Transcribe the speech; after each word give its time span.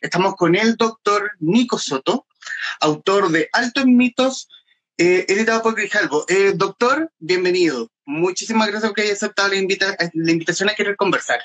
Estamos 0.00 0.36
con 0.36 0.54
el 0.54 0.76
doctor 0.76 1.32
Nico 1.40 1.78
Soto, 1.78 2.26
autor 2.80 3.30
de 3.30 3.48
Altos 3.52 3.84
Mitos, 3.86 4.48
eh, 4.96 5.26
editado 5.28 5.62
por 5.62 5.74
Grijalvo. 5.74 6.24
Eh, 6.28 6.52
doctor, 6.54 7.10
bienvenido. 7.18 7.90
Muchísimas 8.04 8.68
gracias 8.68 8.90
por 8.90 8.96
que 8.96 9.02
haya 9.02 9.12
aceptado 9.12 9.48
la, 9.48 9.56
invitación 9.56 10.68
a 10.68 10.74
querer 10.74 10.96
conversar. 10.96 11.40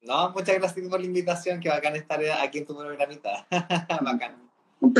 No, 0.00 0.30
muchas 0.30 0.54
gracias 0.56 0.88
por 0.88 1.00
la 1.00 1.06
invitación, 1.06 1.60
que 1.60 1.68
bacán 1.68 1.96
estar 1.96 2.20
aquí 2.40 2.58
en 2.58 2.66
tu 2.66 2.76
programita. 2.76 3.46
bacán. 3.50 4.50
Un, 4.80 4.94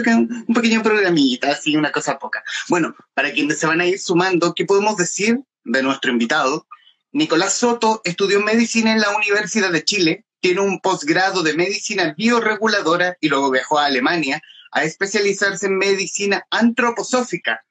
un 0.47 0.55
pequeño 0.55 0.83
programita, 0.83 1.53
así, 1.53 1.77
una 1.77 1.91
cosa 1.91 2.19
poca. 2.19 2.45
Bueno, 2.69 2.95
para 3.15 3.33
quienes 3.33 3.59
se 3.59 3.67
van 3.67 3.81
a 3.81 3.87
ir 3.87 3.99
sumando, 3.99 4.55
¿qué 4.55 4.67
podemos 4.67 4.97
decir 4.97 5.41
de 5.65 5.83
nuestro 5.83 6.11
invitado? 6.11 6.67
Nicolás 7.13 7.55
Soto 7.55 8.03
estudió 8.05 8.41
medicina 8.41 8.93
en 8.93 9.01
la 9.01 9.17
Universidad 9.17 9.71
de 9.71 9.85
Chile, 9.85 10.25
tiene 10.45 10.61
un 10.61 10.79
posgrado 10.79 11.43
de 11.43 11.55
medicina 11.55 12.13
bioreguladora 12.15 13.17
y 13.19 13.31
luego 13.31 13.51
viajó 13.51 13.79
a 13.79 13.87
Alemania 13.87 14.43
a 14.73 14.85
especializarse 14.85 15.65
en 15.65 15.79
medicina 15.79 16.47
antroposófica. 16.51 17.65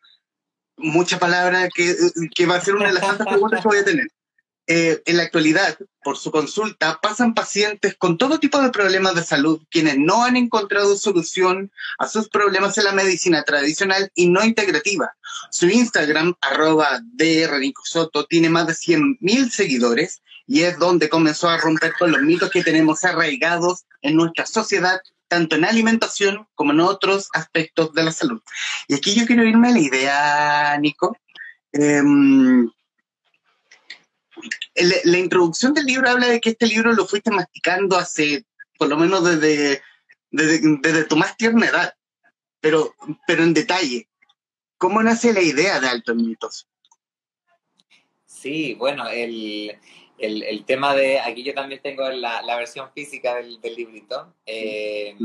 Mucha 0.78 1.20
palabra 1.20 1.70
que, 1.70 1.96
que 2.34 2.48
va 2.48 2.56
a 2.56 2.62
ser 2.62 2.74
una 2.74 2.88
de 2.88 2.94
las 2.94 3.04
tantas 3.04 3.28
preguntas 3.28 3.62
que 3.62 3.68
voy 3.68 3.78
a 3.78 3.86
tener. 3.86 4.08
Eh, 4.66 5.02
en 5.06 5.18
la 5.18 5.24
actualidad, 5.24 5.78
por 6.04 6.18
su 6.18 6.32
consulta, 6.32 7.00
pasan 7.02 7.34
pacientes 7.34 7.96
con 7.98 8.18
todo 8.18 8.40
tipo 8.40 8.62
de 8.62 8.70
problemas 8.70 9.14
de 9.14 9.24
salud, 9.24 9.62
quienes 9.70 9.98
no 9.98 10.24
han 10.24 10.38
encontrado 10.38 10.96
solución 10.96 11.70
a 11.98 12.08
sus 12.08 12.30
problemas 12.30 12.78
en 12.78 12.86
la 12.86 12.94
medicina 12.94 13.44
tradicional 13.44 14.10
y 14.16 14.28
no 14.28 14.42
integrativa. 14.42 15.16
Su 15.52 15.68
Instagram, 15.68 16.36
arroba 16.40 17.02
Soto, 17.84 18.26
tiene 18.26 18.50
más 18.50 18.68
de 18.68 18.74
100.000 18.74 19.50
seguidores 19.50 20.22
y 20.48 20.62
es 20.62 20.80
donde 20.80 21.10
comenzó 21.10 21.50
a 21.50 21.58
romper 21.58 21.94
con 22.00 22.14
los 22.14 22.22
mitos 22.22 22.50
que 22.50 22.64
tenemos 22.64 23.04
arraigados 23.04 23.84
en 24.02 24.16
nuestra 24.16 24.46
sociedad, 24.46 25.02
tanto 25.28 25.58
en 25.58 25.66
alimentación 25.66 26.48
como 26.56 26.72
en 26.72 26.80
otros 26.80 27.28
aspectos 27.34 27.94
de 27.94 28.04
la 28.04 28.14
salud. 28.14 28.42
Y 28.88 28.94
aquí 28.94 29.14
yo 29.14 29.26
quiero 29.26 29.44
irme 29.44 29.70
a 29.70 29.72
la 29.72 29.80
idea, 29.80 30.78
Nico. 30.80 31.18
La 34.76 35.18
introducción 35.18 35.74
del 35.74 35.86
libro 35.86 36.10
habla 36.10 36.28
de 36.28 36.42
que 36.42 36.52
este 36.52 36.66
libro 36.66 36.94
lo 36.94 37.06
fuiste 37.06 37.30
masticando 37.30 37.96
hace, 37.96 38.46
por 38.78 38.88
lo 38.88 38.98
menos 38.98 39.24
desde, 39.24 39.82
desde, 40.32 41.04
tu 41.04 41.16
más 41.16 41.38
tierna 41.38 41.68
edad, 41.68 41.94
pero, 42.60 42.96
pero 43.28 43.44
en 43.44 43.54
detalle. 43.54 44.10
¿Cómo 44.78 45.02
nace 45.04 45.32
la 45.32 45.42
idea 45.42 45.80
de 45.80 45.88
Altos 45.88 46.16
Mitos? 46.16 46.68
Sí, 48.26 48.74
bueno, 48.74 49.08
el, 49.08 49.78
tema 50.66 50.96
de, 50.96 51.20
aquí 51.20 51.44
yo 51.44 51.54
también 51.54 51.82
tengo 51.82 52.10
la, 52.10 52.58
versión 52.58 52.92
física 52.94 53.36
del, 53.36 53.60
librito. 53.76 54.34
Eh, 54.46 55.16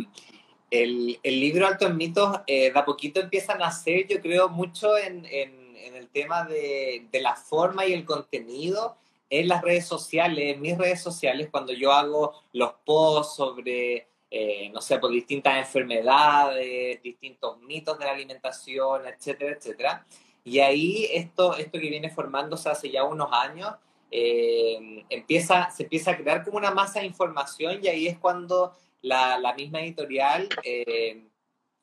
el, 0.70 1.18
libro 1.24 1.66
Altos 1.66 1.94
Mitos 1.94 2.40
eh, 2.46 2.70
de 2.70 2.78
a 2.78 2.84
poquito 2.84 3.20
empieza 3.20 3.55
a 3.55 3.58
nacer, 3.58 4.06
yo 4.06 4.20
creo, 4.20 4.50
mucho 4.50 4.96
en, 4.98 5.24
el 5.24 6.08
tema 6.10 6.44
de, 6.44 7.08
de, 7.10 7.20
la 7.20 7.34
forma 7.34 7.86
y 7.86 7.92
el 7.92 8.05
contenido 8.05 8.98
en 9.30 9.48
las 9.48 9.62
redes 9.62 9.86
sociales, 9.86 10.54
en 10.54 10.60
mis 10.60 10.76
redes 10.76 11.02
sociales, 11.02 11.48
cuando 11.50 11.72
yo 11.72 11.92
hago 11.92 12.34
los 12.52 12.72
posts 12.84 13.36
sobre, 13.36 14.08
eh, 14.30 14.70
no 14.70 14.80
sé, 14.80 14.98
por 14.98 15.10
distintas 15.10 15.58
enfermedades, 15.58 17.02
distintos 17.02 17.60
mitos 17.60 17.98
de 17.98 18.04
la 18.06 18.12
alimentación, 18.12 19.06
etcétera, 19.06 19.52
etcétera. 19.52 20.06
Y 20.44 20.60
ahí 20.60 21.06
esto, 21.12 21.56
esto 21.56 21.78
que 21.78 21.90
viene 21.90 22.10
formándose 22.10 22.70
hace 22.70 22.90
ya 22.90 23.04
unos 23.04 23.28
años, 23.32 23.74
eh, 24.10 25.04
empieza, 25.10 25.70
se 25.70 25.82
empieza 25.82 26.12
a 26.12 26.16
crear 26.16 26.42
como 26.42 26.56
una 26.56 26.70
masa 26.70 27.00
de 27.00 27.06
información 27.06 27.80
y 27.82 27.88
ahí 27.88 28.06
es 28.06 28.18
cuando 28.18 28.72
la, 29.02 29.38
la 29.38 29.54
misma 29.54 29.80
editorial 29.82 30.48
eh, 30.64 31.27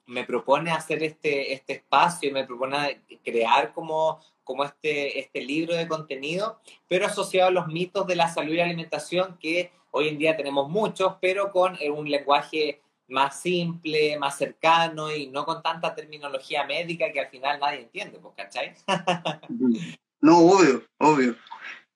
me 0.07 0.23
propone 0.23 0.71
hacer 0.71 1.03
este, 1.03 1.53
este 1.53 1.73
espacio, 1.73 2.31
me 2.31 2.45
propone 2.45 3.01
crear 3.23 3.73
como 3.73 4.19
como 4.45 4.63
este, 4.63 5.19
este 5.19 5.41
libro 5.41 5.75
de 5.75 5.87
contenido, 5.87 6.61
pero 6.87 7.07
asociado 7.07 7.49
a 7.49 7.51
los 7.51 7.67
mitos 7.67 8.07
de 8.07 8.15
la 8.15 8.33
salud 8.33 8.53
y 8.53 8.57
la 8.57 8.63
alimentación 8.63 9.37
que 9.39 9.71
hoy 9.91 10.07
en 10.07 10.19
día 10.19 10.37
tenemos 10.37 10.69
muchos, 10.69 11.15
pero 11.19 11.51
con 11.51 11.75
eh, 11.81 11.89
un 11.89 12.09
lenguaje 12.09 12.79
más 13.07 13.41
simple, 13.41 14.17
más 14.19 14.37
cercano 14.37 15.11
y 15.11 15.27
no 15.27 15.45
con 15.45 15.61
tanta 15.61 15.93
terminología 15.93 16.63
médica 16.65 17.11
que 17.11 17.19
al 17.19 17.29
final 17.29 17.59
nadie 17.59 17.81
entiende, 17.81 18.19
¿pues, 18.19 18.35
¿cachai? 18.35 18.75
no, 20.21 20.39
obvio, 20.39 20.83
obvio. 20.99 21.35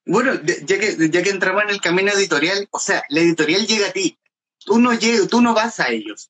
Bueno, 0.06 0.34
ya 0.44 0.80
que, 0.80 1.10
ya 1.10 1.22
que 1.22 1.30
entramos 1.30 1.64
en 1.64 1.70
el 1.70 1.82
camino 1.82 2.12
editorial, 2.12 2.68
o 2.72 2.80
sea, 2.80 3.04
la 3.10 3.20
editorial 3.20 3.68
llega 3.68 3.88
a 3.88 3.92
ti, 3.92 4.18
tú 4.58 4.80
no, 4.80 4.94
llegas, 4.94 5.28
tú 5.28 5.40
no 5.40 5.54
vas 5.54 5.80
a 5.80 5.90
ellos. 5.90 6.30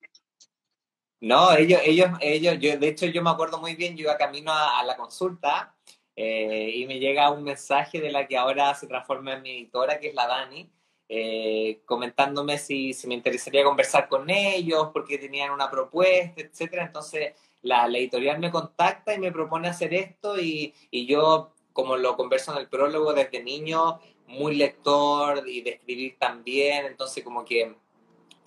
No, 1.22 1.53
ellos, 1.53 1.81
ellos, 1.84 2.09
ellos, 2.22 2.57
yo, 2.59 2.78
de 2.78 2.88
hecho 2.88 3.06
yo 3.06 3.22
me 3.22 3.30
acuerdo 3.30 3.59
muy 3.59 3.75
bien, 3.75 3.96
yo 3.97 4.03
iba 4.03 4.18
camino 4.18 4.52
a 4.53 4.81
la 4.84 4.96
consulta 4.96 5.75
eh, 6.22 6.74
y 6.75 6.85
me 6.85 7.00
llega 7.00 7.31
un 7.31 7.44
mensaje 7.44 8.02
de 8.02 8.12
la 8.12 8.28
que 8.28 8.35
ahora 8.38 8.75
se 8.75 8.88
transforma 8.88 9.35
en 9.35 9.41
mi 9.41 9.52
editora, 9.52 10.02
que 10.02 10.09
es 10.09 10.13
la 10.13 10.28
Dani, 10.28 10.69
eh, 11.08 11.81
comentándome 11.85 12.58
si, 12.58 12.91
si, 12.94 13.08
me 13.08 13.13
interesaría 13.16 13.63
conversar 13.63 14.09
con 14.09 14.29
ellos, 14.29 14.90
porque 14.91 15.18
tenían 15.18 15.52
una 15.52 15.72
propuesta, 15.72 16.41
etcétera. 16.41 16.84
Entonces, 16.84 17.35
la, 17.62 17.88
editorial 17.88 18.38
me 18.38 18.52
contacta 18.52 19.13
y 19.13 19.19
me 19.19 19.31
propone 19.31 19.69
hacer 19.69 19.94
esto, 19.94 20.38
y, 20.38 20.74
y, 20.91 21.06
yo, 21.06 21.53
como 21.72 21.96
lo 21.96 22.18
converso 22.18 22.52
en 22.52 22.58
el 22.58 22.68
prólogo 22.68 23.13
desde 23.13 23.41
niño, 23.41 24.02
muy 24.28 24.56
lector 24.58 25.47
y 25.47 25.62
de 25.62 25.69
escribir 25.69 26.18
también, 26.19 26.85
entonces, 26.85 27.24
como 27.24 27.46
que 27.46 27.78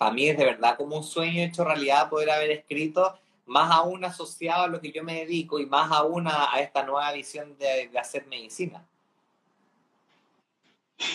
para 0.03 0.13
mí 0.13 0.27
es 0.27 0.37
de 0.37 0.43
verdad 0.43 0.75
como 0.75 0.97
un 0.97 1.03
sueño 1.05 1.41
hecho 1.41 1.63
realidad 1.63 2.09
poder 2.09 2.29
haber 2.29 2.51
escrito 2.51 3.17
más 3.45 3.71
aún 3.71 4.03
asociado 4.03 4.63
a 4.63 4.67
lo 4.67 4.81
que 4.81 4.91
yo 4.91 5.01
me 5.01 5.21
dedico 5.21 5.59
y 5.59 5.65
más 5.65 5.93
aún 5.93 6.27
a, 6.27 6.49
esta 6.59 6.83
nueva 6.83 7.09
visión 7.13 7.57
de, 7.57 7.89
hacer 7.97 8.25
medicina. 8.27 8.85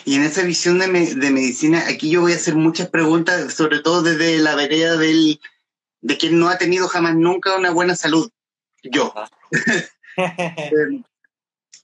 Y 0.06 0.15
en 0.15 0.22
esa 0.22 0.43
visión 0.43 0.78
de, 0.78 0.88
medicina, 0.88 1.84
aquí 1.87 2.09
yo 2.09 2.22
voy 2.22 2.32
a 2.32 2.37
hacer 2.37 2.54
muchas 2.54 2.88
preguntas, 2.88 3.53
sobre 3.53 3.81
todo 3.81 4.00
desde 4.00 4.38
la 4.38 4.54
vereda 4.54 4.97
del, 4.97 5.38
de 6.00 6.16
quien 6.16 6.38
no 6.38 6.48
ha 6.48 6.56
tenido 6.56 6.88
jamás 6.88 7.15
nunca 7.15 7.56
una 7.56 7.71
buena 7.71 7.94
salud. 7.94 8.31
Yo. 8.82 9.12
Em, 10.16 11.04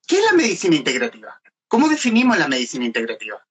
¿Qué 0.09 0.19
es 0.19 0.25
la 0.25 0.33
medicina 0.33 0.75
integrativa? 0.75 1.41
¿Cómo 1.69 1.89
definimos 1.89 2.37
la 2.37 2.49
medicina 2.49 2.85
integrativa? 2.85 3.44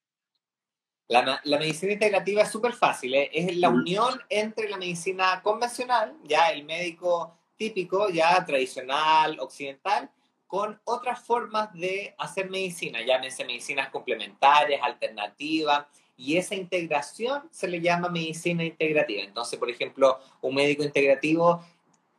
La, 1.06 1.40
medicina 1.58 1.92
integrativa 1.92 2.42
es 2.42 2.50
súper 2.50 2.72
fácil, 2.72 3.14
¿eh? 3.14 3.30
es 3.32 3.56
la 3.58 3.68
unión 3.68 4.20
entre 4.30 4.70
la 4.70 4.78
medicina 4.78 5.42
convencional, 5.42 6.16
ya 6.24 6.50
el 6.50 6.64
médico 6.64 7.36
típico, 7.56 8.08
ya 8.08 8.42
tradicional, 8.44 9.38
occidental, 9.38 10.10
con 10.46 10.80
otras 10.84 11.20
formas 11.20 11.72
de 11.74 12.14
hacer 12.16 12.48
medicina, 12.48 13.02
llámense 13.04 13.44
medicinas 13.44 13.90
complementarias, 13.90 14.80
alternativas, 14.82 15.86
y 16.16 16.36
esa 16.36 16.54
integración 16.54 17.48
se 17.50 17.68
le 17.68 17.80
llama 17.80 18.08
medicina 18.08 18.64
integrativa. 18.64 19.22
Entonces, 19.22 19.58
por 19.58 19.68
ejemplo, 19.68 20.18
un 20.40 20.54
médico 20.54 20.84
integrativo 20.84 21.62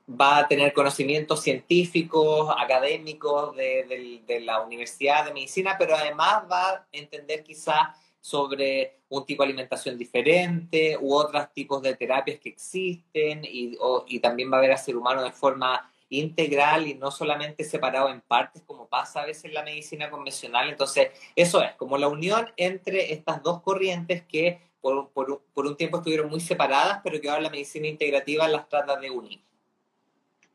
va 0.08 0.40
a 0.40 0.48
tener 0.48 0.74
conocimientos 0.74 1.42
científicos, 1.42 2.54
académicos 2.56 3.56
de, 3.56 4.22
de 4.28 4.40
la 4.42 4.62
Universidad 4.62 5.26
de 5.26 5.34
Medicina, 5.34 5.76
pero 5.80 5.96
además 5.96 6.44
va 6.52 6.70
a 6.70 6.88
entender 6.92 7.44
quizás 7.44 7.88
sobre 8.26 9.02
un 9.10 9.24
tipo 9.24 9.44
de 9.44 9.50
alimentación 9.50 10.00
diferente 10.00 10.98
u 11.00 11.14
otros 11.14 11.54
tipos 11.54 11.80
de 11.84 11.96
terapias 11.96 12.40
que 12.40 12.50
existen 12.50 13.46
y, 13.46 13.78
y 14.08 14.20
también 14.20 14.52
va 14.52 14.58
a 14.58 14.62
ver 14.62 14.72
al 14.72 14.80
ser 14.80 14.98
humano 14.98 15.22
de 15.22 15.32
forma 15.32 15.92
integral 16.10 16.88
y 16.88 16.96
no 16.96 17.12
solamente 17.12 17.64
separado 17.64 18.10
en 18.10 18.22
partes 18.22 18.64
como 18.66 18.88
pasa 18.88 19.22
a 19.22 19.28
veces 19.28 19.46
en 19.46 19.54
la 19.54 19.62
medicina 19.62 20.10
convencional. 20.10 20.68
Entonces, 20.70 21.10
eso 21.36 21.62
es 21.62 21.74
como 21.76 22.00
la 22.00 22.08
unión 22.08 22.52
entre 22.58 23.14
estas 23.14 23.44
dos 23.44 23.62
corrientes 23.62 24.24
que 24.24 24.60
por, 24.82 25.10
por, 25.10 25.44
por 25.54 25.68
un 25.68 25.78
tiempo 25.78 25.98
estuvieron 25.98 26.28
muy 26.28 26.40
separadas, 26.40 27.02
pero 27.04 27.22
que 27.22 27.30
ahora 27.30 27.44
la 27.44 27.52
medicina 27.52 27.86
integrativa 27.88 28.48
las 28.48 28.68
trata 28.68 28.96
de 28.96 29.12
unir. 29.12 29.40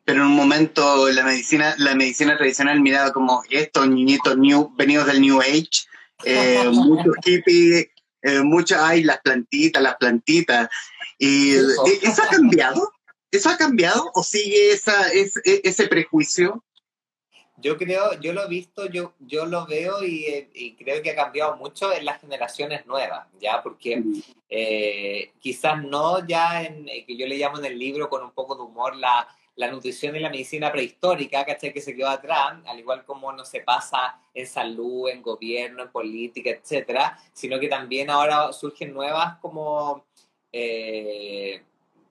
Pero 0.05 0.23
en 0.23 0.27
un 0.27 0.35
momento 0.35 1.09
la 1.09 1.23
medicina, 1.23 1.77
la 1.79 1.95
medicina 1.95 2.37
tradicional 2.37 2.81
miraba 2.81 3.13
como 3.13 3.45
estos 3.49 3.87
niñitos 3.87 4.37
new, 4.37 4.73
venidos 4.75 5.07
del 5.07 5.21
New 5.21 5.41
Age, 5.41 5.87
eh, 6.25 6.65
muchos 6.73 7.15
hippies, 7.25 7.89
eh, 8.23 8.41
muchas, 8.43 8.81
ay, 8.83 9.03
las 9.05 9.21
plantitas, 9.21 9.83
las 9.83 9.97
plantitas. 9.97 10.69
Y, 11.19 11.55
eh, 11.55 11.63
¿Eso 12.03 12.23
ha 12.23 12.29
cambiado? 12.29 12.93
¿Eso 13.31 13.49
ha 13.49 13.57
cambiado 13.57 14.11
o 14.15 14.23
sigue 14.23 14.73
esa, 14.73 15.13
e, 15.13 15.31
ese, 15.45 15.87
prejuicio? 15.87 16.65
Yo 17.59 17.77
creo, 17.77 18.19
yo 18.21 18.33
lo 18.33 18.45
he 18.45 18.49
visto, 18.49 18.87
yo, 18.87 19.15
yo 19.21 19.47
lo 19.47 19.67
veo 19.67 20.03
y, 20.03 20.77
creo 20.79 21.03
que 21.03 21.11
ha 21.11 21.15
cambiado 21.15 21.57
mucho 21.57 21.93
en 21.93 22.07
las 22.07 22.21
generaciones 22.21 22.87
nuevas, 22.87 23.29
ya, 23.39 23.63
porque 23.63 24.03
quizás 25.39 25.85
no 25.85 26.27
ya 26.27 26.63
en, 26.63 26.87
que 26.87 27.17
yo 27.17 27.27
le 27.27 27.37
llamo 27.37 27.59
en 27.59 27.67
el 27.67 27.79
libro 27.79 28.09
con 28.09 28.25
un 28.25 28.33
poco 28.33 28.57
de 28.57 28.63
humor 28.63 28.97
la, 28.97 29.29
la 29.61 29.71
nutrición 29.71 30.17
y 30.17 30.21
la 30.21 30.31
medicina 30.31 30.73
prehistórica, 30.73 31.45
¿cachai? 31.45 31.73
Que 31.73 31.83
se 31.83 31.95
quedó 31.95 32.09
atrás, 32.09 32.55
al 32.67 32.79
igual 32.79 33.05
como 33.05 33.31
no 33.31 33.45
se 33.45 33.61
pasa 33.61 34.19
en 34.33 34.47
salud, 34.47 35.11
en 35.11 35.21
gobierno, 35.21 35.83
en 35.83 35.91
política, 35.91 36.49
etcétera, 36.49 37.19
sino 37.35 37.61
que 37.61 37.69
también 37.69 38.09
ahora 38.09 38.55
surgen 38.55 38.95
nuevas 38.95 39.37
como, 39.39 40.07
eh, 40.51 41.63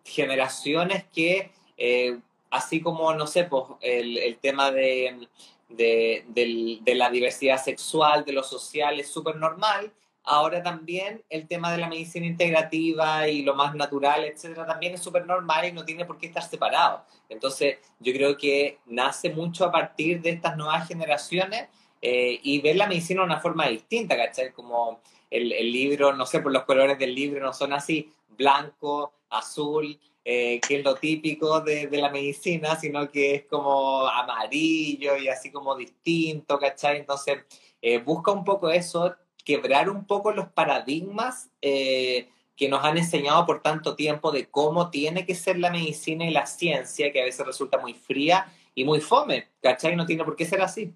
generaciones 0.05 1.05
que, 1.05 1.51
eh, 1.75 2.19
así 2.51 2.81
como, 2.81 3.15
no 3.15 3.25
sé, 3.25 3.45
pues 3.45 3.63
el, 3.81 4.37
tema 4.37 4.69
de, 4.69 5.27
de, 5.69 6.95
la 6.95 7.09
diversidad 7.09 7.61
sexual, 7.63 8.25
de 8.25 8.33
lo 8.33 8.43
social, 8.43 8.99
es 8.99 9.09
súper 9.09 9.37
normal. 9.37 9.91
Ahora 10.31 10.61
también 10.61 11.23
el 11.27 11.47
tema 11.47 11.71
de 11.71 11.79
la 11.79 11.89
medicina 11.89 12.27
integrativa 12.27 13.27
y 13.27 13.41
lo 13.41 13.55
más 13.55 13.73
natural, 13.73 14.25
etcétera, 14.25 14.63
también 14.67 14.93
es 14.93 15.01
súper 15.01 15.25
normal 15.25 15.65
y 15.65 15.71
no 15.71 15.83
tiene 15.83 16.05
por 16.05 16.19
qué 16.19 16.27
estar 16.27 16.43
separado. 16.43 17.03
Entonces, 17.29 17.79
yo 17.99 18.13
creo 18.13 18.37
que 18.37 18.77
nace 18.85 19.31
mucho 19.31 19.65
a 19.65 19.71
partir 19.71 20.21
de 20.21 20.29
estas 20.29 20.55
nuevas 20.55 20.87
generaciones 20.87 21.67
eh, 21.99 22.39
y 22.43 22.61
ver 22.61 22.75
la 22.75 22.85
medicina 22.85 23.21
de 23.21 23.25
una 23.25 23.39
forma 23.39 23.67
distinta, 23.69 24.15
¿cachai? 24.15 24.51
Como 24.51 25.01
el, 25.31 25.51
el, 25.51 25.71
libro, 25.71 26.13
no 26.13 26.27
sé, 26.27 26.41
por 26.41 26.51
los 26.51 26.63
colores 26.63 26.99
del 26.99 27.15
libro 27.15 27.43
no 27.43 27.51
son 27.51 27.73
así, 27.73 28.13
blanco, 28.37 29.13
azul, 29.31 29.99
eh, 30.23 30.59
que 30.59 30.77
es 30.77 30.83
lo 30.83 30.93
típico 30.93 31.61
de, 31.61 31.87
de, 31.87 31.97
la 31.97 32.11
medicina, 32.11 32.75
sino 32.75 33.09
que 33.09 33.33
es 33.33 33.43
como 33.45 34.07
amarillo 34.07 35.17
y 35.17 35.27
así 35.27 35.51
como 35.51 35.75
distinto, 35.75 36.59
¿cachai? 36.59 36.97
Entonces, 36.97 37.39
eh, 37.81 37.97
busca 37.97 38.31
un 38.31 38.43
poco 38.43 38.69
eso, 38.69 39.15
quebrar 39.49 39.89
un 39.89 40.05
poco 40.05 40.31
los 40.31 40.49
paradigmas 40.49 41.49
eh, 41.63 42.29
que 42.55 42.69
nos 42.69 42.85
han 42.85 42.99
enseñado 42.99 43.47
por 43.47 43.63
tanto 43.63 43.95
tiempo 43.95 44.31
de 44.31 44.45
cómo 44.45 44.91
tiene 44.91 45.25
que 45.25 45.33
ser 45.33 45.57
la 45.57 45.71
medicina 45.71 46.23
y 46.23 46.29
la 46.29 46.45
ciencia, 46.45 47.11
que 47.11 47.19
a 47.19 47.25
veces 47.25 47.43
resulta 47.43 47.79
muy 47.79 47.95
fría 47.95 48.45
y 48.75 48.83
muy 48.85 49.01
fome, 49.01 49.47
¿cachai? 49.59 49.95
No 49.95 50.05
tiene 50.05 50.23
por 50.23 50.35
qué 50.35 50.45
ser 50.45 50.61
así. 50.61 50.93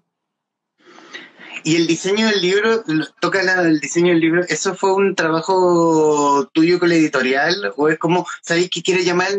Y 1.64 1.74
el 1.74 1.88
diseño 1.88 2.28
del 2.28 2.42
libro, 2.42 2.84
toca 3.20 3.40
el 3.40 3.80
diseño 3.80 4.10
del 4.10 4.20
libro, 4.20 4.44
¿eso 4.48 4.76
fue 4.76 4.94
un 4.94 5.16
trabajo 5.16 6.48
tuyo 6.52 6.78
con 6.78 6.90
la 6.90 6.94
editorial? 6.94 7.72
¿O 7.76 7.88
es 7.88 7.98
como, 7.98 8.24
sabéis 8.40 8.70
que 8.70 8.82
quiere 8.82 9.02
llamar 9.02 9.30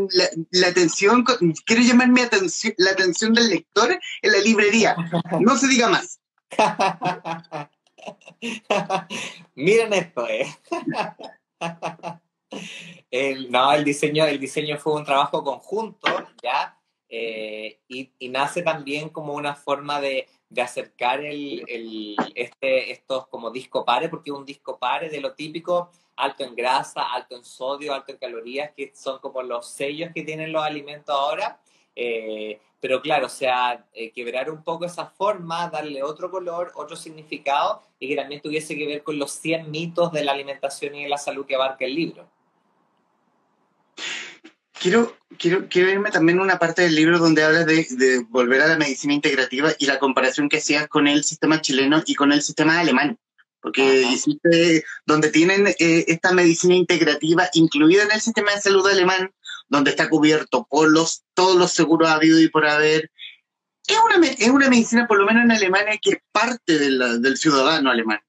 la, 0.52 0.68
atención, 0.68 1.24
quiere 1.66 1.86
llamar 1.86 2.10
mi 2.10 2.20
atención, 2.20 2.74
la 2.80 2.92
atención 2.92 3.34
del 3.34 3.48
lector 3.48 3.98
en 4.22 4.32
la 4.34 4.40
librería? 4.40 4.94
No 5.40 5.56
se 5.56 5.70
diga 5.70 5.88
más. 5.88 6.20
Miren 9.56 9.94
esto, 9.94 10.28
eh. 10.28 10.46
el, 13.12 13.52
no, 13.52 13.74
el 13.74 13.84
diseño, 13.84 14.26
el 14.26 14.40
diseño 14.40 14.78
fue 14.78 14.94
un 14.94 15.06
trabajo 15.06 15.44
conjunto, 15.44 16.08
¿ya? 16.44 16.80
Eh, 17.08 17.80
y, 17.88 18.12
nace 18.30 18.62
también 18.62 19.10
como 19.10 19.34
una 19.34 19.56
forma 19.56 20.02
de 20.02 20.28
de 20.50 20.62
acercar 20.62 21.20
el, 21.22 21.64
el, 21.68 22.16
este, 22.36 22.92
estos 22.92 23.28
como 23.28 23.52
disco 23.52 23.84
pare, 23.84 24.10
porque 24.10 24.32
un 24.32 24.46
disco 24.46 24.78
pare 24.78 25.10
de 25.10 25.20
lo 25.20 25.34
típico, 25.34 25.92
alto 26.16 26.44
en 26.44 26.56
grasa, 26.56 27.12
alto 27.12 27.36
en 27.36 27.44
sodio, 27.44 27.94
alto 27.94 28.12
en 28.12 28.18
calorías, 28.18 28.72
que 28.76 28.92
son 28.96 29.20
como 29.20 29.42
los 29.42 29.68
sellos 29.68 30.12
que 30.14 30.24
tienen 30.24 30.52
los 30.52 30.64
alimentos 30.64 31.14
ahora. 31.14 31.60
Eh, 31.96 32.60
pero 32.86 33.02
claro, 33.02 33.26
o 33.26 33.30
sea, 33.30 33.84
eh, 33.96 34.12
quebrar 34.12 34.52
un 34.52 34.64
poco 34.64 34.86
esa 34.86 35.08
forma, 35.08 35.68
darle 35.72 36.04
otro 36.04 36.30
color, 36.30 36.72
otro 36.76 36.96
significado 36.96 37.82
y 38.00 38.10
que 38.10 38.16
también 38.16 38.44
tuviese 38.44 38.76
que 38.76 38.86
ver 38.86 39.02
con 39.02 39.18
los 39.18 39.32
100 39.32 39.72
mitos 39.72 40.12
de 40.12 40.24
la 40.24 40.34
alimentación 40.34 40.94
y 40.94 41.02
de 41.02 41.10
la 41.10 41.18
salud 41.18 41.48
que 41.48 41.56
abarca 41.56 41.84
el 41.84 41.96
libro 41.96 42.30
quiero, 44.80 45.18
quiero, 45.40 45.68
quiero 45.68 45.90
irme 45.90 46.12
también 46.12 46.38
a 46.38 46.44
una 46.44 46.60
parte 46.60 46.84
del 46.84 46.94
libro 46.94 47.18
donde 47.18 47.44
hablas 47.44 47.66
de, 47.66 47.88
de, 47.90 48.20
volver 48.30 48.62
a 48.62 48.68
la 48.68 48.78
medicina 48.78 49.16
integrativa 49.16 49.72
y 49.80 49.88
la 49.88 49.98
comparación 49.98 50.48
que 50.48 50.58
hacías 50.58 50.88
con 50.88 51.08
el 51.08 51.24
sistema 51.24 51.60
chileno 51.60 52.04
y 52.06 52.14
con 52.14 52.32
el 52.32 52.44
sistema 52.44 52.80
alemán. 52.80 53.18
Porque 53.62 54.04
hiciste, 54.04 54.86
donde 55.08 55.32
tienen 55.32 55.66
eh, 55.68 56.06
esta 56.08 56.34
medicina 56.34 56.76
integrativa 56.76 57.50
incluida 57.54 58.04
en 58.04 58.12
el 58.12 58.22
sistema 58.22 58.54
de 58.54 58.62
salud 58.62 58.86
alemán, 58.86 59.32
donde 59.68 59.92
está 59.92 60.10
cubierto 60.10 60.68
por 60.70 60.92
los, 60.92 61.24
todos 61.34 61.56
los 61.56 61.72
seguros 61.72 62.10
habido 62.10 62.40
y 62.40 62.50
por 62.50 62.66
haber. 62.66 63.12
Es 63.88 63.98
una, 64.00 64.28
es 64.28 64.50
una 64.50 64.70
medicina, 64.70 65.08
por 65.08 65.20
lo 65.20 65.26
menos 65.26 65.44
en 65.44 65.52
Alemania, 65.52 66.00
que 66.02 66.12
es 66.12 66.18
parte 66.32 66.78
de 66.78 66.90
la, 66.92 67.18
del 67.18 67.38
ciudadano 67.38 67.92
alemán. 67.92 68.20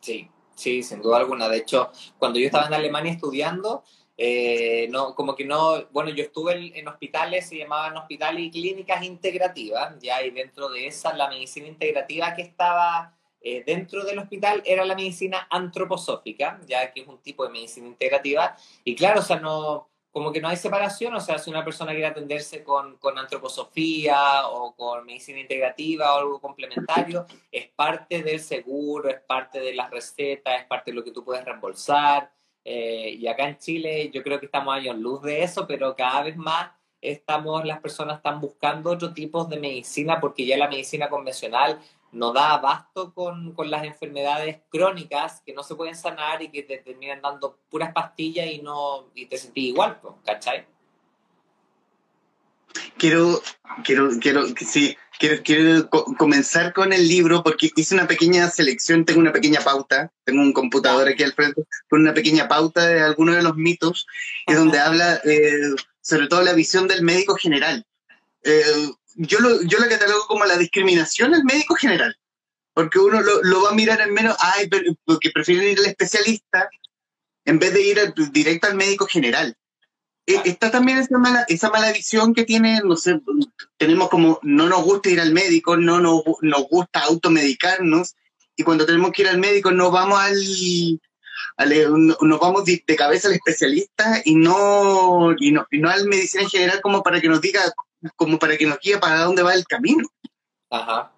Sí, 0.00 0.30
sí, 0.54 0.82
sin 0.82 1.00
duda 1.00 1.18
alguna. 1.18 1.48
De 1.48 1.58
hecho, 1.58 1.90
cuando 2.18 2.38
yo 2.38 2.46
estaba 2.46 2.66
en 2.66 2.74
Alemania 2.74 3.12
estudiando, 3.12 3.84
eh, 4.18 4.88
no, 4.90 5.14
como 5.14 5.34
que 5.34 5.44
no, 5.44 5.86
bueno, 5.92 6.10
yo 6.10 6.24
estuve 6.24 6.52
en, 6.54 6.76
en, 6.76 6.88
hospitales, 6.88 7.48
se 7.48 7.58
llamaban 7.58 7.96
hospitales 7.96 8.44
y 8.44 8.50
clínicas 8.50 9.02
integrativas, 9.02 9.98
ya, 10.00 10.22
y 10.22 10.30
dentro 10.30 10.68
de 10.68 10.86
esa, 10.86 11.14
la 11.14 11.28
medicina 11.28 11.66
integrativa 11.66 12.34
que 12.34 12.42
estaba 12.42 13.15
eh, 13.40 13.62
dentro 13.64 14.04
del 14.04 14.18
hospital 14.18 14.62
era 14.64 14.84
la 14.84 14.94
medicina 14.94 15.46
antroposófica, 15.50 16.60
ya 16.66 16.92
que 16.92 17.02
es 17.02 17.08
un 17.08 17.18
tipo 17.18 17.44
de 17.44 17.50
medicina 17.50 17.86
integrativa, 17.86 18.56
y 18.84 18.94
claro, 18.94 19.20
o 19.20 19.22
sea, 19.22 19.38
no, 19.38 19.88
como 20.16 20.32
que 20.32 20.40
no 20.40 20.48
hay 20.48 20.56
separación, 20.56 21.14
o 21.14 21.20
sea, 21.20 21.38
si 21.38 21.50
una 21.50 21.62
persona 21.62 21.92
quiere 21.92 22.06
atenderse 22.06 22.64
con, 22.64 22.96
con 22.96 23.18
antroposofía 23.18 24.48
o 24.48 24.74
con 24.74 25.04
medicina 25.04 25.40
integrativa 25.40 26.14
o 26.14 26.18
algo 26.20 26.40
complementario, 26.40 27.26
es 27.52 27.68
parte 27.68 28.22
del 28.22 28.40
seguro, 28.40 29.10
es 29.10 29.20
parte 29.20 29.60
de 29.60 29.74
las 29.74 29.90
recetas, 29.90 30.58
es 30.58 30.64
parte 30.64 30.90
de 30.90 30.94
lo 30.94 31.04
que 31.04 31.10
tú 31.10 31.22
puedes 31.22 31.44
reembolsar. 31.44 32.32
Eh, 32.64 33.10
y 33.10 33.26
acá 33.26 33.46
en 33.46 33.58
Chile 33.58 34.10
yo 34.10 34.22
creo 34.22 34.40
que 34.40 34.46
estamos 34.46 34.74
años 34.74 34.96
luz 34.96 35.20
de 35.20 35.42
eso, 35.42 35.66
pero 35.66 35.94
cada 35.94 36.22
vez 36.22 36.36
más 36.38 36.70
estamos, 37.02 37.66
las 37.66 37.80
personas 37.80 38.16
están 38.16 38.40
buscando 38.40 38.92
otro 38.92 39.12
tipo 39.12 39.44
de 39.44 39.60
medicina 39.60 40.18
porque 40.18 40.46
ya 40.46 40.56
la 40.56 40.68
medicina 40.68 41.10
convencional 41.10 41.78
no 42.16 42.32
da 42.32 42.54
abasto 42.54 43.12
con, 43.12 43.52
con, 43.52 43.70
las 43.70 43.84
enfermedades 43.84 44.58
crónicas 44.70 45.42
que 45.44 45.52
no 45.52 45.62
se 45.62 45.74
pueden 45.74 45.94
sanar 45.94 46.42
y 46.42 46.50
que 46.50 46.62
te 46.62 46.78
terminan 46.78 47.20
dando 47.20 47.58
puras 47.70 47.92
pastillas 47.92 48.46
y 48.46 48.58
no 48.62 49.10
y 49.14 49.26
te 49.26 49.36
sentís 49.36 49.68
igual, 49.68 49.98
¿cachai? 50.24 50.66
Quiero, 52.98 53.40
quiero, 53.84 54.08
quiero, 54.20 54.46
sí, 54.66 54.96
quiero, 55.18 55.42
quiero 55.42 55.90
comenzar 55.90 56.72
con 56.72 56.92
el 56.92 57.06
libro 57.06 57.42
porque 57.42 57.70
hice 57.76 57.94
una 57.94 58.06
pequeña 58.06 58.48
selección, 58.50 59.04
tengo 59.04 59.20
una 59.20 59.32
pequeña 59.32 59.60
pauta, 59.60 60.10
tengo 60.24 60.42
un 60.42 60.52
computador 60.52 61.08
aquí 61.08 61.22
al 61.22 61.34
frente 61.34 61.64
con 61.88 62.00
una 62.00 62.14
pequeña 62.14 62.48
pauta 62.48 62.86
de 62.86 63.00
algunos 63.00 63.36
de 63.36 63.42
los 63.42 63.56
mitos, 63.56 64.06
y 64.46 64.54
donde 64.54 64.78
habla 64.78 65.20
eh, 65.24 65.74
sobre 66.00 66.28
todo 66.28 66.42
la 66.42 66.54
visión 66.54 66.88
del 66.88 67.02
médico 67.02 67.34
general. 67.36 67.84
Eh, 68.42 68.62
yo, 69.16 69.40
lo, 69.40 69.62
yo 69.62 69.78
la 69.78 69.88
catalogo 69.88 70.26
como 70.26 70.44
la 70.44 70.56
discriminación 70.56 71.34
al 71.34 71.44
médico 71.44 71.74
general, 71.74 72.16
porque 72.74 72.98
uno 72.98 73.20
lo, 73.20 73.42
lo 73.42 73.62
va 73.62 73.70
a 73.70 73.74
mirar 73.74 74.00
en 74.00 74.12
menos, 74.12 74.36
ay, 74.38 74.68
porque 75.04 75.30
prefieren 75.30 75.68
ir 75.68 75.78
al 75.78 75.86
especialista 75.86 76.68
en 77.44 77.58
vez 77.58 77.72
de 77.72 77.82
ir 77.82 77.98
al, 77.98 78.14
directo 78.32 78.66
al 78.66 78.76
médico 78.76 79.06
general. 79.06 79.56
Eh, 80.26 80.42
está 80.44 80.70
también 80.70 80.98
esa 80.98 81.18
mala, 81.18 81.44
esa 81.48 81.70
mala 81.70 81.92
visión 81.92 82.34
que 82.34 82.44
tiene, 82.44 82.80
no 82.84 82.96
sé, 82.96 83.20
tenemos 83.76 84.08
como 84.08 84.40
no 84.42 84.68
nos 84.68 84.82
gusta 84.82 85.08
ir 85.08 85.20
al 85.20 85.32
médico, 85.32 85.76
no 85.76 86.00
nos, 86.00 86.22
nos 86.42 86.68
gusta 86.68 87.00
automedicarnos, 87.00 88.16
y 88.56 88.62
cuando 88.62 88.86
tenemos 88.86 89.12
que 89.12 89.22
ir 89.22 89.28
al 89.28 89.38
médico 89.38 89.70
no 89.70 89.90
vamos 89.90 90.18
al, 90.18 90.34
nos 92.20 92.40
vamos 92.40 92.64
de, 92.64 92.82
de, 92.86 92.96
cabeza 92.96 93.28
al 93.28 93.34
especialista 93.34 94.20
y 94.24 94.34
no, 94.34 95.34
y 95.38 95.52
no, 95.52 95.66
y 95.70 95.78
no 95.78 95.90
al 95.90 96.06
medicina 96.06 96.42
en 96.42 96.50
general 96.50 96.80
como 96.80 97.02
para 97.02 97.20
que 97.20 97.28
nos 97.28 97.40
diga, 97.40 97.62
como 98.14 98.38
para 98.38 98.56
que 98.56 98.66
nos 98.66 98.78
guíe 98.78 98.98
para 98.98 99.24
dónde 99.24 99.42
va 99.42 99.54
el 99.54 99.64
camino. 99.64 100.06
Ajá. 100.70 101.12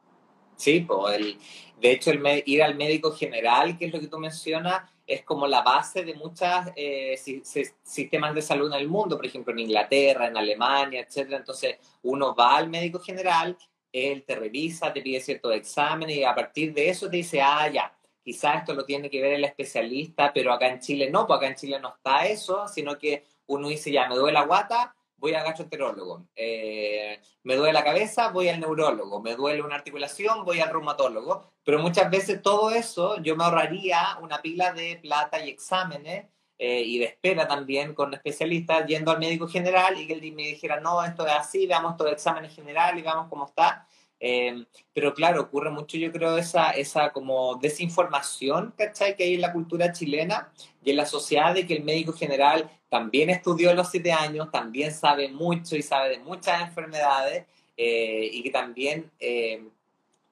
Sí, 0.56 0.80
pues 0.80 1.16
el, 1.16 1.38
de 1.80 1.92
hecho 1.92 2.10
el 2.10 2.42
ir 2.46 2.62
al 2.62 2.74
médico 2.74 3.12
general, 3.12 3.78
que 3.78 3.86
es 3.86 3.92
lo 3.92 4.00
que 4.00 4.08
tú 4.08 4.18
mencionas, 4.18 4.82
es 5.06 5.22
como 5.22 5.46
la 5.46 5.62
base 5.62 6.04
de 6.04 6.14
muchos 6.14 6.48
eh, 6.76 7.16
si, 7.16 7.42
si, 7.44 7.64
sistemas 7.82 8.34
de 8.34 8.42
salud 8.42 8.72
en 8.72 8.80
el 8.80 8.88
mundo, 8.88 9.16
por 9.16 9.24
ejemplo 9.24 9.52
en 9.52 9.60
Inglaterra, 9.60 10.26
en 10.26 10.36
Alemania, 10.36 11.00
etc. 11.00 11.32
Entonces 11.32 11.76
uno 12.02 12.34
va 12.34 12.56
al 12.56 12.68
médico 12.68 13.00
general, 13.00 13.56
él 13.90 14.24
te 14.26 14.36
revisa, 14.36 14.92
te 14.92 15.00
pide 15.00 15.20
ciertos 15.20 15.54
exámenes 15.54 16.16
y 16.16 16.24
a 16.24 16.34
partir 16.34 16.74
de 16.74 16.90
eso 16.90 17.08
te 17.08 17.16
dice, 17.16 17.40
ah, 17.40 17.68
ya, 17.68 17.96
quizás 18.22 18.58
esto 18.58 18.74
lo 18.74 18.84
tiene 18.84 19.08
que 19.08 19.22
ver 19.22 19.34
el 19.34 19.44
especialista, 19.44 20.30
pero 20.32 20.52
acá 20.52 20.68
en 20.68 20.80
Chile 20.80 21.10
no, 21.10 21.26
porque 21.26 21.46
acá 21.46 21.54
en 21.54 21.58
Chile 21.58 21.80
no 21.80 21.94
está 21.94 22.26
eso, 22.26 22.68
sino 22.68 22.98
que 22.98 23.24
uno 23.46 23.68
dice, 23.68 23.90
ya, 23.90 24.06
me 24.08 24.16
duele 24.16 24.34
la 24.34 24.44
guata, 24.44 24.94
voy 25.18 25.34
al 25.34 25.44
gastroenterólogo. 25.44 26.28
Eh, 26.34 27.20
me 27.42 27.56
duele 27.56 27.72
la 27.72 27.84
cabeza, 27.84 28.28
voy 28.30 28.48
al 28.48 28.60
neurólogo. 28.60 29.20
Me 29.20 29.34
duele 29.34 29.62
una 29.62 29.74
articulación, 29.74 30.44
voy 30.44 30.60
al 30.60 30.70
reumatólogo. 30.70 31.52
Pero 31.64 31.78
muchas 31.80 32.10
veces 32.10 32.40
todo 32.40 32.70
eso 32.70 33.20
yo 33.20 33.36
me 33.36 33.44
ahorraría 33.44 34.18
una 34.22 34.40
pila 34.40 34.72
de 34.72 34.98
plata 35.02 35.44
y 35.44 35.50
exámenes 35.50 36.26
eh, 36.56 36.82
y 36.82 36.98
de 36.98 37.04
espera 37.04 37.46
también 37.46 37.94
con 37.94 38.14
especialistas 38.14 38.86
yendo 38.86 39.10
al 39.10 39.18
médico 39.18 39.46
general 39.46 40.00
y 40.00 40.06
que 40.06 40.14
él 40.14 40.32
me 40.32 40.42
dijera, 40.42 40.80
no, 40.80 41.04
esto 41.04 41.26
es 41.26 41.32
así, 41.32 41.66
veamos 41.66 41.96
todo 41.96 42.08
el 42.08 42.14
examen 42.14 42.50
general 42.50 42.98
y 42.98 43.02
veamos 43.02 43.28
cómo 43.28 43.46
está. 43.46 43.86
Eh, 44.20 44.64
pero 44.92 45.14
claro, 45.14 45.42
ocurre 45.42 45.70
mucho, 45.70 45.96
yo 45.96 46.10
creo, 46.10 46.36
esa, 46.38 46.70
esa 46.70 47.10
como 47.12 47.56
desinformación, 47.56 48.74
¿cachai? 48.76 49.16
Que 49.16 49.24
hay 49.24 49.34
en 49.34 49.40
la 49.40 49.52
cultura 49.52 49.92
chilena 49.92 50.52
y 50.82 50.90
en 50.90 50.96
la 50.96 51.06
sociedad 51.06 51.54
de 51.54 51.66
que 51.66 51.74
el 51.74 51.84
médico 51.84 52.12
general 52.12 52.70
también 52.88 53.30
estudió 53.30 53.74
los 53.74 53.90
siete 53.90 54.12
años, 54.12 54.50
también 54.50 54.92
sabe 54.92 55.28
mucho 55.28 55.76
y 55.76 55.82
sabe 55.82 56.10
de 56.10 56.18
muchas 56.18 56.62
enfermedades 56.62 57.46
eh, 57.76 58.28
y 58.32 58.42
que 58.42 58.50
también 58.50 59.10
eh, 59.20 59.62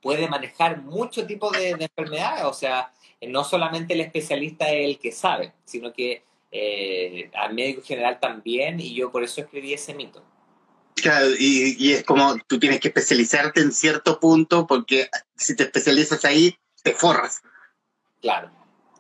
puede 0.01 0.29
manejar 0.29 0.83
mucho 0.83 1.27
tipo 1.27 1.51
de, 1.51 1.75
de, 1.75 1.85
enfermedades. 1.85 2.45
O 2.45 2.53
sea, 2.53 2.93
no 3.23 3.45
solamente 3.45 3.95
el 3.95 4.01
especialista 4.01 4.71
es 4.71 4.89
el 4.89 4.99
que 4.99 5.13
sabe, 5.13 5.53
sino 5.65 5.93
que 5.93 6.23
eh, 6.51 7.31
al 7.35 7.55
médico 7.55 7.83
general 7.83 8.19
también, 8.19 8.81
y 8.81 8.95
yo 8.95 9.11
por 9.11 9.23
eso 9.23 9.41
escribí 9.41 9.75
ese 9.75 9.95
mito. 9.95 10.23
Y, 11.39 11.93
es 11.93 12.05
como 12.05 12.37
tú 12.47 12.59
tienes 12.59 12.81
que 12.81 12.89
especializarte 12.89 13.61
en 13.61 13.73
cierto 13.73 14.19
punto, 14.21 14.67
porque 14.67 15.09
si 15.35 15.57
te 15.57 15.65
especializas 15.65 16.25
ahí, 16.25 16.57
te 16.83 16.93
forras. 16.93 17.43
Claro, 18.21 18.51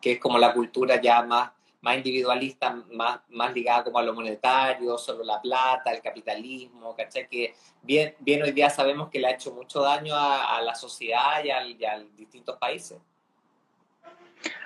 que 0.01 0.13
es 0.13 0.19
como 0.19 0.39
la 0.39 0.53
cultura 0.53 1.01
ya 1.01 1.23
más, 1.23 1.51
más 1.81 1.97
individualista, 1.97 2.71
más, 2.93 3.21
más 3.29 3.53
ligada 3.53 3.85
como 3.85 3.99
a 3.99 4.03
lo 4.03 4.15
monetario, 4.15 4.99
solo 4.99 5.25
la 5.25 5.41
plata, 5.41 5.93
el 5.93 6.03
capitalismo, 6.03 6.95
¿cachai? 6.95 7.29
Que 7.29 7.55
bien, 7.83 8.15
bien 8.21 8.43
hoy 8.43 8.53
día 8.53 8.71
sabemos 8.71 9.09
que 9.11 9.19
le 9.19 9.29
ha 9.29 9.33
hecho 9.33 9.53
mucho 9.53 9.81
daño 9.83 10.15
a, 10.15 10.61
la 10.63 10.75
sociedad 10.75 11.43
y 11.45 11.51
a, 11.51 11.67
y 11.67 11.85
a 11.85 11.99
distintos 12.17 12.57
países. 12.59 12.99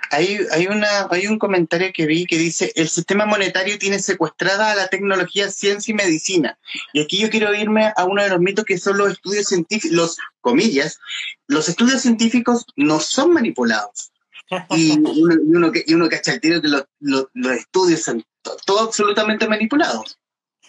Hay, 0.09 0.39
hay, 0.51 0.67
una, 0.67 1.07
hay 1.09 1.27
un 1.27 1.39
comentario 1.39 1.91
que 1.93 2.05
vi 2.05 2.25
que 2.25 2.37
dice, 2.37 2.73
el 2.75 2.89
sistema 2.89 3.25
monetario 3.25 3.79
tiene 3.79 3.99
secuestrada 3.99 4.71
a 4.71 4.75
la 4.75 4.87
tecnología, 4.87 5.49
ciencia 5.49 5.91
y 5.91 5.95
medicina. 5.95 6.59
Y 6.93 7.01
aquí 7.01 7.17
yo 7.17 7.29
quiero 7.29 7.53
irme 7.53 7.93
a 7.95 8.05
uno 8.05 8.21
de 8.21 8.29
los 8.29 8.39
mitos 8.39 8.65
que 8.65 8.77
son 8.77 8.97
los 8.97 9.11
estudios 9.11 9.47
científicos, 9.47 9.95
los 9.95 10.17
comillas, 10.41 10.99
los 11.47 11.69
estudios 11.69 12.01
científicos 12.01 12.65
no 12.75 12.99
son 12.99 13.33
manipulados. 13.33 14.11
Y 14.71 14.91
uno, 14.99 15.13
y 15.13 15.55
uno, 15.55 15.71
y 15.73 15.93
uno 15.93 16.09
cacha 16.09 16.33
el 16.33 16.41
tiro 16.41 16.61
que 16.61 16.67
los, 16.67 16.83
los, 16.99 17.27
los 17.33 17.53
estudios 17.53 18.03
son 18.03 18.21
todos 18.41 18.81
absolutamente 18.81 19.47
manipulados. 19.47 20.19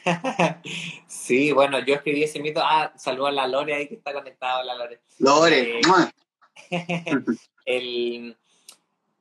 sí, 1.07 1.52
bueno, 1.52 1.78
yo 1.85 1.95
escribí 1.95 2.25
ese 2.25 2.40
mito. 2.40 2.61
Ah, 2.62 2.92
saludo 2.97 3.28
a 3.28 3.33
la 3.33 3.47
Lore 3.47 3.75
ahí 3.75 3.88
que 3.88 3.95
está 3.95 4.12
conectada, 4.12 4.62
la 4.64 4.75
Lore. 4.75 5.00
Lore, 5.19 5.81
eh, 5.81 5.83
el, 7.64 8.37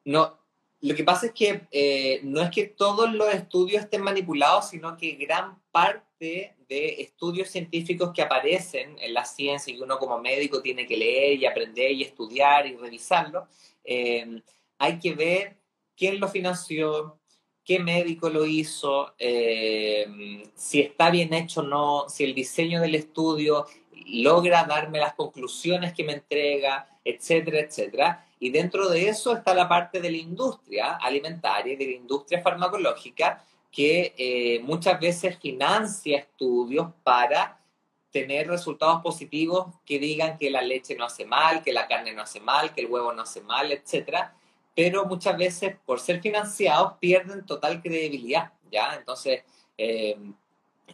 no, 0.06 0.42
lo 0.82 0.96
que 0.96 1.04
pasa 1.04 1.28
es 1.28 1.34
que 1.34 1.68
eh, 1.72 2.22
no 2.24 2.42
es 2.42 2.50
que 2.50 2.66
todos 2.66 3.14
los 3.14 3.32
estudios 3.34 3.84
estén 3.84 4.02
manipulados, 4.02 4.70
sino 4.70 4.98
que 4.98 5.12
gran 5.12 5.62
parte 5.72 6.56
de 6.68 7.02
estudios 7.02 7.50
científicos 7.50 8.12
que 8.14 8.24
aparecen 8.24 8.98
en 9.00 9.14
la 9.14 9.26
ciencia 9.26 9.74
y 9.74 9.80
uno 9.80 10.00
como 10.00 10.20
médico 10.20 10.62
tiene 10.62 10.88
que 10.88 10.98
leer 10.98 11.38
y 11.38 11.46
aprender 11.46 11.92
y 11.92 12.02
estudiar 12.02 12.66
y 12.66 12.76
revisarlo, 12.76 13.48
eh, 13.84 14.42
hay 14.80 14.98
que 14.98 15.14
ver 15.14 15.58
quién 15.96 16.20
lo 16.20 16.28
financió, 16.28 17.20
qué 17.64 17.78
médico 17.78 18.30
lo 18.30 18.46
hizo, 18.48 19.14
eh, 19.20 20.08
si 20.56 20.82
está 20.82 21.12
bien 21.12 21.32
hecho 21.34 21.60
o 21.60 21.64
no, 21.64 22.10
si 22.10 22.24
el 22.24 22.34
diseño 22.34 22.82
del 22.82 22.96
estudio 22.96 23.68
logra 24.08 24.64
darme 24.64 25.00
las 25.00 25.14
conclusiones 25.14 25.94
que 25.94 26.04
me 26.04 26.14
entrega, 26.14 26.88
etcétera, 27.06 27.60
etcétera. 27.60 28.28
Y 28.42 28.50
dentro 28.50 28.90
de 28.90 29.08
eso 29.08 29.34
está 29.34 29.54
la 29.54 29.70
parte 29.70 30.02
de 30.02 30.10
la 30.10 30.18
industria 30.18 30.96
alimentaria 30.96 31.74
y 31.74 31.76
de 31.76 31.86
la 31.86 31.92
industria 31.92 32.42
farmacológica 32.42 33.46
que 33.72 34.16
eh, 34.18 34.60
muchas 34.64 35.00
veces 35.00 35.38
financia 35.38 36.18
estudios 36.18 36.88
para 37.04 37.62
tener 38.10 38.48
resultados 38.48 39.04
positivos 39.04 39.68
que 39.86 40.00
digan 40.00 40.40
que 40.40 40.50
la 40.50 40.64
leche 40.64 40.96
no 40.96 41.06
hace 41.06 41.24
mal, 41.24 41.62
que 41.62 41.72
la 41.72 41.88
carne 41.88 42.14
no 42.14 42.24
hace 42.24 42.40
mal, 42.40 42.74
que 42.74 42.82
el 42.82 42.88
huevo 42.88 43.14
no 43.14 43.22
hace 43.22 43.42
mal, 43.42 43.72
etcétera. 43.72 44.36
Pero 44.76 45.06
muchas 45.06 45.38
veces, 45.38 45.76
por 45.86 46.00
ser 46.00 46.20
financiados, 46.20 46.94
pierden 47.00 47.46
total 47.46 47.80
credibilidad, 47.80 48.54
¿ya? 48.72 48.96
Entonces, 48.96 49.44
eh, 49.78 50.18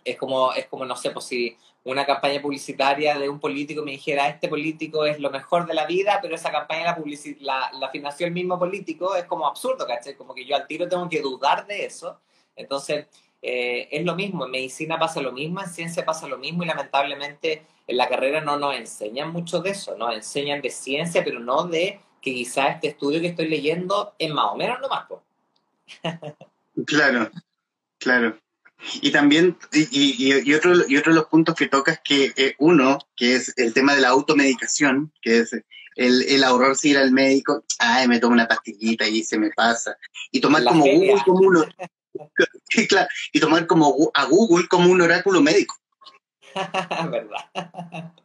es 0.03 0.17
como, 0.17 0.51
es 0.51 0.65
como, 0.65 0.83
no 0.83 0.97
sé, 0.97 1.11
pues 1.11 1.23
si 1.23 1.57
una 1.91 2.05
campaña 2.05 2.41
publicitaria 2.41 3.17
de 3.17 3.29
un 3.29 3.39
político 3.39 3.81
me 3.81 3.91
dijera, 3.91 4.27
este 4.27 4.49
político 4.49 5.05
es 5.05 5.19
lo 5.19 5.29
mejor 5.29 5.65
de 5.65 5.73
la 5.73 5.85
vida, 5.85 6.19
pero 6.21 6.35
esa 6.35 6.51
campaña 6.51 6.83
la, 6.83 6.95
la, 7.39 7.71
la 7.79 7.89
financió 7.89 8.27
el 8.27 8.33
mismo 8.33 8.59
político, 8.59 9.15
es 9.15 9.23
como 9.23 9.47
absurdo, 9.47 9.87
¿cachai? 9.87 10.15
Como 10.15 10.35
que 10.35 10.45
yo 10.45 10.55
al 10.55 10.67
tiro 10.67 10.89
tengo 10.89 11.07
que 11.07 11.21
dudar 11.21 11.65
de 11.65 11.85
eso. 11.85 12.19
Entonces, 12.57 13.07
eh, 13.41 13.87
es 13.89 14.03
lo 14.05 14.15
mismo, 14.15 14.45
en 14.45 14.51
medicina 14.51 14.99
pasa 14.99 15.21
lo 15.21 15.31
mismo, 15.31 15.61
en 15.61 15.69
ciencia 15.69 16.03
pasa 16.03 16.27
lo 16.27 16.37
mismo 16.37 16.63
y 16.63 16.65
lamentablemente 16.65 17.65
en 17.87 17.95
la 17.95 18.09
carrera 18.09 18.41
no 18.41 18.57
nos 18.57 18.75
enseñan 18.75 19.31
mucho 19.31 19.61
de 19.61 19.69
eso, 19.69 19.95
nos 19.95 20.13
enseñan 20.13 20.61
de 20.61 20.69
ciencia, 20.69 21.23
pero 21.23 21.39
no 21.39 21.63
de 21.63 22.01
que 22.21 22.33
quizás 22.33 22.75
este 22.75 22.89
estudio 22.89 23.21
que 23.21 23.27
estoy 23.27 23.47
leyendo 23.47 24.13
es 24.19 24.29
más 24.33 24.51
o 24.51 24.57
menos 24.57 24.81
nomás. 24.81 25.05
claro, 26.85 27.29
claro. 27.97 28.37
Y 29.01 29.11
también, 29.11 29.57
y, 29.73 29.87
y, 29.91 30.53
otro, 30.53 30.73
y 30.87 30.97
otro 30.97 31.11
de 31.11 31.19
los 31.19 31.27
puntos 31.27 31.55
que 31.55 31.67
toca 31.67 31.93
es 31.93 31.99
que 32.03 32.33
eh, 32.35 32.55
uno, 32.59 32.99
que 33.15 33.35
es 33.35 33.53
el 33.57 33.73
tema 33.73 33.95
de 33.95 34.01
la 34.01 34.09
automedicación, 34.09 35.11
que 35.21 35.39
es 35.39 35.53
el, 35.95 36.23
el 36.23 36.43
ahorrarse 36.43 36.89
ir 36.89 36.97
al 36.97 37.11
médico, 37.11 37.63
ay, 37.79 38.07
me 38.07 38.19
tomo 38.19 38.33
una 38.33 38.47
pastillita 38.47 39.07
y 39.07 39.23
se 39.23 39.39
me 39.39 39.49
pasa. 39.49 39.97
Y 40.31 40.39
tomar 40.39 40.63
como 40.63 40.85
Google 40.85 41.21
como 41.25 41.41
claro, 42.89 43.09
y 43.33 43.39
tomar 43.39 43.67
como 43.67 44.11
a 44.13 44.25
Google 44.25 44.67
como 44.67 44.91
un 44.91 45.01
oráculo 45.01 45.41
médico. 45.41 45.75
¿Verdad? 47.11 48.13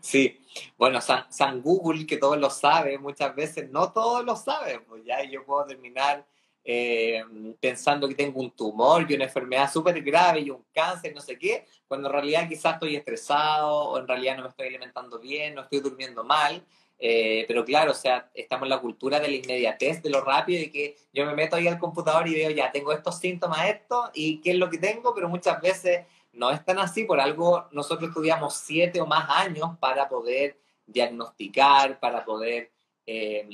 Sí, 0.00 0.40
bueno, 0.78 1.00
San, 1.02 1.30
San, 1.30 1.60
Google, 1.60 2.06
que 2.06 2.16
todos 2.16 2.38
lo 2.38 2.48
saben, 2.48 3.02
muchas 3.02 3.36
veces 3.36 3.70
no 3.70 3.92
todos 3.92 4.24
lo 4.24 4.34
saben, 4.34 4.82
pues 4.88 5.04
ya 5.04 5.22
yo 5.24 5.44
puedo 5.44 5.66
terminar 5.66 6.26
eh, 6.64 7.24
pensando 7.60 8.08
que 8.08 8.14
tengo 8.14 8.40
un 8.40 8.52
tumor 8.52 9.04
y 9.08 9.14
una 9.14 9.24
enfermedad 9.24 9.70
súper 9.70 10.00
grave 10.02 10.40
y 10.40 10.50
un 10.50 10.64
cáncer, 10.72 11.14
no 11.14 11.20
sé 11.20 11.38
qué, 11.38 11.66
cuando 11.88 12.08
en 12.08 12.12
realidad 12.12 12.48
quizás 12.48 12.74
estoy 12.74 12.96
estresado 12.96 13.90
o 13.90 13.98
en 13.98 14.06
realidad 14.06 14.36
no 14.36 14.44
me 14.44 14.48
estoy 14.48 14.68
alimentando 14.68 15.18
bien, 15.18 15.54
no 15.54 15.62
estoy 15.62 15.80
durmiendo 15.80 16.24
mal. 16.24 16.62
Eh, 17.04 17.44
pero 17.48 17.64
claro, 17.64 17.90
o 17.90 17.94
sea, 17.94 18.30
estamos 18.32 18.66
en 18.66 18.70
la 18.70 18.80
cultura 18.80 19.18
de 19.18 19.26
la 19.26 19.34
inmediatez, 19.34 20.00
de 20.04 20.10
lo 20.10 20.20
rápido, 20.20 20.62
y 20.62 20.70
que 20.70 20.96
yo 21.12 21.26
me 21.26 21.34
meto 21.34 21.56
ahí 21.56 21.66
al 21.66 21.80
computador 21.80 22.28
y 22.28 22.34
veo, 22.34 22.50
ya, 22.50 22.70
tengo 22.70 22.92
estos 22.92 23.18
síntomas, 23.18 23.68
esto, 23.68 24.12
y 24.14 24.40
qué 24.40 24.52
es 24.52 24.56
lo 24.56 24.70
que 24.70 24.78
tengo, 24.78 25.12
pero 25.12 25.28
muchas 25.28 25.60
veces 25.60 26.06
no 26.32 26.52
es 26.52 26.64
tan 26.64 26.78
así, 26.78 27.02
por 27.02 27.18
algo 27.18 27.66
nosotros 27.72 28.10
estudiamos 28.10 28.54
siete 28.54 29.00
o 29.00 29.06
más 29.06 29.28
años 29.30 29.70
para 29.80 30.08
poder 30.08 30.56
diagnosticar, 30.86 31.98
para 31.98 32.24
poder 32.24 32.70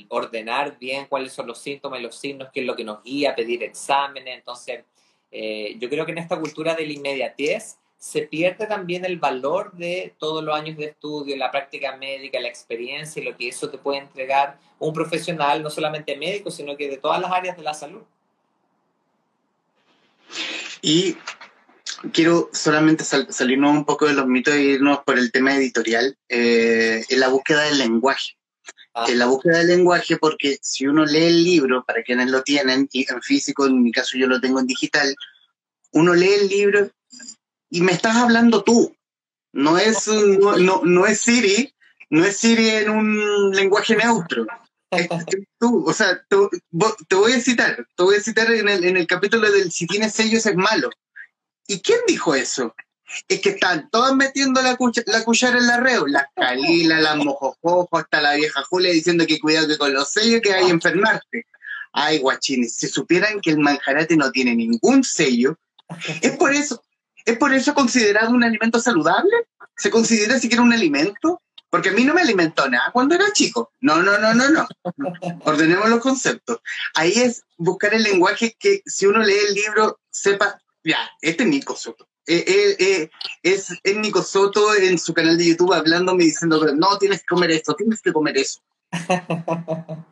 ordenar 0.09 0.77
bien 0.77 1.05
cuáles 1.07 1.33
son 1.33 1.47
los 1.47 1.59
síntomas 1.59 1.99
y 1.99 2.03
los 2.03 2.15
signos, 2.15 2.49
qué 2.53 2.61
es 2.61 2.65
lo 2.65 2.75
que 2.75 2.83
nos 2.83 3.03
guía, 3.03 3.35
pedir 3.35 3.63
exámenes. 3.63 4.37
Entonces, 4.37 4.83
eh, 5.31 5.75
yo 5.79 5.89
creo 5.89 6.05
que 6.05 6.11
en 6.11 6.19
esta 6.19 6.39
cultura 6.39 6.75
de 6.75 6.85
la 6.85 6.93
inmediatez 6.93 7.77
se 7.97 8.21
pierde 8.21 8.65
también 8.65 9.03
el 9.03 9.17
valor 9.17 9.73
de 9.73 10.13
todos 10.17 10.43
los 10.43 10.55
años 10.55 10.77
de 10.77 10.85
estudio, 10.85 11.35
la 11.35 11.51
práctica 11.51 11.97
médica, 11.97 12.39
la 12.39 12.47
experiencia 12.47 13.21
y 13.21 13.25
lo 13.25 13.35
que 13.35 13.49
eso 13.49 13.69
te 13.69 13.77
puede 13.77 13.99
entregar 13.99 14.57
un 14.79 14.93
profesional, 14.93 15.61
no 15.61 15.69
solamente 15.69 16.15
médico, 16.15 16.49
sino 16.49 16.77
que 16.77 16.87
de 16.87 16.97
todas 16.97 17.19
las 17.19 17.31
áreas 17.31 17.57
de 17.57 17.63
la 17.63 17.73
salud. 17.73 18.01
Y 20.81 21.17
quiero 22.13 22.49
solamente 22.53 23.03
sal 23.03 23.27
salirnos 23.29 23.71
un 23.71 23.83
poco 23.83 24.05
de 24.07 24.13
los 24.13 24.27
mitos 24.27 24.53
e 24.53 24.61
irnos 24.61 24.99
por 24.99 25.17
el 25.17 25.31
tema 25.33 25.55
editorial, 25.55 26.17
eh, 26.29 27.03
en 27.09 27.19
la 27.19 27.27
búsqueda 27.27 27.63
del 27.63 27.79
lenguaje. 27.79 28.38
En 29.07 29.19
la 29.19 29.27
búsqueda 29.27 29.59
del 29.59 29.67
lenguaje, 29.67 30.17
porque 30.17 30.59
si 30.61 30.87
uno 30.87 31.05
lee 31.05 31.25
el 31.25 31.43
libro, 31.43 31.83
para 31.85 32.03
quienes 32.03 32.29
lo 32.29 32.43
tienen, 32.43 32.89
y 32.91 33.09
en 33.09 33.21
físico, 33.21 33.65
en 33.65 33.81
mi 33.81 33.91
caso 33.91 34.17
yo 34.17 34.27
lo 34.27 34.41
tengo 34.41 34.59
en 34.59 34.67
digital, 34.67 35.15
uno 35.91 36.13
lee 36.13 36.33
el 36.41 36.47
libro 36.47 36.91
y 37.69 37.81
me 37.81 37.91
estás 37.91 38.15
hablando 38.15 38.63
tú. 38.63 38.95
No 39.51 39.77
es, 39.77 40.07
no, 40.07 40.57
no, 40.57 40.81
no 40.83 41.05
es 41.07 41.21
Siri, 41.21 41.73
no 42.09 42.23
es 42.23 42.37
Siri 42.37 42.69
en 42.69 42.89
un 42.89 43.51
lenguaje 43.51 43.95
neutro. 43.95 44.45
Es, 44.91 45.07
tú, 45.59 45.85
o 45.87 45.93
sea, 45.93 46.23
te, 46.27 47.15
voy 47.15 47.33
a 47.33 47.41
citar, 47.41 47.87
te 47.95 48.03
voy 48.03 48.15
a 48.15 48.21
citar 48.21 48.51
en 48.51 48.67
el, 48.67 48.83
en 48.83 48.97
el 48.97 49.07
capítulo 49.07 49.51
del 49.51 49.71
si 49.71 49.87
tienes 49.87 50.13
sellos 50.13 50.45
es 50.45 50.55
malo. 50.55 50.89
¿Y 51.67 51.81
quién 51.81 51.99
dijo 52.07 52.33
eso? 52.33 52.75
Es 53.27 53.41
que 53.41 53.49
están 53.49 53.89
todos 53.89 54.15
metiendo 54.15 54.61
la, 54.61 54.75
cuch 54.75 54.99
la 55.05 55.23
cuchara 55.23 55.57
en 55.57 55.67
la 55.67 55.79
reo, 55.79 56.07
las 56.07 56.25
Calila, 56.35 56.99
las 56.99 57.17
Mojojojo, 57.17 57.97
hasta 57.97 58.21
la 58.21 58.35
vieja 58.35 58.63
Julia 58.69 58.91
diciendo 58.91 59.25
que 59.25 59.39
cuidado 59.39 59.67
que 59.67 59.77
con 59.77 59.93
los 59.93 60.11
sellos 60.11 60.41
que 60.41 60.53
hay 60.53 60.69
enfermarte. 60.69 61.45
Ay, 61.91 62.19
guachines, 62.19 62.75
si 62.75 62.87
supieran 62.87 63.41
que 63.41 63.49
el 63.49 63.57
manjarate 63.57 64.15
no 64.15 64.31
tiene 64.31 64.55
ningún 64.55 65.03
sello, 65.03 65.57
es 66.21 66.37
por 66.37 66.53
eso, 66.53 66.83
¿Es 67.29 67.37
por 67.37 67.53
eso 67.53 67.75
considerado 67.75 68.31
un 68.31 68.43
alimento 68.43 68.79
saludable? 68.79 69.29
¿Se 69.77 69.91
considera 69.91 70.39
siquiera 70.39 70.63
un 70.63 70.73
alimento? 70.73 71.43
Porque 71.69 71.89
a 71.89 71.91
mí 71.91 72.03
no 72.03 72.15
me 72.15 72.21
alimentó 72.21 72.67
nada 72.67 72.89
cuando 72.91 73.13
era 73.13 73.31
chico. 73.33 73.71
No, 73.79 74.01
no, 74.01 74.17
no, 74.17 74.33
no, 74.33 74.49
no. 74.49 74.67
Ordenemos 75.43 75.87
los 75.89 75.99
conceptos. 75.99 76.57
Ahí 76.95 77.13
es 77.15 77.43
buscar 77.57 77.93
el 77.93 78.01
lenguaje 78.01 78.55
que 78.57 78.81
si 78.83 79.05
uno 79.05 79.21
lee 79.21 79.37
el 79.47 79.53
libro 79.53 79.99
sepa, 80.09 80.59
ya, 80.83 80.97
este 81.21 81.43
es 81.43 81.49
Nico 81.49 81.75
Soto. 81.75 82.08
Eh, 82.31 82.45
eh, 82.45 82.75
eh, 82.77 83.09
es, 83.41 83.75
es 83.83 83.97
Nico 83.97 84.21
Soto 84.21 84.75
en 84.75 84.99
su 84.99 85.15
canal 85.15 85.35
de 85.35 85.47
YouTube 85.47 85.73
hablándome 85.73 86.25
diciendo, 86.25 86.63
no, 86.75 86.95
tienes 86.99 87.21
que 87.21 87.25
comer 87.25 87.49
esto, 87.49 87.73
tienes 87.73 88.03
que 88.03 88.13
comer 88.13 88.37
eso. 88.37 88.61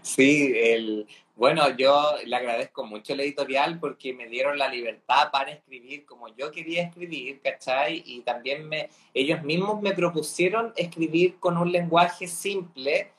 Sí, 0.00 0.50
el, 0.56 1.06
bueno, 1.36 1.76
yo 1.76 2.14
le 2.24 2.34
agradezco 2.34 2.86
mucho 2.86 3.12
el 3.12 3.20
editorial 3.20 3.78
porque 3.78 4.14
me 4.14 4.26
dieron 4.26 4.56
la 4.56 4.66
libertad 4.66 5.30
para 5.30 5.52
escribir 5.52 6.06
como 6.06 6.34
yo 6.34 6.50
quería 6.50 6.84
escribir, 6.84 7.38
¿cachai? 7.42 8.02
Y 8.06 8.20
también 8.22 8.66
me, 8.66 8.88
ellos 9.12 9.42
mismos 9.42 9.82
me 9.82 9.92
propusieron 9.92 10.72
escribir 10.74 11.36
con 11.38 11.58
un 11.58 11.70
lenguaje 11.70 12.26
simple 12.28 13.12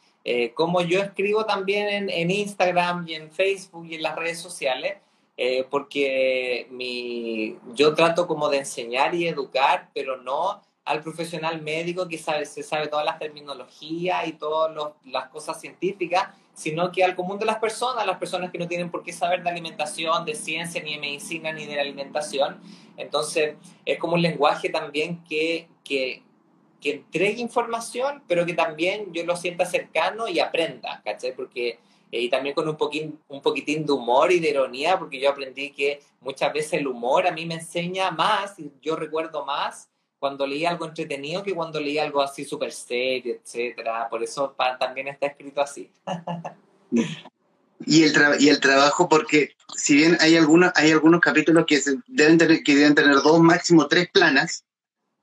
como 0.56 0.82
yo 0.82 1.02
escribo 1.02 1.46
también 1.46 1.88
en, 1.88 2.10
en, 2.10 2.32
Instagram 2.32 3.08
y 3.08 3.14
en 3.14 3.30
Facebook 3.30 3.86
y 3.86 3.96
en 3.96 4.02
las 4.02 4.16
redes 4.16 4.40
sociales, 4.40 4.96
eh, 5.36 5.66
porque 5.70 6.68
mi, 6.70 7.58
yo 7.74 7.94
trato 7.94 8.28
como 8.28 8.50
de 8.50 8.60
enseñar 8.60 9.16
y 9.16 9.28
educar, 9.28 9.90
pero 9.94 10.22
no 10.22 10.62
al 10.86 11.02
profesional 11.02 11.62
médico 11.62 12.08
que 12.08 12.18
sabe, 12.18 12.46
se 12.46 12.62
sabe 12.62 12.88
todas 12.88 13.06
las 13.06 13.18
terminologías 13.18 14.28
y 14.28 14.34
todas 14.34 14.94
las 15.06 15.30
cosas 15.30 15.60
científicas, 15.60 16.30
sino 16.54 16.92
que 16.92 17.04
al 17.04 17.16
común 17.16 17.40
de 17.40 17.46
las 17.46 17.58
personas, 17.58 18.06
las 18.06 18.18
personas 18.18 18.52
que 18.52 18.58
no 18.58 18.68
tienen 18.68 18.92
por 18.92 19.04
qué 19.04 19.14
saber 19.14 19.44
de 19.44 19.50
alimentación, 19.50 20.26
de 20.26 20.36
ciencia, 20.36 20.84
ni 20.84 20.96
de 20.96 21.00
medicina, 21.00 21.52
ni 21.52 21.66
de 21.66 21.76
la 21.76 21.82
alimentación. 21.82 22.60
Entonces, 22.98 23.56
es 23.86 23.98
como 23.98 24.16
un 24.16 24.22
lenguaje 24.22 24.70
también 24.70 25.24
que, 25.24 25.70
que, 25.84 26.22
que 26.82 26.92
entregue 26.92 27.42
información, 27.42 28.22
pero 28.28 28.46
que 28.46 28.54
también 28.54 29.14
yo 29.14 29.26
lo 29.26 29.36
sienta 29.36 29.66
cercano 29.66 30.28
y 30.28 30.40
aprenda, 30.40 31.02
¿cachai? 31.04 31.34
Porque, 31.34 31.80
y 32.22 32.30
también 32.30 32.54
con 32.54 32.68
un 32.68 32.78
poquitín, 32.78 33.20
un 33.28 33.42
poquitín 33.42 33.86
de 33.86 33.92
humor 33.92 34.32
y 34.32 34.40
de 34.40 34.50
ironía, 34.50 35.00
porque 35.00 35.20
yo 35.20 35.30
aprendí 35.30 35.72
que 35.72 36.02
muchas 36.22 36.54
veces 36.54 36.74
el 36.74 36.88
humor 36.88 37.26
a 37.26 37.32
mí 37.32 37.46
me 37.46 37.56
enseña 37.56 38.12
más, 38.12 38.60
y 38.60 38.72
yo 38.82 38.96
recuerdo 38.96 39.46
más 39.46 39.90
cuando 40.20 40.48
leí 40.48 40.66
algo 40.66 40.86
entretenido 40.86 41.44
que 41.44 41.54
cuando 41.54 41.82
leí 41.82 41.98
algo 41.98 42.22
así 42.22 42.46
súper 42.46 42.72
serio, 42.72 43.36
etcétera. 43.44 44.08
Por 44.10 44.24
eso 44.24 44.56
también 44.80 45.10
está 45.10 45.28
escrito 45.28 45.60
así. 45.60 45.92
y 47.86 48.04
el, 48.04 48.14
y 48.40 48.48
el 48.48 48.60
trabajo, 48.62 49.10
porque 49.10 49.56
si 49.76 49.96
bien 49.98 50.18
hay 50.22 50.38
algunos, 50.38 50.72
hay 50.76 50.92
algunos 50.92 51.20
capítulos 51.20 51.66
que, 51.68 51.82
deben 52.08 52.38
tener, 52.38 52.64
que 52.64 52.74
deben 52.74 52.96
tener 52.96 53.16
dos, 53.16 53.42
máximo 53.42 53.88
tres 53.88 54.08
planas, 54.14 54.64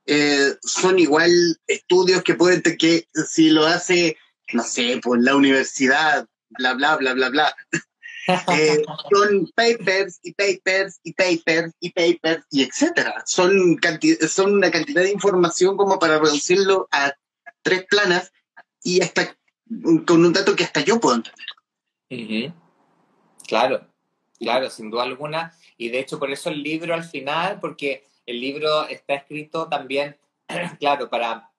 eh, 0.05 0.55
son 0.61 0.99
igual 0.99 1.31
estudios 1.65 2.21
que 2.21 2.35
pueden, 2.35 2.61
que 2.61 3.07
si 3.27 3.49
lo 3.49 3.65
hace, 3.65 4.17
no 4.53 4.63
sé, 4.63 4.99
por 5.01 5.19
la 5.19 5.35
universidad, 5.35 6.27
bla, 6.57 6.73
bla, 6.73 6.95
bla, 6.97 7.13
bla, 7.13 7.29
bla, 7.29 7.55
eh, 8.27 8.83
son 9.11 9.51
papers 9.55 10.19
y 10.23 10.33
papers 10.33 10.99
y 11.03 11.13
papers 11.13 11.73
y 11.79 11.89
papers 11.89 12.45
y 12.51 12.63
etcétera. 12.63 13.23
Son, 13.25 13.79
son 14.27 14.53
una 14.53 14.71
cantidad 14.71 15.01
de 15.01 15.11
información 15.11 15.77
como 15.77 15.99
para 15.99 16.19
reducirlo 16.19 16.87
a 16.91 17.13
tres 17.61 17.85
planas 17.89 18.31
y 18.83 19.01
hasta 19.01 19.35
con 20.05 20.25
un 20.25 20.33
dato 20.33 20.55
que 20.55 20.63
hasta 20.63 20.81
yo 20.81 20.99
puedo 20.99 21.15
entender. 21.15 21.45
Claro, 23.47 23.87
claro, 24.39 24.69
sin 24.69 24.89
duda 24.89 25.03
alguna. 25.03 25.53
Y 25.77 25.89
de 25.89 25.99
hecho 25.99 26.19
por 26.19 26.31
eso 26.31 26.49
el 26.49 26.61
libro 26.61 26.93
al 26.93 27.03
final, 27.03 27.59
porque 27.59 28.07
el 28.25 28.39
libro 28.39 28.87
está 28.87 29.15
escrito 29.15 29.67
también, 29.67 30.17
claro, 30.79 31.09
para, 31.09 31.51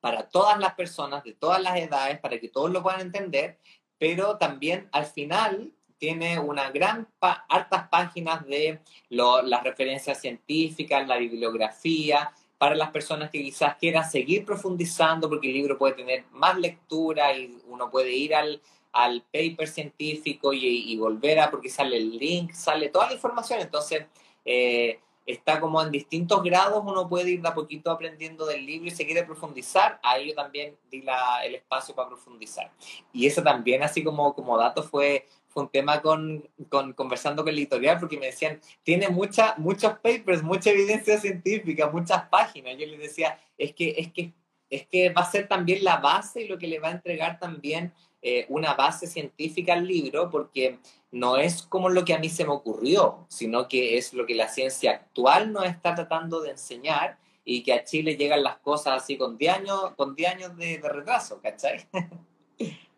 para 0.00 0.28
todas 0.28 0.58
las 0.58 0.74
personas 0.74 1.24
de 1.24 1.32
todas 1.32 1.60
las 1.60 1.76
edades, 1.78 2.20
para 2.20 2.38
que 2.38 2.48
todos 2.48 2.70
lo 2.70 2.82
puedan 2.82 3.00
entender, 3.00 3.58
pero 3.98 4.36
también 4.38 4.88
al 4.92 5.06
final 5.06 5.72
tiene 5.98 6.38
una 6.38 6.70
gran, 6.70 7.08
hartas 7.20 7.88
páginas 7.88 8.46
de 8.46 8.80
las 9.10 9.62
referencias 9.64 10.20
científicas, 10.20 11.06
la 11.06 11.16
bibliografía, 11.16 12.32
para 12.56 12.74
las 12.74 12.90
personas 12.90 13.30
que 13.30 13.42
quizás 13.42 13.76
quieran 13.76 14.08
seguir 14.08 14.44
profundizando, 14.44 15.28
porque 15.28 15.48
el 15.48 15.54
libro 15.54 15.78
puede 15.78 15.94
tener 15.94 16.24
más 16.32 16.58
lectura 16.58 17.32
y 17.36 17.56
uno 17.68 17.90
puede 17.90 18.12
ir 18.12 18.34
al, 18.34 18.60
al 18.92 19.22
paper 19.22 19.68
científico 19.68 20.52
y, 20.52 20.96
volver 20.96 21.38
a, 21.38 21.50
porque 21.50 21.70
sale 21.70 21.96
el 21.96 22.18
link, 22.18 22.52
sale 22.52 22.88
toda 22.88 23.08
la 23.08 23.14
información. 23.14 23.60
Entonces, 23.60 24.06
eh, 24.44 25.00
está 25.28 25.60
como 25.60 25.80
en 25.82 25.90
distintos 25.90 26.42
grados, 26.42 26.82
uno 26.84 27.06
puede 27.06 27.30
ir 27.30 27.42
de 27.42 27.48
a 27.48 27.54
poquito 27.54 27.90
aprendiendo 27.90 28.46
del 28.46 28.64
libro 28.64 28.88
y 28.88 28.90
si 28.90 29.04
quiere 29.04 29.24
profundizar, 29.24 30.00
a 30.02 30.16
ello 30.16 30.34
también 30.34 30.76
di 30.90 31.02
la, 31.02 31.44
el 31.44 31.56
espacio 31.56 31.94
para 31.94 32.08
profundizar. 32.08 32.72
Y 33.12 33.26
eso 33.26 33.42
también, 33.42 33.82
así 33.82 34.02
como, 34.02 34.34
como 34.34 34.56
dato, 34.56 34.82
fue, 34.82 35.26
fue 35.48 35.64
un 35.64 35.68
tema 35.68 36.00
con, 36.00 36.48
con, 36.70 36.94
conversando 36.94 37.42
con 37.42 37.50
el 37.50 37.58
editorial, 37.58 37.98
porque 38.00 38.18
me 38.18 38.26
decían, 38.26 38.58
tiene 38.82 39.10
mucha, 39.10 39.54
muchos 39.58 39.92
papers, 39.98 40.42
mucha 40.42 40.70
evidencia 40.70 41.18
científica, 41.18 41.90
muchas 41.90 42.26
páginas. 42.30 42.78
Yo 42.78 42.86
les 42.86 42.98
decía, 42.98 43.38
es 43.58 43.74
que, 43.74 43.96
es 43.98 44.10
que, 44.10 44.32
es 44.70 44.86
que 44.86 45.10
va 45.10 45.20
a 45.20 45.30
ser 45.30 45.46
también 45.46 45.84
la 45.84 45.98
base 45.98 46.42
y 46.42 46.48
lo 46.48 46.56
que 46.56 46.68
le 46.68 46.80
va 46.80 46.88
a 46.88 46.92
entregar 46.92 47.38
también 47.38 47.92
eh, 48.22 48.46
una 48.48 48.72
base 48.72 49.06
científica 49.06 49.74
al 49.74 49.86
libro, 49.86 50.30
porque 50.30 50.78
no 51.10 51.36
es 51.36 51.62
como 51.62 51.88
lo 51.88 52.04
que 52.04 52.14
a 52.14 52.18
mí 52.18 52.28
se 52.28 52.44
me 52.44 52.52
ocurrió, 52.52 53.26
sino 53.28 53.68
que 53.68 53.96
es 53.96 54.12
lo 54.12 54.26
que 54.26 54.34
la 54.34 54.48
ciencia 54.48 54.92
actual 54.92 55.52
nos 55.52 55.64
está 55.64 55.94
tratando 55.94 56.40
de 56.40 56.50
enseñar 56.50 57.18
y 57.44 57.62
que 57.62 57.72
a 57.72 57.84
Chile 57.84 58.16
llegan 58.16 58.42
las 58.42 58.58
cosas 58.58 59.02
así 59.02 59.16
con 59.16 59.38
10 59.38 59.56
años, 59.56 59.92
con 59.96 60.14
años 60.30 60.54
de, 60.56 60.80
retraso, 60.82 61.40
¿cachai? 61.40 61.86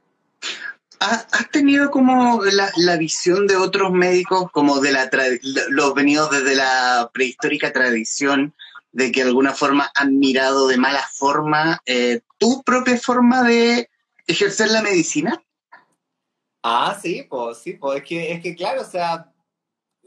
¿Has 0.98 1.50
tenido 1.50 1.90
como 1.90 2.42
la, 2.44 2.96
visión 2.98 3.46
de 3.46 3.56
otros 3.56 3.90
médicos, 3.90 4.50
como 4.52 4.80
de 4.80 4.92
la 4.92 5.08
los 5.70 5.94
venidos 5.94 6.30
desde 6.30 6.54
la 6.54 7.10
prehistórica 7.14 7.72
tradición, 7.72 8.54
de 8.92 9.10
que 9.10 9.22
de 9.22 9.28
alguna 9.28 9.54
forma 9.54 9.90
han 9.94 10.18
mirado 10.18 10.68
de 10.68 10.76
mala 10.76 11.08
forma 11.14 11.80
eh, 11.86 12.20
tu 12.36 12.62
propia 12.64 12.98
forma 12.98 13.42
de 13.44 13.88
ejercer 14.26 14.68
la 14.68 14.82
medicina? 14.82 15.42
Ah, 16.62 16.98
sí, 17.00 17.22
pues 17.28 17.58
sí, 17.58 17.74
pues 17.74 17.98
es 18.00 18.04
que, 18.06 18.32
es 18.32 18.42
que 18.42 18.54
claro, 18.54 18.82
o 18.82 18.84
sea, 18.84 19.32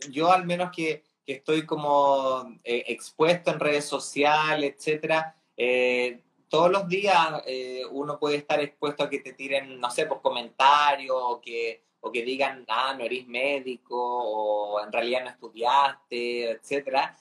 yo 0.09 0.31
al 0.31 0.45
menos 0.45 0.71
que, 0.71 1.03
que 1.25 1.33
estoy 1.33 1.65
como 1.65 2.43
eh, 2.63 2.83
expuesto 2.87 3.51
en 3.51 3.59
redes 3.59 3.85
sociales, 3.85 4.75
etcétera, 4.77 5.35
eh, 5.57 6.21
todos 6.49 6.69
los 6.71 6.87
días 6.87 7.41
eh, 7.47 7.83
uno 7.91 8.19
puede 8.19 8.37
estar 8.37 8.59
expuesto 8.59 9.03
a 9.03 9.09
que 9.09 9.19
te 9.19 9.33
tiren, 9.33 9.79
no 9.79 9.89
sé, 9.89 10.05
pues 10.05 10.19
comentarios 10.21 11.17
o 11.17 11.41
que, 11.41 11.83
o 12.01 12.11
que 12.11 12.23
digan, 12.23 12.65
ah, 12.67 12.93
no 12.97 13.03
eres 13.05 13.25
médico 13.27 13.95
o 13.97 14.83
en 14.83 14.91
realidad 14.91 15.23
no 15.23 15.29
estudiaste, 15.31 16.51
etcétera, 16.51 17.17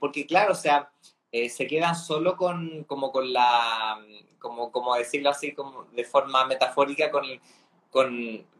porque 0.00 0.26
claro, 0.26 0.52
o 0.52 0.56
sea, 0.56 0.90
se 1.30 1.66
quedan 1.66 1.96
solo 1.96 2.36
con, 2.36 2.84
como 2.84 3.10
con 3.12 3.32
la, 3.32 3.98
como, 4.38 4.70
como 4.70 4.94
decirlo 4.94 5.30
así, 5.30 5.52
como 5.52 5.84
de 5.92 6.04
forma 6.04 6.46
metafórica, 6.46 7.10
con, 7.10 7.24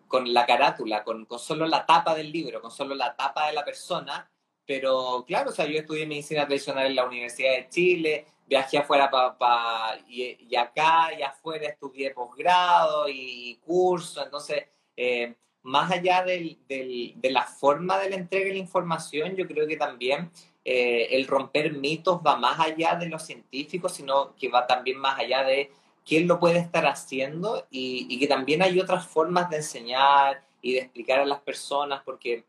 con 0.09 0.33
la 0.33 0.47
carátula, 0.47 1.05
con, 1.05 1.27
con, 1.27 1.39
solo 1.39 1.67
la 1.67 1.87
tapa 1.87 2.15
del 2.15 2.33
libro, 2.33 2.61
con 2.61 2.71
solo 2.71 2.95
la 2.95 3.15
tapa 3.15 3.47
de 3.47 3.53
la 3.53 3.65
persona. 3.65 4.31
Pero 4.67 5.25
claro, 5.27 5.51
o 5.51 5.53
sea, 5.53 5.67
yo 5.67 5.79
estudié 5.79 6.07
medicina 6.07 6.47
tradicional 6.47 6.87
en 6.87 6.97
la 6.97 7.07
Universidad 7.07 7.53
de 7.53 7.69
Chile, 7.69 8.27
viajé 8.47 8.79
afuera 8.79 9.11
pa, 9.11 9.97
y, 10.09 10.55
acá 10.57 11.11
y 11.19 11.23
afuera 11.23 11.69
estudié 11.69 12.11
posgrado 12.13 13.09
y 13.09 13.59
curso. 13.65 14.23
Entonces, 14.23 14.65
eh, 14.97 15.35
más 15.63 15.91
allá 15.91 16.23
del, 16.23 16.59
del, 16.67 17.15
de 17.17 17.31
la 17.31 17.45
forma 17.45 17.99
de 17.99 18.11
la 18.11 18.17
entrega 18.17 18.47
de 18.47 18.53
la 18.53 18.59
información, 18.59 19.37
yo 19.37 19.47
creo 19.47 19.67
que 19.67 19.77
también 19.77 20.31
eh, 20.65 21.17
el 21.17 21.27
romper 21.27 21.73
mitos 21.73 22.21
va 22.27 22.37
más 22.37 22.61
allá 22.61 22.95
de 22.97 23.09
los 23.09 23.23
científicos, 23.23 23.95
sino 23.95 24.35
que 24.37 24.49
va 24.49 24.67
también 24.67 24.99
más 24.99 25.19
allá 25.19 25.43
de 25.43 25.71
quién 26.09 26.27
lo 26.27 26.41
puede 26.41 26.59
estar 26.59 26.87
haciendo 26.87 27.67
y, 27.71 28.19
que 28.19 28.27
también 28.27 28.63
hay 28.63 28.81
otras 28.81 29.07
formas 29.07 29.51
de 29.51 29.57
enseñar 29.59 30.43
y 30.63 30.73
de 30.73 30.79
explicar 30.81 31.21
a 31.21 31.27
las 31.27 31.41
personas, 31.41 32.03
porque 32.03 32.47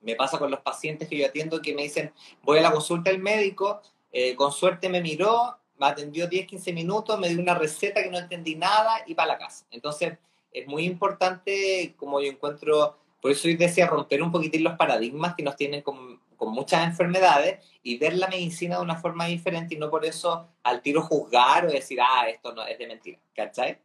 me 0.00 0.16
pasa 0.16 0.38
con 0.38 0.50
los 0.50 0.60
pacientes 0.60 1.06
que 1.06 1.18
yo 1.18 1.26
atiendo 1.26 1.60
que 1.60 1.74
me 1.74 1.82
dicen, 1.82 2.12
voy 2.42 2.58
a 2.58 2.62
la 2.62 2.72
consulta 2.72 3.10
del 3.10 3.20
médico, 3.20 3.82
eh, 4.10 4.34
con 4.34 4.52
suerte 4.52 4.88
me 4.88 5.02
miró, 5.02 5.58
me 5.78 5.86
atendió 5.86 6.26
10, 6.26 6.46
15 6.46 6.72
minutos, 6.72 7.20
me 7.20 7.28
dio 7.28 7.40
una 7.40 7.54
receta 7.54 8.02
que 8.02 8.10
no 8.10 8.18
entendí 8.18 8.56
nada 8.56 9.02
y 9.06 9.14
para 9.14 9.34
la 9.34 9.38
casa. 9.38 9.66
Entonces, 9.70 10.16
es 10.50 10.66
muy 10.66 10.84
importante, 10.84 11.94
como 11.96 12.20
yo 12.22 12.30
encuentro, 12.30 12.96
por 13.20 13.30
eso 13.30 13.48
yo 13.48 13.58
decía, 13.58 13.86
romper 13.86 14.22
un 14.22 14.32
poquitín 14.32 14.64
los 14.64 14.76
paradigmas 14.76 15.34
que 15.34 15.42
nos 15.42 15.56
tienen 15.56 15.82
con, 15.82 16.20
con 16.38 16.52
muchas 16.52 16.84
enfermedades 16.84 17.62
y 17.82 17.98
ver 17.98 18.14
la 18.14 18.28
medicina 18.28 18.76
de 18.76 18.82
una 18.82 18.96
forma 18.96 19.26
diferente 19.26 19.74
y 19.74 19.78
no 19.78 19.90
por 19.90 20.06
eso 20.06 20.48
al 20.62 20.80
tiro 20.80 21.02
juzgar 21.02 21.66
o 21.66 21.70
decir, 21.70 21.98
ah, 22.00 22.28
esto 22.28 22.54
no 22.54 22.64
es 22.64 22.78
de 22.78 22.86
mentira, 22.86 23.18
¿cachai? 23.34 23.78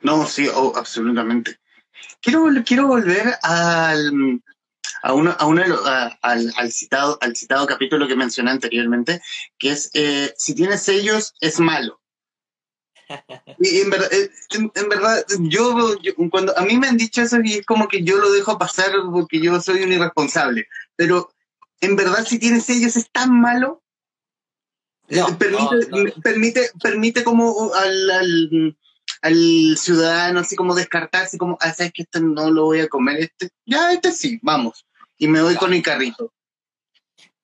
No, 0.00 0.26
sí, 0.26 0.48
oh, 0.54 0.72
absolutamente. 0.76 1.58
Quiero, 2.20 2.46
quiero 2.64 2.86
volver 2.86 3.34
al, 3.42 4.40
a 5.02 5.12
uno, 5.12 5.36
a 5.84 6.18
al, 6.22 6.52
al, 6.56 6.72
citado, 6.72 7.18
al 7.20 7.36
citado 7.36 7.66
capítulo 7.66 8.06
que 8.06 8.16
mencioné 8.16 8.52
anteriormente, 8.52 9.20
que 9.58 9.72
es, 9.72 9.90
eh, 9.94 10.32
si 10.36 10.54
tienes 10.54 10.82
sellos, 10.82 11.34
es 11.40 11.60
malo. 11.60 12.00
Y 13.58 13.80
en 13.80 13.90
verdad, 13.90 14.12
eh, 14.12 14.30
en, 14.50 14.88
verdad 14.88 15.24
yo, 15.38 15.96
cuando 16.30 16.56
a 16.58 16.62
mí 16.64 16.76
me 16.76 16.88
han 16.88 16.96
dicho 16.96 17.22
eso 17.22 17.38
y 17.42 17.54
es 17.54 17.66
como 17.66 17.88
que 17.88 18.02
yo 18.02 18.18
lo 18.18 18.30
dejo 18.32 18.58
pasar 18.58 18.90
porque 19.12 19.40
yo 19.40 19.60
soy 19.60 19.82
un 19.82 19.92
irresponsable, 19.92 20.66
pero 20.96 21.32
en 21.80 21.96
verdad 21.96 22.26
si 22.26 22.38
tienes 22.38 22.64
sellos 22.64 22.96
es 22.96 23.10
tan 23.10 23.40
malo. 23.40 23.82
Eh, 25.08 25.22
permite, 25.38 26.12
permite, 26.22 26.70
permite 26.82 27.24
como 27.24 27.74
al, 27.74 28.10
al, 28.10 28.76
al, 29.20 29.76
ciudadano 29.76 30.40
así 30.40 30.56
como 30.56 30.74
descartarse 30.74 31.36
como, 31.36 31.58
ah, 31.60 31.74
sabes 31.74 31.92
que 31.92 32.02
este 32.02 32.20
no 32.20 32.50
lo 32.50 32.64
voy 32.64 32.80
a 32.80 32.88
comer, 32.88 33.20
este, 33.20 33.50
ya 33.66 33.92
este 33.92 34.12
sí, 34.12 34.38
vamos. 34.42 34.86
Y 35.18 35.28
me 35.28 35.42
voy 35.42 35.56
con 35.56 35.70
mi 35.70 35.82
carrito. 35.82 36.32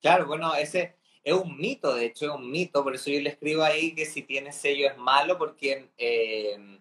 Claro, 0.01 0.25
bueno, 0.25 0.53
ese, 0.55 0.97
es 1.23 1.33
un 1.33 1.57
mito, 1.57 1.93
de 1.93 2.05
hecho 2.05 2.25
es 2.25 2.31
un 2.31 2.49
mito, 2.49 2.83
por 2.83 2.95
eso 2.95 3.09
yo 3.09 3.19
le 3.21 3.29
escribo 3.29 3.63
ahí 3.63 3.93
que 3.93 4.05
si 4.05 4.23
tiene 4.23 4.51
sello 4.51 4.87
es 4.87 4.97
malo, 4.97 5.37
porque 5.37 5.89
eh, 5.97 6.79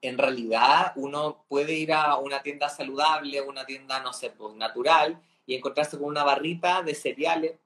en 0.00 0.18
realidad 0.18 0.92
uno 0.96 1.44
puede 1.48 1.74
ir 1.74 1.92
a 1.92 2.16
una 2.16 2.42
tienda 2.42 2.68
saludable, 2.68 3.40
una 3.42 3.66
tienda, 3.66 4.00
no 4.00 4.12
sé, 4.12 4.30
pues 4.30 4.54
natural, 4.54 5.20
y 5.44 5.54
encontrarse 5.54 5.98
con 5.98 6.06
una 6.06 6.24
barrita 6.24 6.82
de 6.82 6.94
cereales, 6.94 7.58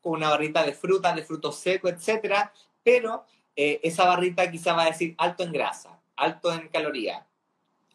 con 0.00 0.14
una 0.14 0.30
barrita 0.30 0.64
de 0.64 0.72
fruta, 0.72 1.14
de 1.14 1.22
frutos 1.22 1.56
secos, 1.58 1.92
etcétera, 1.92 2.52
pero 2.82 3.24
eh, 3.56 3.80
esa 3.82 4.06
barrita 4.06 4.50
quizá 4.50 4.72
va 4.72 4.84
a 4.84 4.90
decir 4.90 5.14
alto 5.18 5.42
en 5.42 5.52
grasa, 5.52 6.00
alto 6.16 6.52
en 6.52 6.68
calorías, 6.68 7.22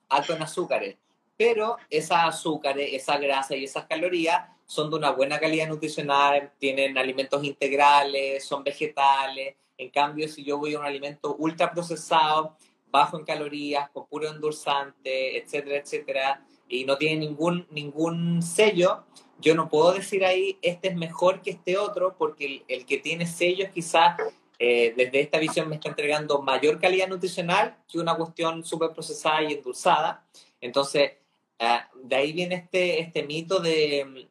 alto 0.10 0.34
en 0.36 0.44
azúcares, 0.44 0.98
pero 1.38 1.78
esas 1.90 2.26
azúcares, 2.26 2.94
esa 2.94 3.18
grasa 3.18 3.56
y 3.56 3.64
esas 3.64 3.86
calorías 3.86 4.55
son 4.66 4.90
de 4.90 4.98
una 4.98 5.12
buena 5.12 5.40
calidad 5.40 5.68
nutricional, 5.68 6.52
tienen 6.58 6.98
alimentos 6.98 7.44
integrales, 7.44 8.44
son 8.44 8.64
vegetales. 8.64 9.56
En 9.78 9.90
cambio, 9.90 10.28
si 10.28 10.44
yo 10.44 10.58
voy 10.58 10.74
a 10.74 10.80
un 10.80 10.86
alimento 10.86 11.36
ultra 11.38 11.72
procesado, 11.72 12.56
bajo 12.90 13.18
en 13.20 13.26
calorías, 13.26 13.90
con 13.90 14.08
puro 14.08 14.30
endulzante, 14.30 15.38
etcétera, 15.38 15.78
etcétera, 15.78 16.46
y 16.68 16.86
no 16.86 16.98
tiene 16.98 17.18
ningún, 17.18 17.68
ningún 17.70 18.42
sello, 18.42 19.04
yo 19.40 19.54
no 19.54 19.70
puedo 19.70 19.92
decir 19.92 20.24
ahí, 20.24 20.58
este 20.62 20.88
es 20.88 20.96
mejor 20.96 21.42
que 21.42 21.52
este 21.52 21.78
otro, 21.78 22.16
porque 22.18 22.64
el, 22.68 22.86
que 22.86 22.98
tiene 22.98 23.28
sellos 23.28 23.70
quizás 23.74 24.18
eh, 24.60 24.94
desde 24.96 25.20
esta 25.20 25.40
visión 25.40 25.68
me 25.68 25.76
está 25.76 25.90
entregando 25.90 26.42
mayor 26.42 26.80
calidad 26.80 27.10
nutricional 27.10 27.78
que 27.88 28.00
una 28.00 28.16
cuestión 28.16 28.64
súper 28.64 28.92
procesada 28.92 29.44
y 29.44 29.54
endulzada. 29.54 30.26
Entonces, 30.62 31.12
uh, 31.60 32.00
de 32.02 32.16
ahí 32.16 32.32
viene 32.32 32.56
este, 32.56 33.02
este 33.02 33.24
mito 33.24 33.60
de, 33.60 34.30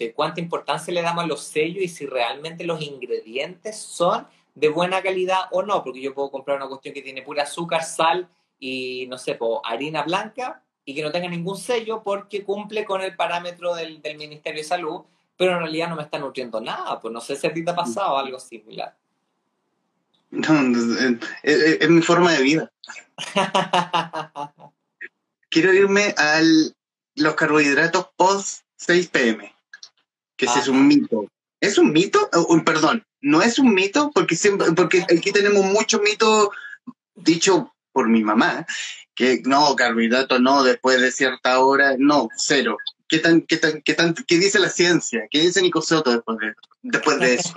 de, 0.00 0.12
cuánta 0.12 0.40
importancia 0.40 0.92
le 0.92 1.02
damos 1.02 1.24
a 1.24 1.26
los 1.26 1.42
sellos 1.42 1.84
y 1.84 1.88
si 1.88 2.06
realmente 2.06 2.64
los 2.64 2.80
ingredientes 2.80 3.76
son 3.76 4.26
de 4.54 4.68
buena 4.68 5.02
calidad 5.02 5.42
o 5.52 5.62
no, 5.62 5.84
porque 5.84 6.00
yo 6.00 6.14
puedo 6.14 6.30
comprar 6.30 6.56
una 6.56 6.68
cuestión 6.68 6.94
que 6.94 7.02
tiene 7.02 7.22
pura 7.22 7.44
azúcar, 7.44 7.84
sal 7.84 8.28
y, 8.58 9.06
no 9.08 9.18
sé, 9.18 9.38
harina 9.64 10.02
blanca 10.02 10.62
y 10.84 10.94
que 10.94 11.02
no 11.02 11.12
tenga 11.12 11.28
ningún 11.28 11.56
sello 11.56 12.02
porque 12.02 12.42
cumple 12.42 12.84
con 12.84 13.02
el 13.02 13.14
parámetro 13.14 13.74
del, 13.74 14.02
del, 14.02 14.16
Ministerio 14.16 14.60
de 14.60 14.68
Salud, 14.68 15.02
pero 15.36 15.52
en 15.52 15.60
realidad 15.60 15.88
no 15.88 15.96
me 15.96 16.02
está 16.02 16.18
nutriendo 16.18 16.60
nada, 16.60 17.00
pues 17.00 17.12
no 17.12 17.20
sé 17.20 17.36
si 17.36 17.46
a 17.46 17.52
ti 17.52 17.64
te 17.64 17.70
ha 17.70 17.76
pasado 17.76 18.16
algo 18.16 18.40
similar. 18.40 18.96
No, 20.30 20.60
es, 21.42 21.60
es 21.80 21.90
mi 21.90 22.02
forma 22.02 22.32
de 22.32 22.42
vida. 22.42 22.72
Quiero 25.50 25.74
irme 25.74 26.14
a 26.16 26.40
los 27.16 27.34
carbohidratos 27.34 28.08
post 28.16 28.62
6 28.76 29.08
pm, 29.08 29.54
que 30.40 30.46
ese 30.46 30.60
es 30.60 30.68
un 30.68 30.88
mito. 30.88 31.28
¿Es 31.60 31.76
un 31.76 31.92
mito? 31.92 32.30
perdón, 32.64 33.04
no 33.20 33.42
es 33.42 33.58
un 33.58 33.74
mito, 33.74 34.10
porque, 34.14 34.36
siempre, 34.36 34.72
porque 34.72 35.02
aquí 35.02 35.32
tenemos 35.32 35.66
muchos 35.66 36.00
mitos 36.00 36.48
dicho 37.14 37.74
por 37.92 38.08
mi 38.08 38.24
mamá, 38.24 38.66
que 39.14 39.42
no, 39.44 39.76
carbohidratos 39.76 40.40
no, 40.40 40.62
después 40.62 40.98
de 41.02 41.12
cierta 41.12 41.60
hora, 41.60 41.96
no, 41.98 42.30
cero. 42.36 42.78
¿Qué, 43.06 43.18
tan, 43.18 43.42
qué, 43.42 43.58
tan, 43.58 43.82
qué, 43.82 43.92
tan, 43.92 44.14
qué 44.14 44.38
dice 44.38 44.58
la 44.58 44.70
ciencia? 44.70 45.26
¿Qué 45.30 45.40
dice 45.40 45.60
Nico 45.60 45.82
Soto 45.82 46.10
después 46.10 46.38
de, 46.38 46.54
después 46.80 47.18
de 47.18 47.34
eso? 47.34 47.52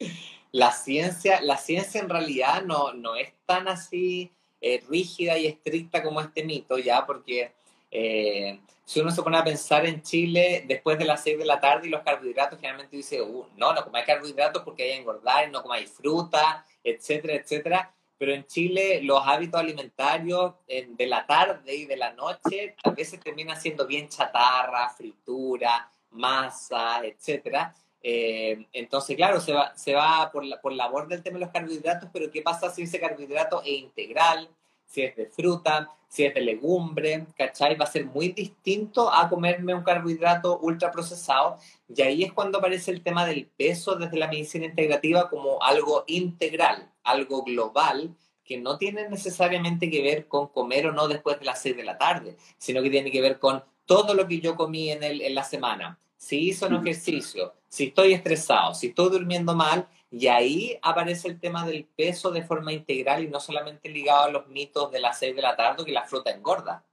la, 0.52 0.72
ciencia, 0.72 1.40
la 1.42 1.58
ciencia 1.58 2.00
en 2.00 2.08
realidad 2.08 2.64
no, 2.64 2.92
no 2.92 3.14
es 3.14 3.32
tan 3.44 3.68
así 3.68 4.32
eh, 4.60 4.82
rígida 4.88 5.38
y 5.38 5.46
estricta 5.46 6.02
como 6.02 6.20
este 6.20 6.44
mito, 6.44 6.76
ya, 6.78 7.06
porque 7.06 7.52
eh, 7.98 8.60
si 8.84 9.00
uno 9.00 9.10
se 9.10 9.22
pone 9.22 9.38
a 9.38 9.42
pensar 9.42 9.86
en 9.86 10.02
Chile 10.02 10.64
después 10.68 10.98
de 10.98 11.06
las 11.06 11.22
6 11.22 11.38
de 11.38 11.46
la 11.46 11.58
tarde 11.58 11.88
y 11.88 11.90
los 11.90 12.02
carbohidratos, 12.02 12.58
generalmente 12.58 12.94
dice, 12.94 13.22
uh, 13.22 13.46
no, 13.56 13.72
no 13.72 13.82
comáis 13.82 14.04
carbohidratos 14.04 14.62
porque 14.62 14.82
hay 14.82 14.90
que 14.90 14.96
engordar, 14.98 15.50
no 15.50 15.62
comáis 15.62 15.90
fruta, 15.90 16.62
etcétera, 16.84 17.34
etcétera. 17.36 17.94
Pero 18.18 18.34
en 18.34 18.46
Chile 18.46 19.00
los 19.02 19.26
hábitos 19.26 19.58
alimentarios 19.58 20.54
de 20.66 21.06
la 21.06 21.26
tarde 21.26 21.74
y 21.74 21.86
de 21.86 21.96
la 21.96 22.12
noche 22.12 22.76
a 22.84 22.90
veces 22.90 23.18
terminan 23.18 23.58
siendo 23.58 23.86
bien 23.86 24.10
chatarra, 24.10 24.90
fritura, 24.90 25.90
masa, 26.10 27.00
etcétera. 27.02 27.74
Eh, 28.02 28.66
entonces, 28.74 29.16
claro, 29.16 29.40
se 29.40 29.54
va, 29.54 29.74
se 29.74 29.94
va 29.94 30.30
por, 30.30 30.44
la, 30.44 30.60
por 30.60 30.72
labor 30.72 31.08
del 31.08 31.22
tema 31.22 31.38
de 31.38 31.46
los 31.46 31.52
carbohidratos, 31.52 32.10
pero 32.12 32.30
¿qué 32.30 32.42
pasa 32.42 32.70
si 32.70 32.82
ese 32.82 33.00
carbohidrato 33.00 33.62
es 33.62 33.68
integral? 33.68 34.50
si 34.86 35.02
es 35.02 35.16
de 35.16 35.26
fruta, 35.26 35.90
si 36.08 36.24
es 36.24 36.34
de 36.34 36.40
legumbre, 36.40 37.26
¿cachai? 37.36 37.76
Va 37.76 37.84
a 37.84 37.90
ser 37.90 38.06
muy 38.06 38.28
distinto 38.28 39.12
a 39.12 39.28
comerme 39.28 39.74
un 39.74 39.82
carbohidrato 39.82 40.58
ultraprocesado. 40.60 41.58
Y 41.94 42.02
ahí 42.02 42.22
es 42.24 42.32
cuando 42.32 42.58
aparece 42.58 42.90
el 42.90 43.02
tema 43.02 43.26
del 43.26 43.46
peso 43.46 43.96
desde 43.96 44.18
la 44.18 44.28
medicina 44.28 44.66
integrativa 44.66 45.28
como 45.28 45.62
algo 45.62 46.04
integral, 46.06 46.90
algo 47.02 47.42
global, 47.42 48.14
que 48.44 48.56
no 48.58 48.78
tiene 48.78 49.08
necesariamente 49.08 49.90
que 49.90 50.02
ver 50.02 50.28
con 50.28 50.46
comer 50.48 50.86
o 50.86 50.92
no 50.92 51.08
después 51.08 51.38
de 51.40 51.46
las 51.46 51.60
6 51.62 51.76
de 51.76 51.84
la 51.84 51.98
tarde, 51.98 52.36
sino 52.58 52.82
que 52.82 52.90
tiene 52.90 53.10
que 53.10 53.20
ver 53.20 53.38
con 53.38 53.62
todo 53.84 54.14
lo 54.14 54.26
que 54.26 54.40
yo 54.40 54.56
comí 54.56 54.90
en, 54.90 55.02
el, 55.02 55.20
en 55.20 55.34
la 55.34 55.42
semana. 55.42 55.98
Si 56.16 56.48
hizo 56.48 56.66
un 56.66 56.76
ejercicio, 56.76 57.54
si 57.68 57.88
estoy 57.88 58.12
estresado, 58.14 58.74
si 58.74 58.88
estoy 58.88 59.10
durmiendo 59.10 59.54
mal, 59.54 59.88
y 60.10 60.28
ahí 60.28 60.78
aparece 60.82 61.28
el 61.28 61.40
tema 61.40 61.66
del 61.66 61.84
peso 61.96 62.30
de 62.30 62.42
forma 62.42 62.72
integral 62.72 63.24
y 63.24 63.28
no 63.28 63.40
solamente 63.40 63.88
ligado 63.88 64.24
a 64.24 64.30
los 64.30 64.46
mitos 64.48 64.92
de 64.92 65.00
las 65.00 65.18
6 65.18 65.34
de 65.34 65.42
la 65.42 65.56
tarde 65.56 65.84
que 65.84 65.92
la 65.92 66.04
fruta 66.04 66.30
engorda. 66.30 66.84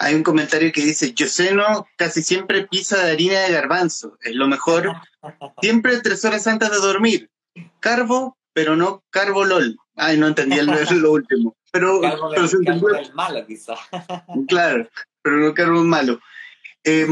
Hay 0.00 0.14
un 0.14 0.22
comentario 0.22 0.72
que 0.72 0.82
dice, 0.82 1.12
yo 1.14 1.28
ceno 1.28 1.86
casi 1.96 2.22
siempre 2.22 2.66
pizza 2.66 3.02
de 3.04 3.12
harina 3.12 3.40
de 3.40 3.52
garbanzo, 3.52 4.18
es 4.20 4.34
lo 4.34 4.46
mejor, 4.48 4.92
siempre 5.60 6.00
tres 6.00 6.24
horas 6.24 6.46
antes 6.46 6.70
de 6.70 6.76
dormir. 6.78 7.30
Carbo, 7.78 8.36
pero 8.52 8.76
no 8.76 9.02
carbo 9.10 9.44
lol. 9.44 9.78
Ay, 9.96 10.16
no 10.18 10.28
entendí 10.28 10.58
el, 10.58 10.66
lo 10.66 11.12
último. 11.12 11.56
Pero, 11.72 12.00
carbo, 12.00 12.30
pero 12.30 12.48
carbo 12.64 12.90
es 12.90 13.14
malo, 13.14 13.46
quizá. 13.46 13.74
claro, 14.48 14.88
pero 15.22 15.36
no 15.36 15.54
carbo 15.54 15.82
malo. 15.82 16.20
Eh, 16.82 17.06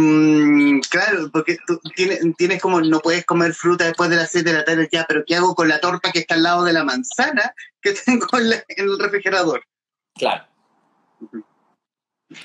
claro, 0.88 1.30
porque 1.30 1.58
tú 1.66 1.78
tienes, 1.94 2.20
tienes, 2.36 2.60
como, 2.60 2.80
no 2.80 3.00
puedes 3.00 3.26
comer 3.26 3.52
fruta 3.52 3.84
después 3.84 4.08
de 4.08 4.16
las 4.16 4.30
7 4.30 4.50
de 4.50 4.56
la 4.56 4.64
tarde 4.64 4.88
ya, 4.90 5.04
pero 5.06 5.24
¿qué 5.26 5.36
hago 5.36 5.54
con 5.54 5.68
la 5.68 5.80
torta 5.80 6.10
que 6.10 6.20
está 6.20 6.34
al 6.34 6.42
lado 6.42 6.64
de 6.64 6.72
la 6.72 6.84
manzana 6.84 7.54
que 7.82 7.92
tengo 8.06 8.26
en, 8.38 8.64
el 8.68 8.98
refrigerador? 8.98 9.62
Claro. 10.14 10.44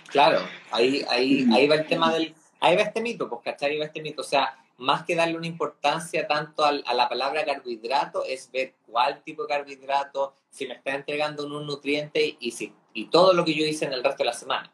Claro, 0.08 0.42
ahí, 0.72 1.06
ahí, 1.10 1.48
ahí 1.54 1.68
va 1.68 1.76
el 1.76 1.88
tema 1.88 2.14
del... 2.14 2.36
Ahí 2.60 2.78
va 2.78 2.84
este 2.84 3.02
mito, 3.02 3.30
pues, 3.30 3.42
¿cachai? 3.44 3.72
Ahí 3.72 3.80
va 3.80 3.86
este 3.86 4.02
mito. 4.02 4.22
O 4.22 4.26
sea, 4.26 4.58
más 4.78 5.04
que 5.04 5.16
darle 5.16 5.38
una 5.38 5.48
importancia 5.48 6.26
tanto 6.28 6.64
al, 6.64 6.82
a 6.88 6.94
la 6.94 7.10
palabra 7.10 7.44
carbohidrato, 7.44 8.24
es 8.24 8.50
ver 8.52 8.76
cuál 8.86 9.22
tipo 9.24 9.44
de 9.44 9.50
carbohidrato, 9.50 10.34
si 10.50 10.68
me 10.68 10.76
está 10.76 10.96
entregando 10.96 11.46
un 11.46 11.66
nutriente 11.66 12.38
y, 12.40 12.52
si, 12.52 12.74
y 12.94 13.08
todo 13.08 13.34
lo 13.34 13.44
que 13.44 13.54
yo 13.54 13.66
hice 13.66 13.86
en 13.86 13.94
el 13.94 14.04
resto 14.04 14.24
de 14.24 14.28
la 14.28 14.34
semana. 14.34 14.72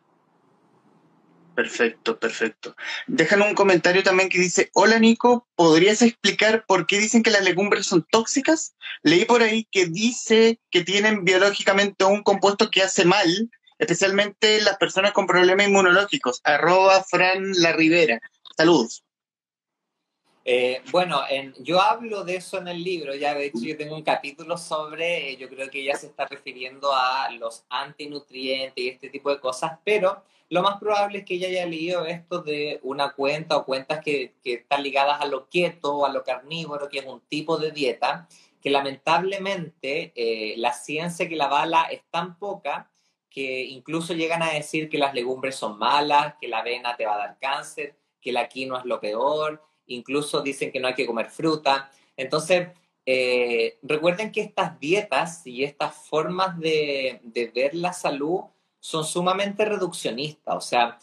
Perfecto, 1.59 2.17
perfecto. 2.17 2.73
Dejan 3.05 3.41
un 3.41 3.53
comentario 3.53 4.01
también 4.01 4.29
que 4.29 4.39
dice, 4.39 4.69
hola 4.73 4.97
Nico, 4.97 5.45
¿podrías 5.55 6.01
explicar 6.01 6.63
por 6.65 6.87
qué 6.87 6.99
dicen 6.99 7.21
que 7.21 7.31
las 7.31 7.43
legumbres 7.43 7.85
son 7.85 8.07
tóxicas? 8.09 8.77
Leí 9.03 9.25
por 9.25 9.41
ahí 9.41 9.67
que 9.69 9.87
dice 9.87 10.61
que 10.71 10.85
tienen 10.85 11.25
biológicamente 11.25 12.05
un 12.05 12.23
compuesto 12.23 12.71
que 12.71 12.81
hace 12.81 13.03
mal, 13.03 13.51
especialmente 13.77 14.61
las 14.61 14.77
personas 14.77 15.11
con 15.11 15.27
problemas 15.27 15.67
inmunológicos. 15.67 16.39
Arroba 16.45 17.03
Fran 17.03 17.51
La 17.55 17.73
Rivera. 17.73 18.21
Saludos. 18.55 19.03
Eh, 20.45 20.81
bueno, 20.91 21.23
en, 21.29 21.53
yo 21.59 21.81
hablo 21.81 22.23
de 22.23 22.37
eso 22.37 22.59
en 22.59 22.69
el 22.69 22.81
libro, 22.81 23.13
ya 23.15 23.33
de 23.33 23.47
hecho 23.47 23.59
yo 23.63 23.75
tengo 23.75 23.97
un 23.97 24.03
capítulo 24.03 24.57
sobre, 24.57 25.35
yo 25.35 25.49
creo 25.49 25.69
que 25.69 25.81
ella 25.81 25.97
se 25.97 26.07
está 26.07 26.25
refiriendo 26.25 26.93
a 26.93 27.29
los 27.31 27.65
antinutrientes 27.69 28.81
y 28.81 28.87
este 28.87 29.09
tipo 29.09 29.29
de 29.29 29.41
cosas, 29.41 29.73
pero 29.83 30.23
lo 30.49 30.63
más 30.63 30.79
probable 30.79 31.19
es 31.19 31.25
que 31.25 31.35
ella 31.35 31.47
haya 31.47 31.65
leído 31.65 32.05
esto 32.05 32.41
de 32.41 32.79
una 32.83 33.11
cuenta 33.11 33.55
o 33.57 33.65
cuentas 33.65 34.01
que, 34.03 34.35
que 34.43 34.53
están 34.53 34.81
ligadas 34.81 35.21
a 35.21 35.25
lo 35.25 35.47
keto 35.47 35.97
o 35.97 36.05
a 36.05 36.09
lo 36.11 36.23
carnívoro, 36.23 36.89
que 36.89 36.99
es 36.99 37.05
un 37.05 37.21
tipo 37.21 37.57
de 37.57 37.71
dieta, 37.71 38.27
que 38.59 38.69
lamentablemente 38.71 40.11
eh, 40.15 40.55
la 40.57 40.73
ciencia 40.73 41.29
que 41.29 41.35
la 41.35 41.45
avala 41.45 41.83
es 41.83 42.01
tan 42.09 42.37
poca 42.37 42.91
que 43.29 43.63
incluso 43.63 44.13
llegan 44.13 44.41
a 44.41 44.51
decir 44.51 44.89
que 44.89 44.97
las 44.97 45.13
legumbres 45.13 45.55
son 45.55 45.77
malas, 45.77 46.35
que 46.41 46.47
la 46.47 46.59
avena 46.59 46.97
te 46.97 47.05
va 47.05 47.13
a 47.13 47.19
dar 47.19 47.37
cáncer, 47.39 47.95
que 48.19 48.31
la 48.31 48.49
quinoa 48.49 48.79
es 48.79 48.85
lo 48.85 48.99
peor, 48.99 49.63
incluso 49.85 50.41
dicen 50.41 50.71
que 50.71 50.79
no 50.79 50.87
hay 50.87 50.95
que 50.95 51.05
comer 51.05 51.29
fruta. 51.29 51.91
Entonces, 52.17 52.69
eh, 53.05 53.77
recuerden 53.83 54.31
que 54.31 54.41
estas 54.41 54.79
dietas 54.79 55.45
y 55.45 55.63
estas 55.63 55.95
formas 55.95 56.59
de, 56.59 57.21
de 57.23 57.47
ver 57.47 57.75
la 57.75 57.93
salud 57.93 58.41
son 58.79 59.03
sumamente 59.05 59.65
reduccionistas. 59.65 60.55
O 60.55 60.61
sea, 60.61 60.99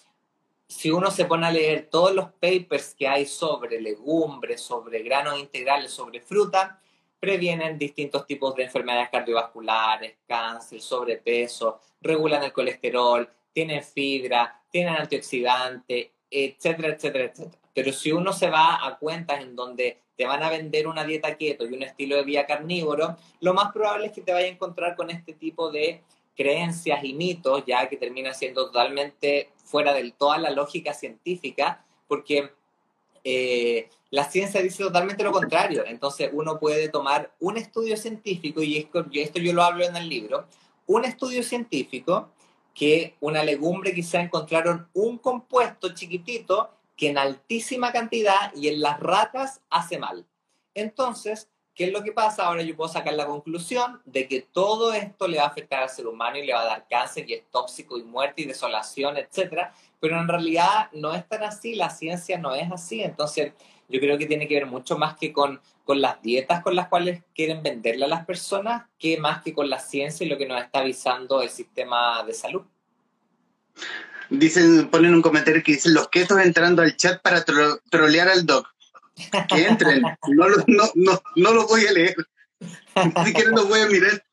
si 0.69 0.91
uno 0.91 1.11
se 1.11 1.25
pone 1.27 1.47
a 1.47 1.53
leer 1.53 1.89
todos 1.91 2.15
los 2.15 2.33
papers 2.33 2.95
que 2.95 3.07
hay 3.07 3.27
sobre 3.27 3.81
legumbres, 3.81 4.61
sobre 4.61 5.03
granos 5.03 5.39
integrales, 5.39 5.93
sobre 5.93 6.21
fruta, 6.21 6.81
previenen 7.21 7.79
distintos 7.79 8.27
tipos 8.27 8.55
de 8.55 8.65
enfermedades 8.65 9.09
cardiovasculares, 9.11 10.17
cáncer, 10.27 10.81
sobrepeso, 10.81 11.81
regulan 12.01 12.43
el 12.43 12.53
colesterol, 12.53 13.29
tienen 13.53 13.83
fibra, 13.83 14.62
tienen 14.71 14.95
antioxidante, 14.97 16.12
etcétera, 16.31 16.89
etcétera, 16.89 17.25
etcétera. 17.25 17.62
Pero 17.73 17.93
si 17.93 18.12
uno 18.12 18.33
se 18.33 18.51
va 18.51 18.87
a 18.87 18.99
cuentas 18.99 19.41
en 19.41 19.55
donde 19.55 19.99
te 20.17 20.27
van 20.27 20.43
a 20.43 20.51
vender 20.51 20.87
una 20.87 21.05
dieta 21.05 21.37
keto 21.37 21.67
y 21.67 21.75
un 21.75 21.83
estilo 21.83 22.17
de 22.17 22.25
vida 22.25 22.47
carnívoro, 22.47 23.17
lo 23.41 23.55
más 23.55 23.73
probable 23.73 24.07
es 24.07 24.12
que 24.12 24.23
te 24.23 24.33
vaya 24.33 24.47
a 24.47 24.51
encontrar 24.51 24.97
con 24.97 25.11
este 25.11 25.35
tipo 25.35 25.71
de 25.71 26.03
creencias 26.37 27.03
y 27.03 27.14
mitos, 27.14 27.64
ya 27.66 27.88
que 27.88 27.96
termina 27.96 28.35
siendo 28.35 28.66
totalmente 28.66 29.51
fuera 29.64 29.92
de 29.94 30.12
toda 30.12 30.38
la 30.38 30.51
lógica 30.51 30.94
científica, 30.94 31.85
porque 32.07 32.51
eh, 33.25 33.88
la 34.11 34.25
ciencia 34.31 34.62
dice 34.62 34.85
totalmente 34.85 35.25
lo 35.25 35.33
contrario. 35.33 35.85
Entonces 35.87 36.31
uno 36.33 36.61
puede 36.61 36.88
tomar 36.88 37.33
un 37.40 37.57
estudio 37.57 37.96
científico, 37.96 38.62
y 38.62 38.77
esto, 38.77 39.05
esto 39.12 39.40
yo 39.40 39.53
lo 39.53 39.62
hablo 39.62 39.85
en 39.85 39.96
el 39.96 40.09
libro, 40.09 40.46
un 40.87 41.05
estudio 41.05 41.42
científico 41.42 42.31
que 42.75 43.16
una 43.20 43.42
legumbre 43.42 43.94
quizá 43.94 44.20
encontraron 44.20 44.88
un 44.92 45.18
compuesto 45.18 45.94
chiquitito 45.94 46.70
que 46.96 47.09
en 47.09 47.18
altísima 47.18 47.90
cantidad 47.90 48.55
y 48.55 48.68
en 48.68 48.81
las 48.81 49.01
ratas 49.01 49.61
hace 49.70 49.99
mal. 49.99 50.27
Entonces, 50.75 51.49
¿qué 51.77 51.85
es 51.85 51.93
lo 51.93 52.03
que 52.03 52.11
pasa? 52.11 52.47
Ahora 52.47 52.62
yo 52.62 52.75
puedo 52.75 52.91
sacar 52.91 53.15
la 53.15 53.27
conclusión 53.27 54.01
de 54.07 54.27
que 54.27 54.41
todo 54.41 54.95
esto 54.95 55.29
le 55.29 55.37
va 55.37 55.45
a 55.45 55.49
afectar 55.49 55.83
al 55.83 55.91
ser 55.91 56.07
humano 56.07 56.39
y 56.39 56.47
le 56.47 56.55
va 56.55 56.62
a 56.62 56.67
dar 56.67 56.87
cáncer 56.89 57.29
y 57.29 57.35
es 57.35 57.45
tóxico 57.51 57.99
y 57.99 58.03
muerte 58.03 58.43
y 58.43 58.47
desolación, 58.47 59.19
etc. 59.19 59.69
Pero 60.01 60.19
en 60.19 60.27
realidad 60.27 60.89
no 60.93 61.15
es 61.15 61.29
tan 61.29 61.45
así, 61.45 61.75
la 61.75 61.91
ciencia 61.91 62.39
no 62.39 62.55
es 62.55 62.73
así. 62.73 63.03
Entonces, 63.03 63.53
yo 63.89 64.01
creo 64.01 64.17
que 64.17 64.27
tiene 64.27 64.49
que 64.49 64.55
ver 64.55 64.67
mucho 64.67 64.97
más 64.97 65.17
que 65.17 65.33
con, 65.33 65.61
con 65.85 66.01
las 66.01 66.21
dietas 66.23 66.62
con 66.62 66.75
las 66.75 66.89
cuales 66.89 67.23
quieren 67.35 67.62
venderle 67.62 68.07
a 68.07 68.09
las 68.09 68.25
personas, 68.25 68.87
que 68.99 69.19
más 69.19 69.43
que 69.43 69.53
con 69.53 69.69
la 69.69 69.79
ciencia 69.79 70.25
y 70.25 70.31
lo 70.31 70.39
que 70.39 70.47
nos 70.47 70.61
está 70.62 70.81
avisando 70.81 71.43
el 71.43 71.51
sistema 71.51 72.25
de 72.25 72.33
salud. 72.33 72.62
Dicen, 74.31 74.89
ponen 74.89 75.15
un 75.15 75.23
comentario 75.23 75.62
que 75.62 75.73
dicen 75.73 75.95
los 75.95 76.09
ketos 76.09 76.41
entrando 76.41 76.83
al 76.83 76.97
chat 76.97 77.21
para 77.21 77.45
trolear 77.45 78.29
al 78.29 78.47
doc. 78.47 78.67
Que 79.48 79.66
entren, 79.66 80.02
no, 80.29 80.48
lo, 80.48 80.57
no, 80.66 80.90
no, 80.94 81.22
no 81.37 81.52
lo 81.52 81.66
voy 81.66 81.87
a 81.87 81.92
leer. 81.92 82.16
Ni 82.61 83.24
siquiera 83.24 83.50
lo 83.50 83.66
voy 83.66 83.81
a 83.81 83.87
mirar. 83.87 84.24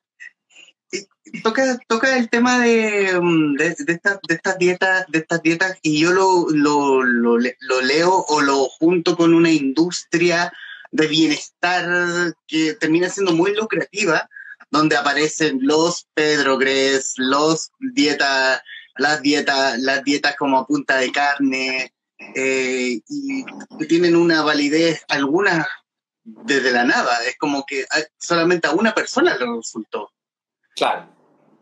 toca, 1.42 1.78
toca 1.88 2.16
el 2.16 2.28
tema 2.28 2.60
de, 2.60 3.18
mm, 3.20 3.54
de, 3.56 3.70
de, 3.70 3.84
de, 3.84 4.34
estas 4.34 4.58
dietas, 4.58 5.06
de 5.08 5.18
estas 5.18 5.42
dietas, 5.42 5.78
y 5.82 6.00
yo 6.00 6.12
lo, 6.12 6.46
lo, 6.50 7.02
lo, 7.02 7.38
lo 7.38 7.80
leo 7.80 8.24
o 8.28 8.40
lo 8.42 8.66
junto 8.68 9.16
con 9.16 9.34
una 9.34 9.50
industria 9.50 10.52
de 10.90 11.06
bienestar 11.06 12.34
que 12.46 12.74
termina 12.74 13.08
siendo 13.08 13.32
muy 13.32 13.54
lucrativa, 13.54 14.28
donde 14.70 14.96
aparecen 14.96 15.58
los 15.62 16.06
Pedro 16.14 16.58
Gres, 16.58 17.14
los 17.16 17.70
dietas 17.80 18.62
las 18.96 19.22
dietas, 19.22 19.78
las 19.78 20.04
dietas 20.04 20.36
como 20.36 20.66
punta 20.66 20.96
de 20.96 21.12
carne, 21.12 21.92
eh, 22.34 23.00
y 23.08 23.44
tienen 23.88 24.16
una 24.16 24.42
validez 24.42 25.04
algunas 25.08 25.66
desde 26.24 26.72
la 26.72 26.84
nada. 26.84 27.22
Es 27.24 27.36
como 27.38 27.64
que 27.66 27.84
solamente 28.18 28.68
a 28.68 28.72
una 28.72 28.94
persona 28.94 29.36
le 29.36 29.46
resultó. 29.46 30.10
Claro. 30.74 31.08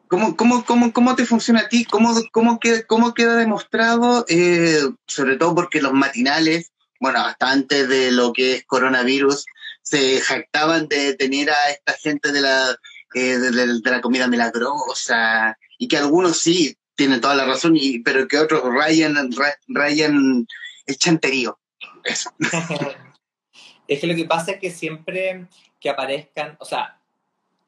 ¿Cómo, 0.08 0.36
cómo, 0.36 0.64
cómo, 0.64 0.92
cómo 0.92 1.16
te 1.16 1.24
funciona 1.24 1.60
a 1.60 1.68
ti? 1.68 1.84
¿Cómo, 1.84 2.14
cómo, 2.32 2.60
queda, 2.60 2.82
cómo 2.86 3.14
queda 3.14 3.36
demostrado? 3.36 4.26
Eh, 4.28 4.82
sobre 5.06 5.36
todo 5.36 5.54
porque 5.54 5.80
los 5.80 5.94
matinales, 5.94 6.70
bueno, 7.00 7.20
hasta 7.20 7.50
antes 7.50 7.88
de 7.88 8.12
lo 8.12 8.32
que 8.32 8.56
es 8.56 8.64
coronavirus, 8.66 9.46
se 9.80 10.20
jactaban 10.20 10.86
de 10.88 11.14
tener 11.14 11.50
a 11.50 11.70
esta 11.70 11.94
gente 11.94 12.30
de 12.30 12.42
la, 12.42 12.76
eh, 13.14 13.38
de, 13.38 13.50
de, 13.50 13.90
la 13.90 14.00
comida 14.02 14.28
milagrosa 14.28 15.56
y 15.78 15.88
que 15.88 15.96
algunos 15.96 16.38
sí 16.38 16.76
tiene 16.94 17.18
toda 17.20 17.34
la 17.34 17.44
razón, 17.44 17.76
y, 17.76 18.00
pero 18.00 18.28
que 18.28 18.38
otros 18.38 18.62
rayan, 18.64 19.30
rayan 19.68 20.46
el 20.86 20.96
chanterío. 20.96 21.58
Eso. 22.04 22.30
es 23.88 24.00
que 24.00 24.06
lo 24.06 24.14
que 24.14 24.24
pasa 24.24 24.52
es 24.52 24.60
que 24.60 24.70
siempre 24.70 25.46
que 25.80 25.90
aparezcan, 25.90 26.56
o 26.60 26.64
sea, 26.64 27.00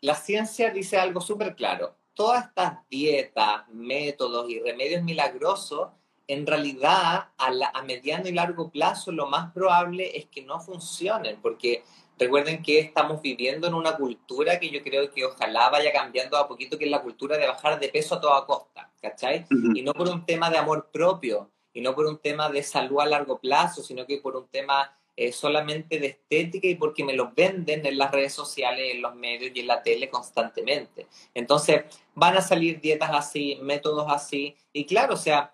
la 0.01 0.15
ciencia 0.15 0.71
dice 0.71 0.99
algo 0.99 1.21
súper 1.21 1.55
claro. 1.55 1.97
Todas 2.15 2.47
estas 2.47 2.79
dietas, 2.89 3.67
métodos 3.73 4.49
y 4.51 4.61
remedios 4.61 5.03
milagrosos, 5.03 5.89
en 6.27 6.47
realidad 6.47 7.29
a, 7.37 7.51
la, 7.51 7.71
a 7.75 7.83
mediano 7.83 8.29
y 8.29 8.33
largo 8.33 8.71
plazo 8.71 9.13
lo 9.13 9.27
más 9.27 9.53
probable 9.53 10.17
es 10.17 10.27
que 10.27 10.43
no 10.43 10.61
funcionen, 10.61 11.39
porque 11.43 11.83
Recuerden 12.19 12.63
que 12.63 12.79
estamos 12.79 13.21
viviendo 13.21 13.67
en 13.67 13.75
una 13.75 13.97
cultura 13.97 14.61
que 14.61 14.71
yo 14.71 14.83
creo 14.83 15.11
que 15.11 15.25
ojalá 15.25 15.69
vaya 15.69 15.93
cambiando 15.93 16.37
a 16.37 16.47
poquito, 16.47 16.79
que 16.79 16.85
es 16.85 16.91
la 16.91 17.03
cultura 17.03 17.37
de 17.37 17.47
bajar 17.47 17.81
de 17.81 17.89
peso 17.89 18.15
a 18.15 18.21
toda 18.21 18.47
costa, 18.47 18.89
¿cachai? 19.05 19.47
Y 19.75 19.83
no 19.83 19.93
por 19.93 20.09
un 20.09 20.25
tema 20.25 20.51
de 20.51 20.57
amor 20.57 20.89
propio, 20.91 21.51
y 21.75 21.81
no 21.81 21.95
por 21.95 22.07
un 22.07 22.19
tema 22.19 22.49
de 22.49 22.63
salud 22.63 23.01
a 23.01 23.07
largo 23.07 23.39
plazo, 23.39 23.83
sino 23.83 24.07
que 24.07 24.19
por 24.19 24.37
un 24.37 24.49
tema 24.49 24.97
eh, 25.17 25.31
solamente 25.33 25.99
de 25.99 26.07
estética 26.07 26.67
y 26.69 26.77
porque 26.77 27.05
me 27.05 27.13
los 27.13 27.35
venden 27.35 27.85
en 27.85 27.99
las 27.99 28.11
redes 28.11 28.33
sociales, 28.33 28.95
en 28.95 29.03
los 29.03 29.15
medios 29.15 29.53
y 29.55 29.61
en 29.61 29.67
la 29.67 29.83
tele 29.83 30.09
constantemente. 30.09 31.07
Entonces, 31.35 31.85
van 32.15 32.37
a 32.37 32.41
salir 32.41 32.81
dietas 32.81 33.11
así, 33.13 33.59
métodos 33.61 34.07
así, 34.09 34.57
y 34.73 34.87
claro, 34.87 35.15
o 35.15 35.19
sea, 35.19 35.53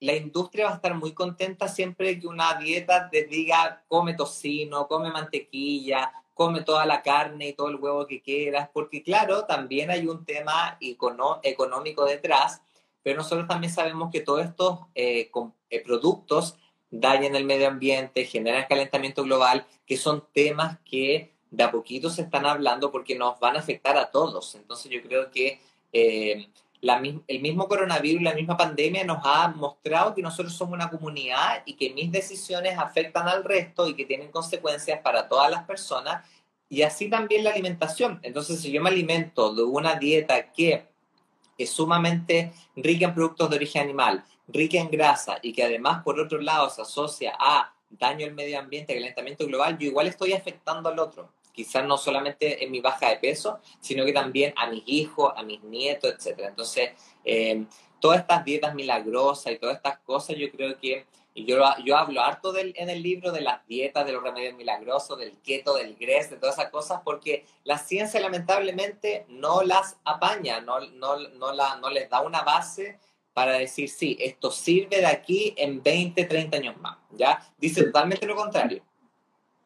la 0.00 0.14
industria 0.14 0.66
va 0.66 0.72
a 0.72 0.76
estar 0.76 0.94
muy 0.94 1.12
contenta 1.12 1.68
siempre 1.68 2.18
que 2.20 2.28
una 2.28 2.54
dieta 2.54 3.10
te 3.10 3.24
diga 3.24 3.84
come 3.88 4.14
tocino, 4.14 4.86
come 4.86 5.10
mantequilla, 5.10 6.12
come 6.34 6.62
toda 6.62 6.86
la 6.86 7.02
carne 7.02 7.48
y 7.48 7.52
todo 7.52 7.68
el 7.68 7.76
huevo 7.76 8.06
que 8.06 8.22
quieras, 8.22 8.70
porque 8.72 9.02
claro, 9.02 9.44
también 9.44 9.90
hay 9.90 10.06
un 10.06 10.24
tema 10.24 10.78
económico 10.80 12.04
detrás, 12.04 12.62
pero 13.08 13.20
nosotros 13.22 13.48
también 13.48 13.72
sabemos 13.72 14.10
que 14.12 14.20
todos 14.20 14.44
estos 14.44 14.80
eh, 14.94 15.30
eh, 15.70 15.80
productos 15.82 16.56
dañan 16.90 17.34
el 17.36 17.46
medio 17.46 17.66
ambiente, 17.66 18.26
generan 18.26 18.66
calentamiento 18.68 19.22
global, 19.22 19.64
que 19.86 19.96
son 19.96 20.26
temas 20.34 20.76
que 20.84 21.32
de 21.50 21.64
a 21.64 21.70
poquito 21.70 22.10
se 22.10 22.20
están 22.20 22.44
hablando 22.44 22.92
porque 22.92 23.16
nos 23.16 23.40
van 23.40 23.56
a 23.56 23.60
afectar 23.60 23.96
a 23.96 24.10
todos. 24.10 24.54
Entonces 24.56 24.92
yo 24.92 25.00
creo 25.00 25.30
que... 25.30 25.58
Eh, 25.90 26.50
el 26.80 27.40
mismo 27.40 27.66
coronavirus, 27.66 28.22
la 28.22 28.34
misma 28.34 28.56
pandemia 28.58 29.02
nos 29.04 29.18
ha 29.24 29.48
mostrado 29.48 30.14
que 30.14 30.22
nosotros 30.22 30.52
somos 30.52 30.74
una 30.74 30.90
comunidad 30.90 31.62
y 31.64 31.72
que 31.72 31.90
mis 31.90 32.12
decisiones 32.12 32.78
afectan 32.78 33.26
al 33.26 33.42
resto 33.42 33.88
y 33.88 33.94
que 33.94 34.04
tienen 34.04 34.30
consecuencias 34.30 35.00
para 35.00 35.28
todas 35.28 35.50
las 35.50 35.64
personas 35.64 36.24
y 36.68 36.82
así 36.82 37.08
también 37.08 37.42
la 37.42 37.50
alimentación. 37.50 38.20
Entonces, 38.22 38.60
si 38.60 38.70
yo 38.70 38.80
me 38.80 38.90
alimento 38.90 39.52
de 39.54 39.64
una 39.64 39.96
dieta 39.96 40.52
que 40.52 40.86
es 41.58 41.70
sumamente 41.70 42.52
rica 42.76 43.06
en 43.06 43.14
productos 43.14 43.50
de 43.50 43.56
origen 43.56 43.82
animal, 43.82 44.24
rica 44.46 44.78
en 44.78 44.90
grasa 44.90 45.38
y 45.42 45.52
que 45.52 45.64
además 45.64 46.02
por 46.02 46.18
otro 46.18 46.40
lado 46.40 46.70
se 46.70 46.82
asocia 46.82 47.36
a 47.38 47.74
daño 47.90 48.26
al 48.26 48.34
medio 48.34 48.58
ambiente, 48.58 48.94
calentamiento 48.94 49.46
global, 49.46 49.76
yo 49.78 49.86
igual 49.86 50.06
estoy 50.06 50.32
afectando 50.32 50.88
al 50.88 50.98
otro 50.98 51.30
quizás 51.58 51.84
no 51.84 51.98
solamente 51.98 52.62
en 52.62 52.70
mi 52.70 52.80
baja 52.80 53.08
de 53.08 53.16
peso, 53.16 53.58
sino 53.80 54.04
que 54.04 54.12
también 54.12 54.54
a 54.56 54.70
mis 54.70 54.84
hijos, 54.86 55.32
a 55.34 55.42
mis 55.42 55.60
nietos, 55.64 56.14
etc. 56.14 56.38
Entonces, 56.50 56.90
eh, 57.24 57.64
todas 57.98 58.20
estas 58.20 58.44
dietas 58.44 58.76
milagrosas 58.76 59.52
y 59.52 59.58
todas 59.58 59.74
estas 59.74 59.98
cosas, 59.98 60.36
yo 60.36 60.48
creo 60.52 60.78
que, 60.78 61.06
y 61.38 61.44
yo, 61.44 61.56
yo 61.84 61.96
hablo 61.96 62.20
harto 62.20 62.52
del, 62.52 62.74
en 62.76 62.90
el 62.90 63.00
libro 63.00 63.30
de 63.30 63.42
las 63.42 63.64
dietas, 63.68 64.04
de 64.04 64.12
los 64.12 64.24
remedios 64.24 64.56
milagrosos, 64.56 65.16
del 65.20 65.36
keto, 65.44 65.76
del 65.76 65.94
GRES, 65.94 66.30
de 66.30 66.36
todas 66.36 66.58
esas 66.58 66.72
cosas, 66.72 67.00
porque 67.04 67.46
la 67.62 67.78
ciencia 67.78 68.18
lamentablemente 68.18 69.24
no 69.28 69.62
las 69.62 69.98
apaña, 70.04 70.60
no, 70.60 70.80
no, 70.80 71.16
no, 71.38 71.52
la, 71.52 71.76
no 71.76 71.90
les 71.90 72.10
da 72.10 72.22
una 72.22 72.42
base 72.42 72.98
para 73.34 73.52
decir, 73.52 73.88
sí, 73.88 74.16
esto 74.18 74.50
sirve 74.50 74.96
de 74.96 75.06
aquí 75.06 75.54
en 75.56 75.80
20, 75.80 76.24
30 76.24 76.56
años 76.56 76.76
más, 76.80 76.98
¿ya? 77.12 77.40
Dice 77.56 77.84
totalmente 77.84 78.26
lo 78.26 78.34
contrario. 78.34 78.82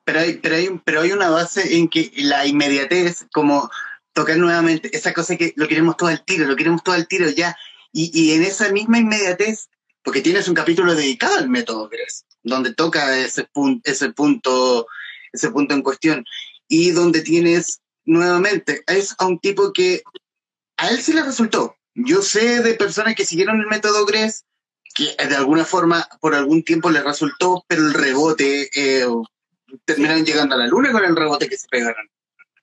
Pero 0.05 0.21
hay, 0.21 0.35
pero 0.35 0.57
hay, 0.57 0.69
pero 0.85 1.01
hay 1.01 1.13
una 1.13 1.31
base 1.31 1.79
en 1.79 1.89
que 1.89 2.13
la 2.17 2.45
inmediatez, 2.45 3.25
como 3.33 3.71
tocar 4.13 4.37
nuevamente, 4.37 4.95
esa 4.95 5.15
cosa 5.15 5.39
que 5.39 5.55
lo 5.57 5.67
queremos 5.69 5.97
todo 5.97 6.11
al 6.11 6.23
tiro, 6.23 6.45
lo 6.45 6.55
queremos 6.55 6.83
todo 6.83 6.97
al 6.97 7.09
tiro 7.09 7.31
ya, 7.31 7.57
y, 7.95 8.11
y 8.13 8.35
en 8.35 8.43
esa 8.43 8.71
misma 8.71 8.99
inmediatez, 8.99 9.71
porque 10.03 10.21
tienes 10.21 10.49
un 10.49 10.55
capítulo 10.55 10.95
dedicado 10.95 11.37
al 11.37 11.49
método 11.49 11.89
GRES, 11.89 12.25
donde 12.43 12.75
toca 12.75 13.19
ese, 13.19 13.45
punto, 13.45 13.91
ese, 13.91 14.11
punto, 14.11 14.87
ese 15.33 15.51
punto 15.51 15.75
en 15.75 15.83
cuestión, 15.83 16.25
y 16.69 16.91
donde 16.91 17.23
tienes 17.23 17.81
nuevamente, 18.05 18.83
es 18.87 19.15
a 19.19 19.27
un 19.27 19.39
tipo 19.39 19.73
que 19.73 20.03
a 20.77 20.89
él 20.89 21.01
sí 21.01 21.13
le 21.13 21.23
resultó. 21.23 21.77
Yo 21.95 22.23
sé 22.23 22.63
de 22.63 22.75
personas 22.75 23.15
que 23.15 23.25
siguieron 23.25 23.61
el 23.61 23.67
método 23.67 24.05
GRES, 24.07 24.45
que 24.95 25.15
de 25.25 25.37
alguna 25.37 25.65
forma 25.65 26.09
por 26.21 26.35
algún 26.35 26.63
tiempo 26.65 26.91
le 26.91 27.03
resultó, 27.03 27.65
pero 27.69 27.83
el 27.83 27.95
rebote 27.95 28.69
eh, 28.75 29.07
terminaron 29.85 30.25
llegando 30.25 30.55
a 30.55 30.59
la 30.59 30.67
luna 30.67 30.93
con 30.93 31.05
el 31.05 31.17
rebote 31.17 31.49
que 31.49 31.57
se 31.57 31.69
pegaron. 31.69 32.11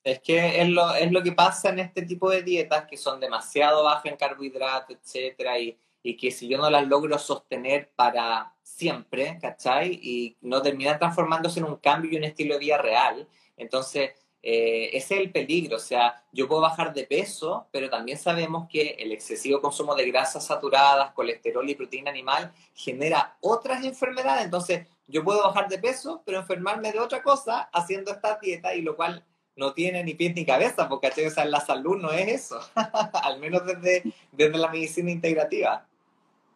Es 0.03 0.19
que 0.21 0.61
es 0.61 0.69
lo, 0.69 0.93
es 0.95 1.11
lo 1.11 1.21
que 1.21 1.31
pasa 1.31 1.69
en 1.69 1.79
este 1.79 2.03
tipo 2.03 2.29
de 2.29 2.41
dietas 2.41 2.85
que 2.89 2.97
son 2.97 3.19
demasiado 3.19 3.83
bajas 3.83 4.05
en 4.05 4.17
carbohidratos, 4.17 4.97
etcétera, 4.97 5.59
y, 5.59 5.77
y 6.03 6.17
que 6.17 6.31
si 6.31 6.47
yo 6.47 6.57
no 6.57 6.69
las 6.69 6.87
logro 6.87 7.17
sostener 7.19 7.91
para 7.95 8.53
siempre, 8.63 9.37
¿cachai? 9.41 9.99
Y 10.01 10.37
no 10.41 10.61
terminan 10.61 10.99
transformándose 10.99 11.59
en 11.59 11.65
un 11.65 11.75
cambio 11.77 12.11
y 12.11 12.17
un 12.17 12.23
estilo 12.23 12.53
de 12.53 12.59
vida 12.59 12.77
real. 12.77 13.27
Entonces, 13.57 14.11
eh, 14.41 14.89
ese 14.93 15.15
es 15.15 15.21
el 15.21 15.31
peligro. 15.31 15.77
O 15.77 15.79
sea, 15.79 16.23
yo 16.31 16.47
puedo 16.47 16.61
bajar 16.61 16.93
de 16.93 17.03
peso, 17.05 17.67
pero 17.71 17.89
también 17.89 18.17
sabemos 18.17 18.67
que 18.69 18.95
el 18.99 19.11
excesivo 19.11 19.61
consumo 19.61 19.95
de 19.95 20.09
grasas 20.09 20.45
saturadas, 20.45 21.11
colesterol 21.11 21.69
y 21.69 21.75
proteína 21.75 22.09
animal 22.09 22.53
genera 22.73 23.37
otras 23.41 23.83
enfermedades. 23.83 24.45
Entonces, 24.45 24.87
yo 25.07 25.23
puedo 25.23 25.43
bajar 25.43 25.67
de 25.67 25.79
peso, 25.79 26.21
pero 26.25 26.39
enfermarme 26.39 26.91
de 26.91 26.99
otra 26.99 27.21
cosa 27.21 27.69
haciendo 27.73 28.11
esta 28.11 28.39
dieta 28.41 28.75
y 28.75 28.81
lo 28.81 28.95
cual 28.95 29.25
no 29.59 29.73
tiene 29.73 30.03
ni 30.03 30.15
pies 30.15 30.33
ni 30.35 30.45
cabeza, 30.45 30.89
porque 30.89 31.11
o 31.27 31.29
sea, 31.29 31.45
la 31.45 31.59
salud 31.59 31.97
no 31.97 32.11
es 32.11 32.27
eso, 32.29 32.59
al 33.23 33.39
menos 33.39 33.65
desde, 33.65 34.03
desde 34.31 34.57
la 34.57 34.69
medicina 34.69 35.11
integrativa. 35.11 35.85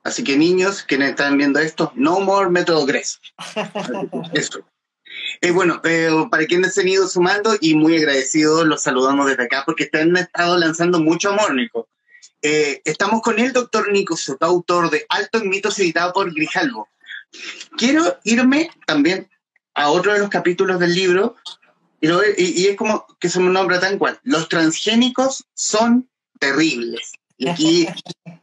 Así 0.03 0.23
que 0.23 0.37
niños 0.37 0.83
que 0.83 0.95
están 0.95 1.37
viendo 1.37 1.59
esto, 1.59 1.91
no 1.95 2.19
more 2.19 2.49
método 2.49 2.85
GRES. 2.85 3.21
Eso. 4.33 4.59
Eh, 5.39 5.51
bueno, 5.51 5.79
pero 5.81 6.29
para 6.29 6.45
quienes 6.45 6.73
se 6.73 6.81
han 6.81 6.89
ido 6.89 7.07
sumando 7.07 7.55
y 7.61 7.75
muy 7.75 7.97
agradecidos, 7.97 8.65
los 8.65 8.81
saludamos 8.81 9.27
desde 9.27 9.43
acá 9.43 9.63
porque 9.65 9.89
han 9.93 10.17
estado 10.17 10.57
lanzando 10.57 10.99
mucho 10.99 11.29
amor, 11.29 11.53
Nico. 11.55 11.87
Eh, 12.41 12.81
estamos 12.83 13.21
con 13.21 13.39
el 13.39 13.53
doctor 13.53 13.91
Nico 13.93 14.17
Soto, 14.17 14.45
autor 14.45 14.89
de 14.89 15.05
Alto 15.07 15.37
en 15.37 15.49
Mitos, 15.49 15.79
editado 15.79 16.11
por 16.11 16.33
Grijalvo. 16.33 16.89
Quiero 17.77 18.19
irme 18.25 18.69
también 18.85 19.29
a 19.73 19.89
otro 19.89 20.11
de 20.11 20.19
los 20.19 20.29
capítulos 20.29 20.79
del 20.79 20.93
libro, 20.93 21.37
y, 22.03 22.67
es 22.67 22.75
como 22.75 23.05
que 23.19 23.29
se 23.29 23.39
me 23.39 23.49
nombra 23.49 23.79
tan 23.79 23.97
cual. 23.97 24.19
Los 24.23 24.49
transgénicos 24.49 25.45
son 25.53 26.09
terribles. 26.39 27.13
Y 27.37 27.47
aquí 27.47 27.87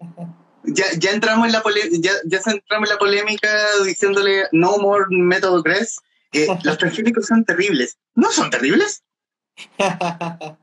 ya, 0.64 0.87
ya 0.99 1.11
entramos 1.11 1.46
en 1.46 1.53
la 1.53 1.62
ya, 1.99 2.12
ya 2.25 2.38
entramos 2.46 2.88
en 2.88 2.94
la 2.94 2.99
polémica 2.99 3.49
diciéndole 3.85 4.44
no 4.53 4.79
more 4.79 5.05
método 5.11 5.62
CRES. 5.62 6.01
los 6.64 6.79
transgénicos 6.79 7.27
son 7.27 7.44
terribles. 7.44 7.99
¿No 8.14 8.31
son 8.31 8.51
terribles? 8.51 9.03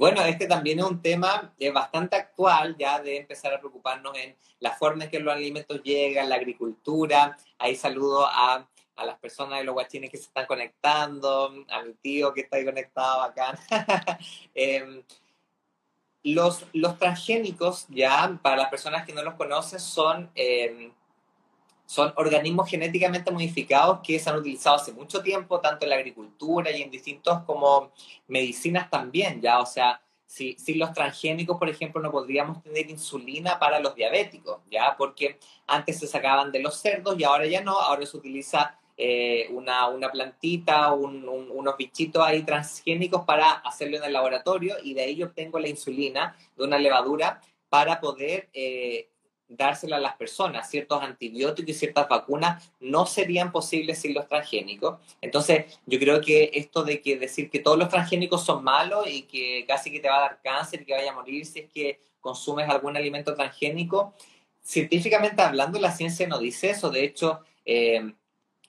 Bueno, 0.00 0.22
este 0.24 0.46
también 0.46 0.78
es 0.78 0.86
un 0.86 1.02
tema 1.02 1.52
eh, 1.58 1.70
bastante 1.70 2.16
actual, 2.16 2.74
ya 2.78 3.02
de 3.02 3.18
empezar 3.18 3.52
a 3.52 3.58
preocuparnos 3.58 4.16
en 4.16 4.34
la 4.58 4.70
forma 4.70 5.04
en 5.04 5.10
que 5.10 5.20
los 5.20 5.34
alimentos 5.34 5.82
llegan, 5.82 6.30
la 6.30 6.36
agricultura. 6.36 7.36
Ahí 7.58 7.76
saludo 7.76 8.24
a, 8.26 8.66
a 9.00 9.04
las 9.06 9.18
personas 9.18 9.58
de 9.58 9.64
los 9.64 9.74
guachines 9.74 10.10
que 10.10 10.16
se 10.16 10.24
están 10.24 10.46
conectando, 10.46 11.52
a 11.68 11.82
mi 11.82 11.94
tío 11.94 12.32
que 12.32 12.42
está 12.42 12.56
ahí 12.56 12.64
conectado 12.64 13.22
acá. 13.22 13.58
Em, 14.54 15.02
los, 16.22 16.66
los 16.74 16.98
transgénicos, 16.98 17.86
ya, 17.88 18.38
para 18.42 18.56
las 18.56 18.68
personas 18.68 19.06
que 19.06 19.14
no 19.14 19.22
los 19.22 19.34
conocen, 19.34 19.80
son 19.80 20.30
em, 20.34 20.92
son 21.90 22.12
organismos 22.14 22.70
genéticamente 22.70 23.32
modificados 23.32 23.98
que 24.04 24.16
se 24.20 24.30
han 24.30 24.36
utilizado 24.36 24.76
hace 24.76 24.92
mucho 24.92 25.20
tiempo, 25.24 25.58
tanto 25.58 25.84
en 25.84 25.90
la 25.90 25.96
agricultura 25.96 26.70
y 26.70 26.82
en 26.82 26.90
distintos 26.92 27.42
como 27.42 27.90
medicinas 28.28 28.88
también, 28.88 29.40
ya, 29.40 29.58
o 29.58 29.66
sea, 29.66 30.00
si, 30.24 30.54
si 30.56 30.74
los 30.74 30.92
transgénicos, 30.92 31.58
por 31.58 31.68
ejemplo, 31.68 32.00
no 32.00 32.12
podríamos 32.12 32.62
tener 32.62 32.88
insulina 32.88 33.58
para 33.58 33.80
los 33.80 33.96
diabéticos, 33.96 34.60
ya, 34.70 34.94
porque 34.96 35.40
antes 35.66 35.98
se 35.98 36.06
sacaban 36.06 36.52
de 36.52 36.60
los 36.60 36.76
cerdos 36.76 37.18
y 37.18 37.24
ahora 37.24 37.46
ya 37.46 37.60
no, 37.60 37.80
ahora 37.80 38.06
se 38.06 38.16
utiliza 38.16 38.78
eh, 39.02 39.48
una, 39.52 39.88
una, 39.88 40.12
plantita, 40.12 40.92
unos 40.92 41.76
bichitos 41.78 42.22
ahí 42.22 42.42
transgénicos 42.42 43.24
para 43.24 43.48
hacerlo 43.50 43.96
en 43.96 44.04
el 44.04 44.12
laboratorio 44.12 44.76
y 44.82 44.92
de 44.92 45.00
ahí 45.00 45.22
obtengo 45.22 45.58
la 45.58 45.68
insulina 45.70 46.36
de 46.54 46.64
una 46.64 46.78
levadura 46.78 47.40
para 47.70 47.98
poder 47.98 48.50
eh, 48.52 49.08
dársela 49.48 49.96
a 49.96 50.00
las 50.00 50.16
personas. 50.16 50.68
Ciertos 50.68 51.02
antibióticos 51.02 51.70
y 51.70 51.78
ciertas 51.78 52.10
vacunas 52.10 52.70
no 52.78 53.06
serían 53.06 53.50
posibles 53.52 53.98
sin 53.98 54.12
los 54.12 54.28
transgénicos. 54.28 55.00
Entonces, 55.22 55.80
yo 55.86 55.98
creo 55.98 56.20
que 56.20 56.50
esto 56.52 56.84
de 56.84 57.00
que 57.00 57.18
decir 57.18 57.48
que 57.48 57.60
todos 57.60 57.78
los 57.78 57.88
transgénicos 57.88 58.44
son 58.44 58.62
malos 58.62 59.06
y 59.08 59.22
que 59.22 59.64
casi 59.66 59.90
que 59.90 60.00
te 60.00 60.10
va 60.10 60.18
a 60.18 60.28
dar 60.28 60.40
cáncer 60.44 60.82
y 60.82 60.84
que 60.84 60.92
vaya 60.92 61.12
a 61.12 61.14
morir 61.14 61.46
si 61.46 61.60
es 61.60 61.70
que 61.70 62.00
consumes 62.20 62.68
algún 62.68 62.98
alimento 62.98 63.34
transgénico, 63.34 64.12
científicamente 64.62 65.40
hablando, 65.40 65.80
la 65.80 65.90
ciencia 65.90 66.28
no 66.28 66.38
dice 66.38 66.68
eso. 66.68 66.90
De 66.90 67.02
hecho, 67.02 67.40
eh, 67.64 68.12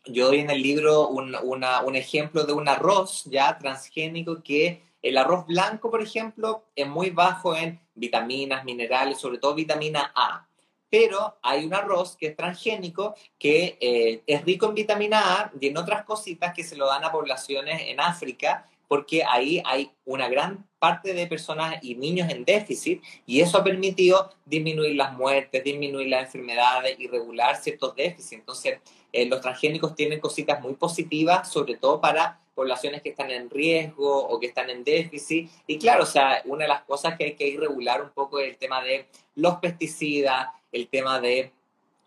yo 0.06 0.28
doy 0.28 0.40
en 0.40 0.50
el 0.50 0.62
libro 0.62 1.08
un, 1.08 1.36
un 1.36 1.96
ejemplo 1.96 2.44
de 2.44 2.54
un 2.54 2.68
arroz 2.68 3.24
ya 3.26 3.58
transgénico 3.58 4.42
que 4.44 4.82
el 5.02 5.18
arroz 5.18 5.48
blanco, 5.48 5.90
por 5.90 6.02
ejemplo, 6.02 6.66
es 6.76 6.88
muy 6.88 7.10
bajo 7.10 7.56
en 7.56 7.80
vitaminas, 7.96 8.64
minerales, 8.64 9.20
sobre 9.20 9.40
todo 9.40 9.56
vitamina 9.56 10.12
A. 10.16 10.48
Pero 10.90 11.38
hay 11.42 11.66
un 11.66 11.74
arroz 11.74 12.18
que 12.18 12.28
es 12.28 12.36
transgénico, 12.36 13.16
que 13.40 13.78
eh, 13.80 14.22
es 14.28 14.44
rico 14.44 14.68
en 14.68 14.76
vitamina 14.76 15.40
A 15.40 15.52
y 15.60 15.68
en 15.68 15.78
otras 15.78 16.04
cositas 16.04 16.54
que 16.54 16.64
se 16.64 16.76
lo 16.76 16.88
dan 16.88 17.04
a 17.04 17.12
poblaciones 17.12 17.82
en 17.86 18.00
África, 18.00 18.68
porque 18.92 19.24
ahí 19.24 19.64
hay 19.64 19.90
una 20.04 20.28
gran 20.28 20.68
parte 20.78 21.14
de 21.14 21.26
personas 21.26 21.82
y 21.82 21.96
niños 21.96 22.30
en 22.30 22.44
déficit 22.44 23.02
y 23.26 23.40
eso 23.40 23.58
ha 23.58 23.64
permitido 23.64 24.32
disminuir 24.44 24.98
las 24.98 25.14
muertes, 25.14 25.64
disminuir 25.64 26.10
las 26.10 26.26
enfermedades 26.26 27.00
y 27.00 27.08
regular 27.08 27.56
ciertos 27.56 27.96
déficits. 27.96 28.34
Entonces, 28.34 28.80
eh, 29.14 29.26
los 29.28 29.40
transgénicos 29.40 29.96
tienen 29.96 30.20
cositas 30.20 30.60
muy 30.62 30.74
positivas, 30.74 31.50
sobre 31.50 31.78
todo 31.78 32.02
para 32.02 32.42
poblaciones 32.54 33.02
que 33.02 33.12
están 33.12 33.32
en 33.32 33.50
riesgo 33.50 34.28
o 34.28 34.38
que 34.42 34.48
están 34.48 34.70
en 34.70 34.84
déficit. 34.84 35.50
Y 35.68 35.80
claro, 35.80 36.04
o 36.04 36.06
sea, 36.06 36.42
una 36.44 36.66
de 36.66 36.68
las 36.68 36.82
cosas 36.82 37.18
que 37.18 37.24
hay 37.24 37.36
que 37.36 37.56
regular 37.58 38.02
un 38.02 38.10
poco 38.10 38.40
es 38.40 38.50
el 38.50 38.58
tema 38.58 38.84
de 38.84 39.06
los 39.36 39.56
pesticidas, 39.60 40.48
el 40.70 40.90
tema 40.90 41.22
de 41.22 41.54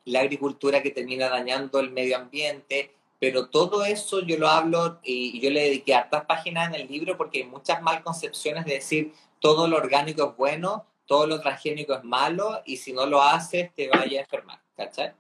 la 0.04 0.20
agricultura 0.20 0.82
que 0.82 0.90
termina 0.90 1.30
dañando 1.30 1.80
el 1.80 1.92
medio 1.92 2.18
ambiente, 2.18 2.90
pero 3.24 3.46
todo 3.46 3.86
eso 3.86 4.20
yo 4.20 4.36
lo 4.36 4.48
hablo 4.48 5.00
y, 5.02 5.40
yo 5.40 5.48
le 5.48 5.62
dediqué 5.62 5.94
hartas 5.94 6.26
páginas 6.26 6.68
en 6.68 6.74
el 6.74 6.88
libro 6.88 7.16
porque 7.16 7.38
hay 7.38 7.44
muchas 7.44 7.80
mal 7.80 8.02
concepciones 8.02 8.66
de 8.66 8.74
decir 8.74 9.14
todo 9.40 9.66
lo 9.66 9.78
orgánico 9.78 10.28
es 10.28 10.36
bueno, 10.36 10.84
todo 11.06 11.26
lo 11.26 11.40
transgénico 11.40 11.94
es 11.94 12.04
malo 12.04 12.60
y 12.66 12.76
si 12.76 12.92
no 12.92 13.06
lo 13.06 13.22
haces 13.22 13.74
te 13.74 13.88
vaya 13.88 14.18
a 14.18 14.22
enfermar, 14.24 14.60
¿cachai? 14.76 15.14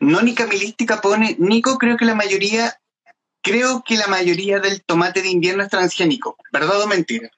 No, 0.00 0.20
ni 0.20 0.34
Camilística 0.34 1.00
pone, 1.00 1.34
Nico, 1.38 1.78
creo 1.78 1.96
que 1.96 2.04
la 2.04 2.14
mayoría, 2.14 2.78
creo 3.40 3.82
que 3.82 3.96
la 3.96 4.08
mayoría 4.08 4.60
del 4.60 4.82
tomate 4.84 5.22
de 5.22 5.30
invierno 5.30 5.62
es 5.62 5.70
transgénico, 5.70 6.36
¿verdad 6.52 6.82
o 6.82 6.86
mentira? 6.86 7.30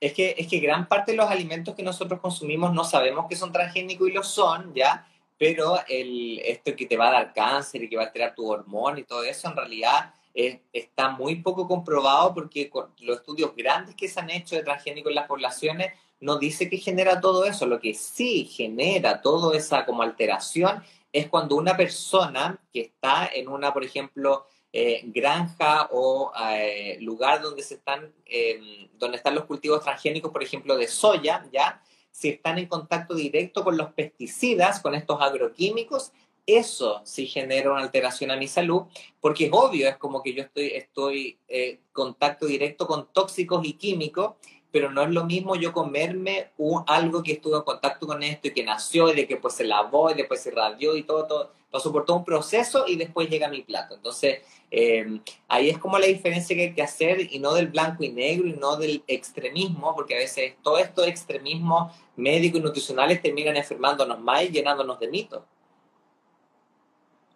Es 0.00 0.14
que, 0.14 0.36
es 0.38 0.46
que 0.46 0.58
gran 0.60 0.88
parte 0.88 1.12
de 1.12 1.18
los 1.18 1.28
alimentos 1.28 1.74
que 1.74 1.82
nosotros 1.82 2.18
consumimos 2.20 2.72
no 2.72 2.82
sabemos 2.82 3.26
que 3.28 3.36
son 3.36 3.52
transgénicos 3.52 4.08
y 4.08 4.12
lo 4.12 4.22
son, 4.22 4.72
¿ya? 4.72 5.06
Pero 5.40 5.78
el, 5.88 6.38
esto 6.40 6.76
que 6.76 6.84
te 6.84 6.98
va 6.98 7.08
a 7.08 7.12
dar 7.12 7.32
cáncer 7.32 7.82
y 7.82 7.88
que 7.88 7.96
va 7.96 8.02
a 8.02 8.06
alterar 8.08 8.34
tu 8.34 8.46
hormona 8.46 9.00
y 9.00 9.04
todo 9.04 9.24
eso, 9.24 9.48
en 9.48 9.56
realidad 9.56 10.12
está 10.34 11.08
muy 11.08 11.36
poco 11.36 11.66
comprobado 11.66 12.34
porque 12.34 12.70
los 12.98 13.16
estudios 13.16 13.56
grandes 13.56 13.94
que 13.94 14.06
se 14.06 14.20
han 14.20 14.28
hecho 14.28 14.54
de 14.54 14.62
transgénicos 14.62 15.08
en 15.08 15.14
las 15.14 15.26
poblaciones 15.26 15.94
no 16.20 16.36
dice 16.36 16.68
que 16.68 16.76
genera 16.76 17.22
todo 17.22 17.46
eso. 17.46 17.64
Lo 17.64 17.80
que 17.80 17.94
sí 17.94 18.44
genera 18.44 19.22
toda 19.22 19.56
esa 19.56 19.86
como 19.86 20.02
alteración 20.02 20.82
es 21.10 21.30
cuando 21.30 21.56
una 21.56 21.74
persona 21.74 22.60
que 22.70 22.82
está 22.82 23.30
en 23.34 23.48
una, 23.48 23.72
por 23.72 23.82
ejemplo, 23.82 24.46
eh, 24.74 25.00
granja 25.06 25.88
o 25.90 26.32
eh, 26.52 26.98
lugar 27.00 27.40
donde 27.40 27.62
se 27.62 27.76
están 27.76 28.12
em, 28.26 28.90
donde 28.98 29.16
están 29.16 29.34
los 29.34 29.46
cultivos 29.46 29.82
transgénicos, 29.82 30.30
por 30.30 30.42
ejemplo, 30.42 30.76
de 30.76 30.86
soya, 30.86 31.48
ya 31.50 31.82
si 32.10 32.28
están 32.28 32.58
en 32.58 32.66
contacto 32.66 33.14
directo 33.14 33.64
con 33.64 33.76
los 33.76 33.92
pesticidas, 33.92 34.80
con 34.80 34.94
estos 34.94 35.20
agroquímicos, 35.20 36.12
eso 36.46 37.00
sí 37.04 37.26
genera 37.26 37.70
una 37.70 37.82
alteración 37.82 38.30
a 38.30 38.36
mi 38.36 38.48
salud, 38.48 38.82
porque 39.20 39.46
es 39.46 39.50
obvio, 39.52 39.88
es 39.88 39.96
como 39.96 40.22
que 40.22 40.34
yo 40.34 40.42
estoy, 40.42 40.66
estoy 40.68 41.38
en 41.48 41.74
eh, 41.74 41.80
contacto 41.92 42.46
directo 42.46 42.86
con 42.86 43.08
tóxicos 43.12 43.64
y 43.64 43.74
químicos, 43.74 44.34
pero 44.72 44.90
no 44.90 45.02
es 45.02 45.10
lo 45.10 45.24
mismo 45.24 45.56
yo 45.56 45.72
comerme 45.72 46.50
un, 46.56 46.84
algo 46.86 47.22
que 47.22 47.32
estuvo 47.32 47.56
en 47.56 47.62
contacto 47.62 48.06
con 48.06 48.22
esto 48.22 48.48
y 48.48 48.52
que 48.52 48.62
nació 48.62 49.12
y 49.12 49.16
de 49.16 49.26
que 49.26 49.36
pues 49.36 49.54
se 49.54 49.64
lavó 49.64 50.10
y 50.10 50.14
después 50.14 50.40
se 50.40 50.50
radió 50.50 50.96
y 50.96 51.02
todo, 51.02 51.26
todo, 51.26 51.52
pasó 51.70 51.92
por 51.92 52.04
todo 52.04 52.18
un 52.18 52.24
proceso 52.24 52.84
y 52.86 52.96
después 52.96 53.28
llega 53.28 53.48
mi 53.48 53.62
plato. 53.62 53.94
Entonces, 53.94 54.40
eh, 54.70 55.20
ahí 55.48 55.70
es 55.70 55.78
como 55.78 55.98
la 55.98 56.06
diferencia 56.06 56.56
que 56.56 56.62
hay 56.62 56.74
que 56.74 56.82
hacer 56.82 57.32
y 57.32 57.38
no 57.38 57.54
del 57.54 57.68
blanco 57.68 58.04
y 58.04 58.10
negro 58.10 58.48
y 58.48 58.52
no 58.54 58.76
del 58.76 59.02
extremismo, 59.06 59.94
porque 59.94 60.14
a 60.14 60.18
veces 60.18 60.54
todo 60.62 60.78
estos 60.78 61.06
extremismos 61.06 61.94
médicos 62.16 62.60
y 62.60 62.62
nutricionales 62.62 63.22
terminan 63.22 63.56
enfermándonos 63.56 64.20
más 64.20 64.44
y 64.44 64.48
llenándonos 64.48 64.98
de 64.98 65.08
mitos. 65.08 65.42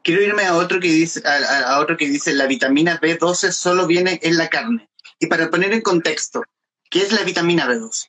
Quiero 0.02 0.22
irme 0.22 0.44
a 0.44 0.56
otro 0.56 0.80
que 0.80 0.88
dice, 0.88 1.22
a 1.26 1.80
otro 1.80 1.96
que 1.96 2.06
dice 2.06 2.34
la 2.34 2.46
vitamina 2.46 3.00
B12 3.00 3.52
solo 3.52 3.86
viene 3.86 4.20
en 4.22 4.36
la 4.36 4.48
carne. 4.48 4.88
Y 5.18 5.28
para 5.28 5.50
poner 5.50 5.72
en 5.72 5.80
contexto, 5.80 6.42
¿Qué 6.94 7.00
es 7.00 7.10
la 7.10 7.24
vitamina 7.24 7.66
B12? 7.66 8.08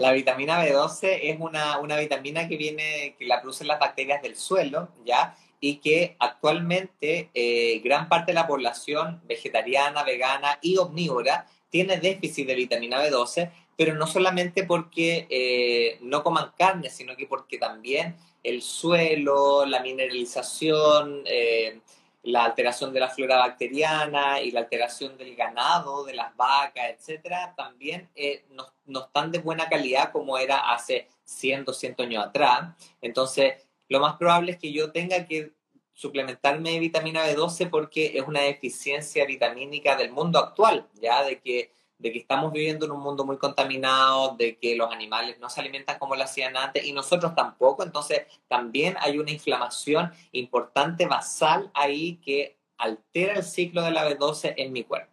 La 0.00 0.12
vitamina 0.12 0.64
B12 0.64 1.18
es 1.24 1.36
una, 1.40 1.78
una 1.78 1.98
vitamina 1.98 2.48
que 2.48 2.56
viene, 2.56 3.16
que 3.18 3.26
la 3.26 3.42
producen 3.42 3.66
las 3.66 3.78
bacterias 3.78 4.22
del 4.22 4.34
suelo, 4.34 4.88
¿ya? 5.04 5.36
Y 5.60 5.76
que 5.76 6.16
actualmente 6.18 7.28
eh, 7.34 7.82
gran 7.84 8.08
parte 8.08 8.30
de 8.32 8.36
la 8.36 8.46
población 8.46 9.20
vegetariana, 9.26 10.02
vegana 10.02 10.58
y 10.62 10.78
omnívora 10.78 11.46
tiene 11.68 11.98
déficit 11.98 12.46
de 12.46 12.54
vitamina 12.54 13.04
B12, 13.04 13.50
pero 13.76 13.94
no 13.94 14.06
solamente 14.06 14.64
porque 14.64 15.26
eh, 15.28 15.98
no 16.00 16.22
coman 16.22 16.52
carne, 16.56 16.88
sino 16.88 17.14
que 17.14 17.26
porque 17.26 17.58
también 17.58 18.16
el 18.42 18.62
suelo, 18.62 19.66
la 19.66 19.82
mineralización, 19.82 21.24
eh, 21.26 21.78
la 22.22 22.44
alteración 22.44 22.92
de 22.92 23.00
la 23.00 23.08
flora 23.08 23.38
bacteriana 23.38 24.40
y 24.40 24.50
la 24.50 24.60
alteración 24.60 25.16
del 25.16 25.34
ganado, 25.34 26.04
de 26.04 26.14
las 26.14 26.36
vacas, 26.36 26.90
etcétera, 26.90 27.54
también 27.56 28.10
eh, 28.14 28.44
no, 28.50 28.66
no, 28.86 29.06
están 29.06 29.30
de 29.32 29.38
buena 29.38 29.68
calidad 29.68 30.12
como 30.12 30.36
era 30.36 30.72
hace 30.72 31.08
100, 31.24 31.64
200 31.64 32.06
años 32.06 32.26
atrás. 32.26 32.74
Entonces, 33.00 33.54
lo 33.88 34.00
más 34.00 34.16
probable 34.16 34.52
es 34.52 34.58
que 34.58 34.72
yo 34.72 34.92
tenga 34.92 35.24
que 35.26 35.52
suplementarme 35.92 36.72
de 36.72 36.78
vitamina 36.78 37.26
B12 37.26 37.68
porque 37.68 38.12
es 38.14 38.26
una 38.26 38.40
deficiencia 38.40 39.26
vitamínica 39.26 39.96
del 39.96 40.12
mundo 40.12 40.38
actual, 40.38 40.88
ya 40.94 41.22
de 41.22 41.40
que, 41.40 41.72
de 42.00 42.12
que 42.12 42.18
estamos 42.18 42.50
viviendo 42.52 42.86
en 42.86 42.92
un 42.92 43.00
mundo 43.00 43.24
muy 43.24 43.36
contaminado, 43.36 44.34
de 44.36 44.56
que 44.56 44.74
los 44.74 44.90
animales 44.90 45.38
no 45.38 45.50
se 45.50 45.60
alimentan 45.60 45.98
como 45.98 46.16
lo 46.16 46.24
hacían 46.24 46.56
antes 46.56 46.84
y 46.84 46.92
nosotros 46.92 47.34
tampoco, 47.34 47.82
entonces 47.82 48.22
también 48.48 48.96
hay 49.00 49.18
una 49.18 49.30
inflamación 49.30 50.10
importante 50.32 51.06
basal 51.06 51.70
ahí 51.74 52.16
que 52.24 52.56
altera 52.78 53.34
el 53.34 53.44
ciclo 53.44 53.82
de 53.82 53.90
la 53.90 54.08
B12 54.08 54.54
en 54.56 54.72
mi 54.72 54.84
cuerpo. 54.84 55.12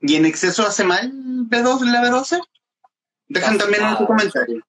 ¿Y 0.00 0.16
en 0.16 0.26
exceso 0.26 0.62
hace 0.62 0.84
mal 0.84 1.10
B12, 1.12 1.90
la 1.90 2.02
B12? 2.02 2.40
Dejan 3.28 3.58
también 3.58 3.84
en 3.84 3.96
tu 3.96 4.06
comentario. 4.06 4.62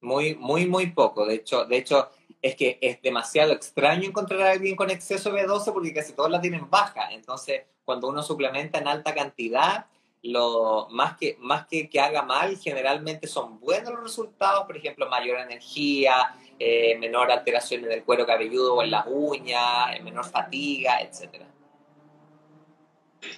Muy, 0.00 0.34
muy, 0.36 0.66
muy 0.66 0.90
poco. 0.90 1.26
De 1.26 1.34
hecho, 1.34 1.66
de 1.66 1.76
hecho, 1.76 2.10
es 2.40 2.56
que 2.56 2.78
es 2.80 3.00
demasiado 3.02 3.52
extraño 3.52 4.08
encontrar 4.08 4.40
a 4.42 4.50
alguien 4.52 4.74
con 4.74 4.90
exceso 4.90 5.30
de 5.30 5.46
B12 5.46 5.72
porque 5.72 5.92
casi 5.92 6.14
todos 6.14 6.30
la 6.30 6.40
tienen 6.40 6.68
baja. 6.70 7.10
Entonces, 7.12 7.62
cuando 7.84 8.08
uno 8.08 8.22
suplementa 8.22 8.78
en 8.78 8.88
alta 8.88 9.14
cantidad, 9.14 9.86
lo 10.26 10.88
más 10.90 11.16
que 11.16 11.36
más 11.40 11.66
que, 11.66 11.88
que 11.88 12.00
haga 12.00 12.22
mal, 12.22 12.56
generalmente 12.56 13.26
son 13.26 13.60
buenos 13.60 13.92
los 13.92 14.02
resultados, 14.02 14.66
por 14.66 14.76
ejemplo, 14.76 15.08
mayor 15.08 15.38
energía, 15.38 16.34
eh, 16.58 16.96
menor 16.98 17.30
alteración 17.30 17.84
en 17.84 17.92
el 17.92 18.04
cuero 18.04 18.26
cabelludo 18.26 18.74
o 18.74 18.82
en 18.82 18.90
las 18.90 19.06
uñas, 19.06 19.94
eh, 19.94 20.02
menor 20.02 20.24
fatiga, 20.24 21.00
etc. 21.00 21.44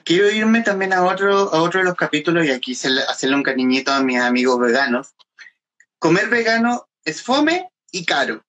Quiero 0.05 0.30
irme 0.30 0.62
también 0.62 0.93
a 0.93 1.05
otro, 1.05 1.53
a 1.53 1.62
otro 1.62 1.80
de 1.80 1.86
los 1.86 1.95
capítulos 1.95 2.47
y 2.47 2.51
aquí 2.51 2.72
hacerle 2.72 3.36
un 3.36 3.43
cariñito 3.43 3.93
a 3.93 4.01
mis 4.01 4.20
amigos 4.20 4.59
veganos. 4.59 5.14
Comer 5.99 6.28
vegano 6.28 6.89
es 7.05 7.22
fome 7.22 7.70
y 7.91 8.05
caro. 8.05 8.45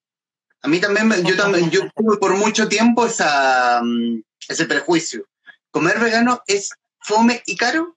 A 0.61 0.67
mí 0.67 0.79
también, 0.79 1.09
yo 1.25 1.35
también, 1.35 1.69
yo 1.71 1.81
tuve 1.95 2.17
por 2.17 2.35
mucho 2.35 2.67
tiempo 2.67 3.05
esa, 3.05 3.81
mm, 3.83 4.21
ese 4.47 4.65
prejuicio. 4.65 5.25
¿Comer 5.71 5.99
vegano 5.99 6.41
es 6.47 6.71
fome 6.99 7.41
y 7.45 7.55
caro? 7.55 7.95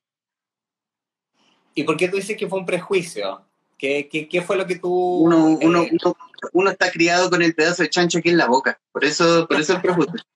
¿Y 1.74 1.84
por 1.84 1.96
qué 1.96 2.08
tú 2.08 2.16
dices 2.16 2.36
que 2.36 2.48
fue 2.48 2.58
un 2.58 2.66
prejuicio? 2.66 3.42
¿Qué, 3.78 4.08
qué, 4.10 4.28
qué 4.28 4.42
fue 4.42 4.56
lo 4.56 4.66
que 4.66 4.76
tú...? 4.76 4.90
Uno, 4.90 5.58
uno, 5.60 5.82
eh, 5.82 5.96
uno, 6.52 6.70
está 6.70 6.90
criado 6.90 7.30
con 7.30 7.42
el 7.42 7.54
pedazo 7.54 7.82
de 7.82 7.90
chancho 7.90 8.18
aquí 8.18 8.28
en 8.28 8.36
la 8.36 8.46
boca. 8.46 8.78
Por 8.92 9.04
eso, 9.04 9.46
por 9.48 9.60
eso 9.60 9.74
el 9.74 9.80
prejuicio. 9.80 10.14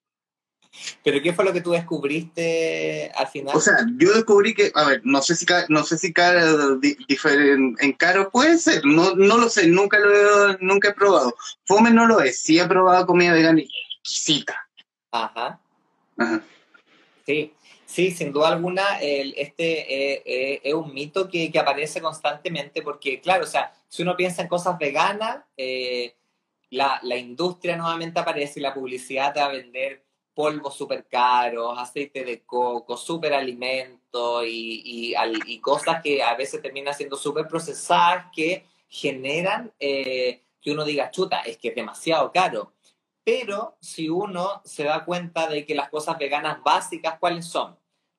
¿Pero 1.03 1.21
qué 1.21 1.33
fue 1.33 1.45
lo 1.45 1.53
que 1.53 1.61
tú 1.61 1.71
descubriste 1.71 3.11
al 3.15 3.27
final? 3.27 3.55
O 3.55 3.59
sea, 3.59 3.75
yo 3.97 4.13
descubrí 4.13 4.53
que, 4.53 4.71
a 4.75 4.85
ver, 4.85 5.01
no 5.03 5.21
sé 5.21 5.35
si 5.35 5.45
no 5.69 5.83
sé 5.83 5.97
si 5.97 6.13
caro 6.13 6.79
en 6.81 7.93
caro 7.93 8.29
puede 8.29 8.57
ser, 8.57 8.85
no, 8.85 9.15
no 9.15 9.37
lo 9.37 9.49
sé, 9.49 9.67
nunca 9.67 9.97
lo 9.99 10.51
he, 10.51 10.57
nunca 10.59 10.89
he 10.89 10.93
probado. 10.93 11.35
Fome 11.65 11.91
no 11.91 12.05
lo 12.05 12.21
es, 12.21 12.41
sí 12.41 12.59
he 12.59 12.67
probado 12.67 13.07
comida 13.07 13.33
vegana 13.33 13.61
y 13.61 13.69
exquisita. 14.01 14.67
Ajá. 15.11 15.59
Ajá. 16.17 16.41
Sí, 17.25 17.53
sí, 17.97 18.11
sin 18.11 18.31
duda 18.31 18.49
alguna, 18.49 18.99
este 19.01 20.13
eh, 20.13 20.21
eh, 20.23 20.61
es 20.63 20.73
un 20.75 20.93
mito 20.93 21.27
que, 21.27 21.51
aparece 21.59 21.99
constantemente 21.99 22.83
porque, 22.83 23.19
claro, 23.19 23.43
o 23.43 23.47
sea, 23.47 23.73
si 23.87 24.03
uno 24.03 24.15
piensa 24.15 24.43
en 24.43 24.47
cosas 24.47 24.77
veganas, 24.77 25.39
eh, 25.57 26.15
la, 26.69 26.99
la 27.01 27.17
industria 27.17 27.75
nuevamente 27.75 28.19
aparece 28.19 28.59
y 28.59 28.63
la 28.63 28.75
publicidad 28.75 29.33
te 29.33 29.39
va 29.39 29.47
a 29.47 29.51
vender 29.51 30.05
polvos 30.35 30.77
súper 30.77 31.07
caros, 31.07 31.73
aceite 31.79 32.23
de 32.23 32.43
coco, 32.43 32.95
súper 32.97 33.33
alimento 33.33 34.45
y, 34.45 35.15
y, 35.47 35.59
cosas 35.59 35.99
que 36.03 36.21
a 36.21 36.35
veces 36.35 36.61
terminan 36.61 36.93
siendo 36.93 37.17
súper 37.17 37.47
procesadas 37.47 38.27
que 38.31 38.63
generan 38.87 39.73
que 39.79 40.43
uno 40.67 40.85
diga, 40.85 41.09
chuta, 41.09 41.41
es 41.41 41.57
que 41.57 41.69
es 41.69 41.75
demasiado 41.75 42.31
caro. 42.31 42.73
Pero 43.23 43.75
si 43.81 44.07
uno 44.07 44.61
se 44.65 44.83
da 44.83 45.03
cuenta 45.03 45.47
de 45.47 45.65
que 45.65 45.73
las 45.73 45.89
cosas 45.89 46.19
veganas 46.19 46.61
básicas, 46.63 47.17
¿cuáles 47.19 47.47
son? 47.47 47.75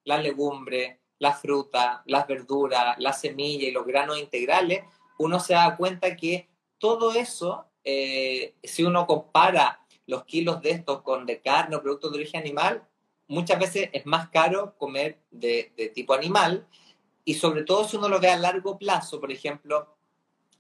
Las 0.09 0.23
legumbres, 0.23 0.97
la 1.19 1.35
fruta, 1.35 2.03
las 2.07 2.27
verduras, 2.27 2.99
la 2.99 3.13
semilla 3.13 3.69
y 3.69 3.73
los 3.73 3.85
granos 3.85 4.19
integrales, 4.19 4.85
uno 5.19 5.39
se 5.39 5.53
da 5.53 5.77
cuenta 5.77 6.17
que 6.17 6.49
todo 6.79 7.13
eso, 7.13 7.67
eh, 7.85 8.55
si 8.63 8.85
uno 8.85 9.07
compara 9.07 9.85
los 10.07 10.25
kilos 10.25 10.63
de 10.63 10.71
estos 10.71 11.03
con 11.03 11.27
de 11.27 11.41
carne 11.43 11.77
o 11.77 11.83
productos 11.83 12.13
de 12.13 12.19
origen 12.19 12.41
animal, 12.41 12.89
muchas 13.27 13.59
veces 13.59 13.91
es 13.93 14.07
más 14.07 14.31
caro 14.31 14.75
comer 14.79 15.19
de, 15.31 15.93
tipo 15.95 16.15
animal. 16.15 16.67
Y 17.27 17.35
sobre 17.35 17.65
todo 17.65 17.87
si 17.87 17.99
uno 17.99 18.09
lo 18.09 18.19
ve 18.19 18.31
a 18.31 18.39
largo 18.39 18.79
plazo, 18.79 19.21
por 19.21 19.31
ejemplo, 19.31 19.95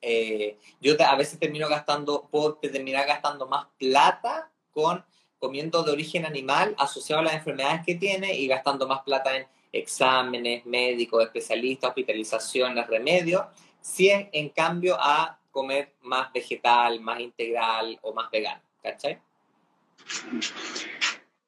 eh, 0.03 0.59
yo 0.81 0.95
a 1.01 1.17
veces 1.17 1.39
termino 1.39 1.69
gastando, 1.69 2.29
puedo 2.31 2.57
terminar 2.57 3.07
gastando 3.07 3.47
más 3.47 3.69
plata 3.79 4.53
con 4.71 5.03
comiendo 5.39 5.83
de 5.83 5.93
origen 5.93 6.27
animal 6.27 6.75
asociado 6.79 7.21
a 7.21 7.25
las 7.25 7.35
enfermedades 7.35 7.83
que 7.85 7.95
tiene 7.95 8.35
y 8.35 8.47
gastando 8.47 8.87
más 8.87 9.03
plata 9.03 9.37
en 9.37 9.47
exámenes, 9.73 10.65
médicos, 10.67 11.25
especialistas, 11.25 11.89
hospitalizaciones, 11.89 12.87
remedios, 12.87 13.43
si 13.81 14.11
es 14.11 14.29
en 14.33 14.49
cambio 14.51 14.97
a 14.99 15.39
comer 15.51 15.95
más 16.03 16.33
vegetal, 16.33 17.01
más 17.01 17.21
integral 17.21 17.99
o 18.03 18.13
más 18.13 18.31
vegano, 18.31 18.61
¿cachai? 18.83 19.19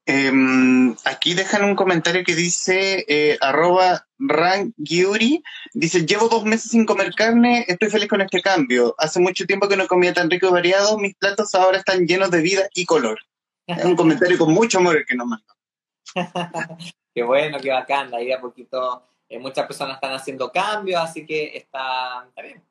Em, 0.06 0.96
aquí 1.04 1.34
dejan 1.34 1.62
un 1.62 1.76
comentario 1.76 2.24
que 2.24 2.34
dice 2.34 3.04
eh, 3.06 3.38
arroba 3.40 4.06
rangiuri, 4.18 5.42
dice 5.72 6.04
llevo 6.04 6.28
dos 6.28 6.44
meses 6.44 6.72
sin 6.72 6.84
comer 6.84 7.14
carne, 7.14 7.64
estoy 7.68 7.90
feliz 7.90 8.08
con 8.08 8.20
este 8.20 8.42
cambio. 8.42 8.94
Hace 8.98 9.20
mucho 9.20 9.46
tiempo 9.46 9.68
que 9.68 9.76
no 9.76 9.86
comía 9.86 10.12
tan 10.12 10.28
rico 10.28 10.48
y 10.48 10.50
variado, 10.50 10.98
mis 10.98 11.14
platos 11.14 11.54
ahora 11.54 11.78
están 11.78 12.06
llenos 12.06 12.32
de 12.32 12.40
vida 12.40 12.68
y 12.74 12.86
color. 12.86 13.20
Es 13.78 13.84
un 13.84 13.96
comentario 13.96 14.38
con 14.38 14.52
mucho 14.52 14.78
amor 14.78 14.96
el 14.96 15.06
que 15.06 15.14
nos 15.14 15.26
mandó. 15.26 15.54
qué 17.14 17.22
bueno, 17.22 17.58
qué 17.60 17.70
bacán, 17.70 18.12
ahí 18.14 18.32
a 18.32 18.40
poquito 18.40 19.04
eh, 19.28 19.38
muchas 19.38 19.66
personas 19.66 19.94
están 19.94 20.12
haciendo 20.12 20.50
cambios, 20.50 21.00
así 21.00 21.24
que 21.24 21.56
está, 21.56 22.24
está 22.28 22.42
bien. 22.42 22.62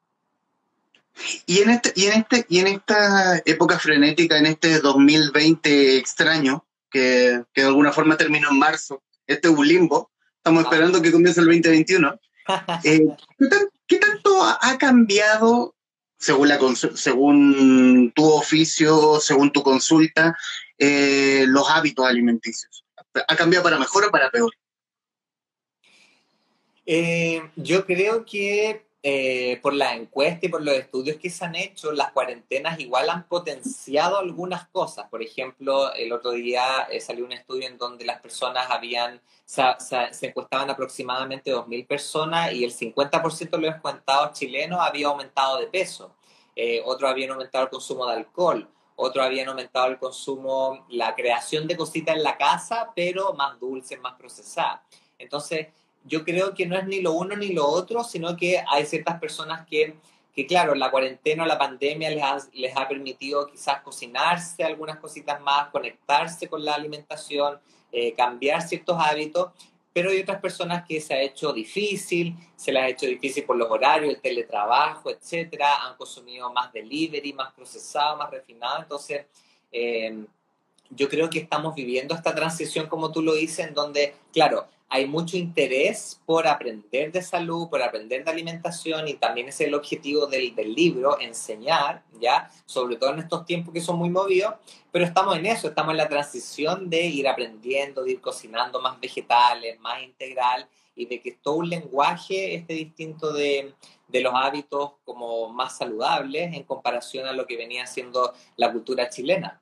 Y 1.45 1.59
en, 1.59 1.69
este, 1.69 1.93
y, 1.95 2.05
en 2.05 2.13
este, 2.13 2.45
y 2.49 2.59
en 2.59 2.67
esta 2.67 3.41
época 3.45 3.79
frenética, 3.79 4.37
en 4.37 4.45
este 4.45 4.79
2020 4.79 5.97
extraño, 5.97 6.65
que, 6.89 7.43
que 7.53 7.61
de 7.61 7.67
alguna 7.67 7.91
forma 7.91 8.17
terminó 8.17 8.49
en 8.49 8.59
marzo, 8.59 9.01
este 9.25 9.47
es 9.47 9.53
un 9.53 9.67
limbo, 9.67 10.11
estamos 10.37 10.63
esperando 10.63 11.01
que 11.01 11.11
comience 11.11 11.39
el 11.39 11.47
2021. 11.47 12.19
Eh, 12.83 13.05
¿qué, 13.85 13.97
tanto 13.97 14.43
ha 14.43 14.75
cambiado, 14.79 15.75
según, 16.17 16.47
la, 16.47 16.59
según 16.95 18.11
tu 18.15 18.25
oficio, 18.25 19.19
según 19.19 19.51
tu 19.51 19.61
consulta, 19.61 20.35
eh, 20.80 21.43
los 21.47 21.69
hábitos 21.69 22.05
alimenticios? 22.05 22.86
¿Ha 23.27 23.36
cambiado 23.36 23.63
para 23.63 23.77
mejor 23.77 24.05
o 24.05 24.11
para 24.11 24.32
peor? 24.32 24.53
Eh, 26.86 27.41
yo 27.57 27.86
creo 27.86 28.23
que 28.25 28.88
eh, 29.03 29.59
por 29.61 29.73
la 29.73 29.93
encuesta 29.93 30.45
y 30.45 30.49
por 30.49 30.63
los 30.63 30.73
estudios 30.75 31.17
que 31.17 31.30
se 31.30 31.43
han 31.43 31.55
hecho, 31.55 31.91
las 31.91 32.13
cuarentenas 32.13 32.80
igual 32.80 33.09
han 33.09 33.27
potenciado 33.27 34.19
algunas 34.19 34.69
cosas. 34.69 35.09
Por 35.09 35.21
ejemplo, 35.21 35.93
el 35.93 36.13
otro 36.13 36.32
día 36.32 36.88
salió 37.01 37.25
un 37.25 37.34
estudio 37.34 37.67
en 37.67 37.77
donde 37.77 38.05
las 38.05 38.21
personas 38.21 38.67
habían, 38.69 39.21
se, 39.45 39.63
encuestaban 40.21 40.69
aproximadamente 40.69 41.53
2.000 41.53 41.88
personas 41.88 42.53
y 42.53 42.63
el 42.63 42.71
50% 42.71 43.49
de 43.49 43.57
los 43.57 43.75
encuestados 43.75 44.39
chilenos 44.39 44.80
había 44.82 45.07
aumentado 45.07 45.59
de 45.59 45.67
peso. 45.67 46.15
Otros 46.86 47.09
habían 47.11 47.32
aumentado 47.32 47.65
el 47.65 47.69
consumo 47.69 48.05
de 48.07 48.13
alcohol. 48.13 48.69
Otros 49.01 49.25
habían 49.25 49.47
aumentado 49.47 49.87
el 49.87 49.97
consumo, 49.97 50.85
la 50.89 51.15
creación 51.15 51.65
de 51.67 51.77
cositas 51.77 52.17
en 52.17 52.21
la 52.21 52.35
casa, 52.35 52.91
pero 52.93 53.33
más 53.33 53.57
dulces, 53.57 53.97
más 53.97 54.15
procesadas. 54.15 54.81
Entonces, 55.17 55.67
yo 56.03 56.25
creo 56.25 56.53
que 56.53 56.65
no 56.65 56.77
es 56.77 56.85
ni 56.85 56.99
lo 56.99 57.13
uno 57.13 57.37
ni 57.37 57.53
lo 57.53 57.65
otro, 57.65 58.03
sino 58.03 58.35
que 58.35 58.61
hay 58.67 58.85
ciertas 58.85 59.17
personas 59.17 59.65
que, 59.65 59.95
que 60.35 60.45
claro, 60.45 60.75
la 60.75 60.91
cuarentena 60.91 61.43
o 61.43 61.45
la 61.45 61.57
pandemia 61.57 62.09
les 62.09 62.21
ha, 62.21 62.37
les 62.51 62.75
ha 62.75 62.89
permitido 62.89 63.47
quizás 63.47 63.81
cocinarse 63.83 64.65
algunas 64.65 64.97
cositas 64.97 65.39
más, 65.39 65.69
conectarse 65.69 66.49
con 66.49 66.65
la 66.65 66.75
alimentación, 66.75 67.57
eh, 67.93 68.13
cambiar 68.15 68.61
ciertos 68.61 68.97
hábitos, 68.99 69.53
pero 69.93 70.11
hay 70.11 70.21
otras 70.21 70.39
personas 70.39 70.85
que 70.87 71.01
se 71.01 71.13
ha 71.13 71.21
hecho 71.21 71.51
difícil, 71.53 72.35
se 72.55 72.71
les 72.71 72.83
ha 72.83 72.87
hecho 72.89 73.05
difícil 73.05 73.43
por 73.43 73.57
los 73.57 73.69
horarios, 73.69 74.13
el 74.13 74.21
teletrabajo, 74.21 75.09
etcétera, 75.09 75.85
han 75.85 75.97
consumido 75.97 76.51
más 76.53 76.71
delivery, 76.71 77.33
más 77.33 77.53
procesado, 77.53 78.17
más 78.17 78.29
refinado, 78.29 78.81
entonces... 78.81 79.25
Eh, 79.71 80.25
yo 80.91 81.07
creo 81.07 81.29
que 81.29 81.39
estamos 81.39 81.75
viviendo 81.75 82.15
esta 82.15 82.33
transición, 82.33 82.87
como 82.87 83.11
tú 83.11 83.21
lo 83.21 83.33
dices, 83.33 83.67
en 83.67 83.73
donde, 83.73 84.15
claro, 84.33 84.67
hay 84.91 85.05
mucho 85.05 85.37
interés 85.37 86.19
por 86.25 86.47
aprender 86.47 87.11
de 87.11 87.21
salud, 87.21 87.69
por 87.69 87.81
aprender 87.81 88.23
de 88.23 88.31
alimentación 88.31 89.07
y 89.07 89.13
también 89.13 89.49
es 89.49 89.61
el 89.61 89.75
objetivo 89.75 90.25
del, 90.25 90.55
del, 90.55 90.73
libro, 90.73 91.19
enseñar, 91.19 92.03
¿ya? 92.19 92.49
Sobre 92.65 92.95
todo 92.95 93.13
en 93.13 93.19
estos 93.19 93.45
tiempos 93.45 93.71
que 93.71 93.81
son 93.81 93.97
muy 93.97 94.09
movidos, 94.09 94.55
pero 94.91 95.05
estamos 95.05 95.37
en 95.37 95.45
eso, 95.45 95.67
estamos 95.67 95.91
en 95.91 95.97
la 95.97 96.09
transición 96.09 96.89
de 96.89 97.05
ir 97.05 97.27
aprendiendo, 97.27 98.03
de 98.03 98.13
ir 98.13 98.21
cocinando 98.21 98.81
más 98.81 98.99
vegetales, 98.99 99.79
más 99.79 100.01
integral 100.01 100.67
y 100.95 101.05
de 101.05 101.21
que 101.21 101.33
todo 101.33 101.57
un 101.57 101.69
lenguaje 101.69 102.55
esté 102.55 102.73
distinto 102.73 103.31
de, 103.31 103.75
de 104.07 104.21
los 104.21 104.33
hábitos 104.33 104.93
como 105.05 105.49
más 105.49 105.77
saludables 105.77 106.53
en 106.55 106.63
comparación 106.63 107.27
a 107.27 107.33
lo 107.33 107.45
que 107.45 107.57
venía 107.57 107.85
siendo 107.85 108.33
la 108.57 108.71
cultura 108.71 109.07
chilena. 109.07 109.61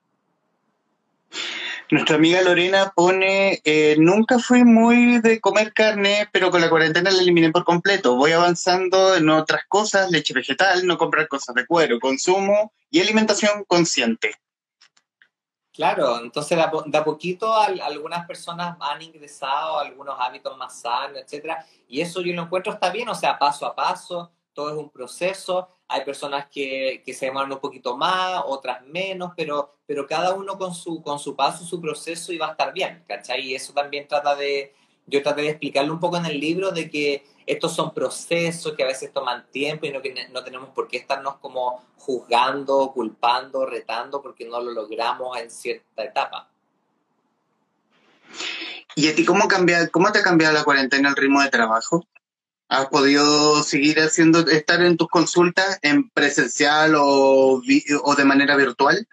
Nuestra 1.89 2.17
amiga 2.17 2.41
Lorena 2.41 2.91
pone, 2.93 3.61
eh, 3.63 3.95
nunca 3.97 4.39
fui 4.39 4.65
muy 4.65 5.21
de 5.21 5.39
comer 5.39 5.71
carne, 5.71 6.27
pero 6.33 6.51
con 6.51 6.59
la 6.59 6.69
cuarentena 6.69 7.11
la 7.11 7.21
eliminé 7.21 7.49
por 7.49 7.63
completo. 7.63 8.17
Voy 8.17 8.33
avanzando 8.33 9.15
en 9.15 9.29
otras 9.29 9.61
cosas, 9.69 10.11
leche 10.11 10.33
vegetal, 10.33 10.85
no 10.85 10.97
comprar 10.97 11.29
cosas 11.29 11.55
de 11.55 11.65
cuero, 11.65 11.99
consumo 12.01 12.73
y 12.89 12.99
alimentación 12.99 13.63
consciente. 13.65 14.35
Claro, 15.71 16.19
entonces 16.19 16.57
da, 16.57 17.03
poquito 17.05 17.53
algunas 17.55 18.25
personas 18.25 18.75
han 18.81 19.01
ingresado 19.01 19.77
a 19.77 19.83
algunos 19.83 20.17
hábitos 20.19 20.57
más 20.57 20.81
sanos, 20.81 21.19
etcétera, 21.19 21.65
y 21.87 22.01
eso 22.01 22.19
yo 22.21 22.33
lo 22.33 22.41
encuentro 22.41 22.73
está 22.73 22.89
bien, 22.89 23.07
o 23.07 23.15
sea, 23.15 23.37
paso 23.37 23.65
a 23.65 23.75
paso, 23.75 24.31
todo 24.57 24.71
es 24.71 24.75
un 24.75 24.89
proceso, 24.89 25.69
hay 25.87 26.03
personas 26.03 26.47
que, 26.47 27.03
se 27.05 27.27
demoran 27.27 27.51
un 27.51 27.59
poquito 27.59 27.95
más, 27.95 28.41
otras 28.43 28.83
menos, 28.87 29.33
pero, 29.37 29.75
pero 29.85 30.07
cada 30.07 30.33
uno 30.33 30.57
con 30.57 30.73
su, 30.73 31.03
con 31.03 31.19
su 31.19 31.35
paso, 31.35 31.63
su 31.63 31.79
proceso 31.79 32.33
y 32.33 32.39
va 32.39 32.47
a 32.47 32.51
estar 32.53 32.73
bien, 32.73 33.03
¿cachai? 33.07 33.41
Y 33.41 33.53
eso 33.53 33.71
también 33.71 34.07
trata 34.07 34.35
de, 34.35 34.73
yo 35.05 35.21
traté 35.21 35.43
de 35.43 35.49
explicarlo 35.49 35.93
un 35.93 35.99
poco 35.99 36.17
en 36.17 36.25
el 36.25 36.39
libro, 36.39 36.71
de 36.71 36.89
que 36.89 37.23
estos 37.45 37.75
son 37.75 37.93
procesos 37.93 38.73
que 38.73 38.81
a 38.81 38.87
veces 38.87 39.13
toman 39.13 39.45
tiempo 39.51 39.85
y 39.85 39.91
no, 39.91 40.01
que 40.01 40.27
no 40.31 40.43
tenemos 40.43 40.69
por 40.69 40.87
qué 40.87 40.97
estarnos 40.97 41.35
como 41.35 41.85
juzgando, 41.99 42.91
culpando, 42.93 43.63
retando, 43.63 44.23
porque 44.23 44.45
no 44.45 44.59
lo 44.59 44.71
logramos 44.71 45.37
en 45.37 45.51
cierta 45.51 46.03
etapa. 46.03 46.49
¿Y 48.95 49.07
a 49.07 49.13
ti 49.13 49.23
cómo, 49.23 49.47
cambia, 49.47 49.87
cómo 49.89 50.11
te 50.11 50.17
ha 50.17 50.23
cambiado 50.23 50.55
la 50.55 50.63
cuarentena 50.63 51.09
el 51.09 51.15
ritmo 51.15 51.43
de 51.43 51.49
trabajo? 51.49 52.03
¿Has 52.69 52.87
podido 52.87 53.63
seguir 53.63 53.97
haciendo, 53.99 54.39
estar 54.39 54.81
en 54.81 54.97
tus 54.97 55.07
consultas 55.07 55.79
en 55.83 56.09
presencial 56.09 56.95
o, 56.97 57.61
de 57.61 58.25
manera 58.25 58.57
virtual? 58.57 59.07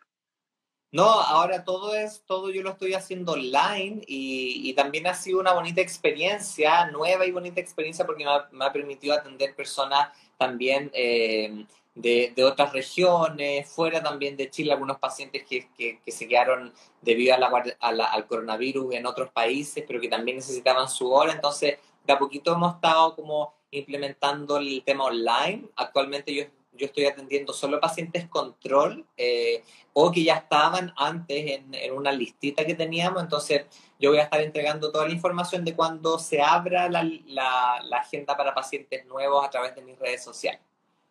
No, 0.90 1.04
ahora 1.04 1.64
todo 1.64 1.94
es, 1.94 2.22
todo 2.26 2.50
yo 2.50 2.62
lo 2.62 2.70
estoy 2.70 2.94
haciendo 2.94 3.32
online 3.32 4.02
y, 4.06 4.72
también 4.74 5.06
ha 5.06 5.14
sido 5.14 5.38
una 5.40 5.52
bonita 5.52 5.80
experiencia, 5.80 6.86
nueva 6.90 7.26
y 7.26 7.32
bonita 7.32 7.60
experiencia 7.60 8.04
porque 8.06 8.24
me 8.52 8.64
ha, 8.64 8.72
permitido 8.72 9.14
atender 9.14 9.54
personas 9.54 10.08
también 10.36 10.90
eh, 10.92 11.64
de, 11.94 12.44
otras 12.44 12.72
regiones, 12.72 13.68
fuera 13.68 14.02
también 14.02 14.36
de 14.36 14.50
Chile, 14.50 14.72
algunos 14.72 14.98
pacientes 14.98 15.44
que, 15.48 15.68
que, 15.76 16.10
se 16.10 16.26
quedaron 16.26 16.72
debido 17.02 17.34
a 17.34 17.38
la, 17.38 18.04
al 18.06 18.26
coronavirus 18.26 18.94
en 18.94 19.06
otros 19.06 19.30
países, 19.30 19.84
pero 19.86 20.00
que 20.00 20.08
también 20.08 20.38
necesitaban 20.38 20.88
su 20.88 21.12
hora. 21.12 21.32
Entonces, 21.32 21.78
de 22.04 22.12
a 22.12 22.18
poquito 22.18 22.52
hemos 22.52 22.74
estado 22.74 23.14
como 23.14 23.54
implementando 23.70 24.58
el 24.58 24.82
tema 24.84 25.04
online. 25.04 25.68
Actualmente 25.76 26.34
yo, 26.34 26.44
yo 26.72 26.86
estoy 26.86 27.06
atendiendo 27.06 27.52
solo 27.52 27.80
pacientes 27.80 28.28
control 28.28 29.06
eh, 29.16 29.62
o 29.92 30.10
que 30.12 30.24
ya 30.24 30.34
estaban 30.34 30.92
antes 30.96 31.52
en, 31.52 31.74
en, 31.74 31.92
una 31.92 32.12
listita 32.12 32.64
que 32.64 32.74
teníamos. 32.74 33.22
Entonces 33.22 33.66
yo 33.98 34.10
voy 34.10 34.18
a 34.18 34.24
estar 34.24 34.40
entregando 34.40 34.92
toda 34.92 35.06
la 35.06 35.14
información 35.14 35.64
de 35.64 35.74
cuando 35.74 36.18
se 36.18 36.40
abra 36.40 36.88
la, 36.88 37.02
la, 37.26 37.80
la 37.82 37.96
agenda 37.98 38.36
para 38.36 38.54
pacientes 38.54 39.06
nuevos 39.06 39.44
a 39.44 39.50
través 39.50 39.74
de 39.74 39.82
mis 39.82 39.98
redes 39.98 40.22
sociales. 40.22 40.60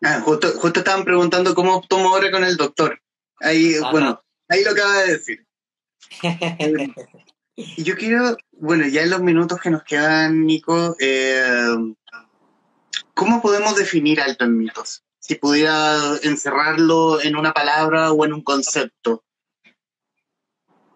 Ah, 0.01 0.21
justo, 0.21 0.49
justo 0.57 0.79
estaban 0.79 1.05
preguntando 1.05 1.55
cómo 1.55 1.81
tomo 1.87 2.09
ahora 2.09 2.29
con 2.29 2.43
el 2.43 2.57
doctor. 2.57 2.99
Ahí, 3.39 3.75
bueno, 3.91 4.21
ahí 4.49 4.63
lo 4.63 4.71
acaba 4.71 4.99
de 4.99 5.13
decir. 5.13 5.45
Yo 7.55 7.95
quiero, 7.95 8.35
bueno, 8.51 8.87
ya 8.87 9.03
en 9.03 9.11
los 9.11 9.21
minutos 9.21 9.61
que 9.61 9.69
nos 9.69 9.83
quedan, 9.83 10.43
Nico, 10.47 10.95
eh, 10.99 11.75
¿cómo 13.13 13.43
podemos 13.43 13.75
definir 13.75 14.19
alto 14.21 14.45
en 14.45 14.57
mitos? 14.57 15.03
Si 15.19 15.35
pudiera 15.35 16.17
encerrarlo 16.23 17.21
en 17.21 17.35
una 17.35 17.53
palabra 17.53 18.11
o 18.11 18.25
en 18.25 18.33
un 18.33 18.41
concepto. 18.41 19.23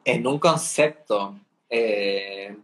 En 0.03 0.25
un 0.25 0.39
concepto. 0.39 1.39
Eh, 1.69 2.57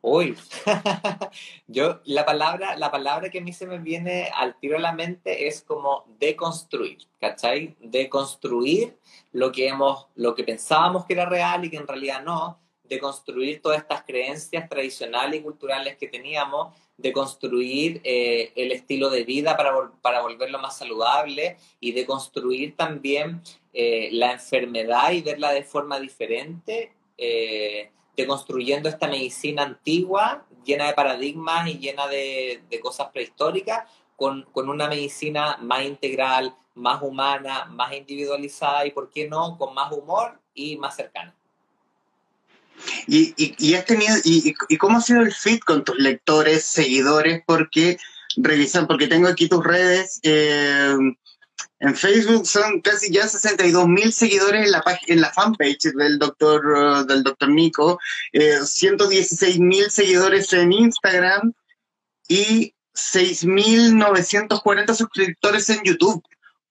uy, 0.00 0.34
yo 1.66 2.00
la 2.04 2.24
palabra, 2.24 2.74
la 2.78 2.90
palabra 2.90 3.28
que 3.28 3.40
a 3.40 3.42
mí 3.42 3.52
se 3.52 3.66
me 3.66 3.78
viene 3.78 4.30
al 4.34 4.58
tiro 4.58 4.78
a 4.78 4.80
la 4.80 4.92
mente 4.92 5.46
es 5.46 5.60
como 5.60 6.06
deconstruir, 6.18 7.00
¿cachai? 7.20 7.76
Deconstruir 7.80 8.96
lo 9.32 9.52
que 9.52 9.68
hemos, 9.68 10.06
lo 10.14 10.34
que 10.34 10.44
pensábamos 10.44 11.04
que 11.04 11.12
era 11.12 11.26
real 11.26 11.66
y 11.66 11.70
que 11.70 11.76
en 11.76 11.86
realidad 11.86 12.22
no 12.24 12.58
de 12.88 12.98
construir 12.98 13.60
todas 13.60 13.78
estas 13.78 14.02
creencias 14.02 14.68
tradicionales 14.68 15.40
y 15.40 15.42
culturales 15.42 15.96
que 15.96 16.08
teníamos, 16.08 16.74
de 16.96 17.12
construir 17.12 18.00
eh, 18.02 18.52
el 18.56 18.72
estilo 18.72 19.08
de 19.10 19.24
vida 19.24 19.56
para, 19.56 19.72
para, 20.02 20.20
volverlo 20.20 20.58
más 20.58 20.78
saludable 20.78 21.56
y 21.78 21.92
de 21.92 22.04
construir 22.04 22.76
también 22.76 23.40
eh, 23.72 24.08
la 24.12 24.32
enfermedad 24.32 25.12
y 25.12 25.22
verla 25.22 25.52
de 25.52 25.62
forma 25.62 26.00
diferente, 26.00 26.92
eh, 27.16 27.92
de 28.16 28.26
construyendo 28.26 28.88
esta 28.88 29.06
medicina 29.06 29.62
antigua, 29.62 30.44
llena 30.64 30.88
de 30.88 30.94
paradigmas 30.94 31.68
y 31.68 31.78
llena 31.78 32.08
de, 32.08 32.62
de 32.68 32.80
cosas 32.80 33.10
prehistóricas, 33.10 33.88
con, 34.16 34.42
con, 34.50 34.68
una 34.68 34.88
medicina 34.88 35.56
más 35.60 35.84
integral, 35.84 36.56
más 36.74 37.00
humana, 37.02 37.66
más 37.66 37.92
individualizada 37.92 38.84
y, 38.84 38.90
¿por 38.90 39.08
qué 39.10 39.28
no?, 39.28 39.56
con 39.56 39.72
más 39.74 39.92
humor 39.92 40.40
y 40.52 40.76
más 40.76 40.96
cercana. 40.96 41.37
Y, 43.06 43.34
y, 43.36 43.74
has 43.74 43.84
tenido, 43.84 44.16
y, 44.24 44.54
y, 44.68 44.76
cómo 44.76 44.98
ha 44.98 45.00
sido 45.00 45.22
el 45.22 45.32
fit 45.32 45.62
con 45.64 45.84
tus 45.84 45.98
lectores, 45.98 46.64
seguidores? 46.64 47.42
Porque 47.46 47.98
revisan, 48.36 48.86
porque 48.86 49.08
tengo 49.08 49.28
aquí 49.28 49.48
tus 49.48 49.64
redes. 49.64 50.20
Eh, 50.22 50.94
en 51.80 51.94
Facebook 51.94 52.44
son 52.46 52.80
casi 52.80 53.12
ya 53.12 53.28
62 53.28 53.86
mil 53.86 54.12
seguidores 54.12 54.64
en 54.64 54.72
la, 54.72 54.82
en 55.06 55.20
la 55.20 55.32
fanpage 55.32 55.92
del 55.94 56.18
doctor, 56.18 57.06
del 57.06 57.22
doctor 57.22 57.48
Nico, 57.48 58.00
eh, 58.32 58.58
116 58.64 59.60
mil 59.60 59.88
seguidores 59.90 60.52
en 60.52 60.72
Instagram 60.72 61.52
y 62.28 62.74
6.940 62.94 64.94
suscriptores 64.94 65.70
en 65.70 65.82
YouTube. 65.84 66.20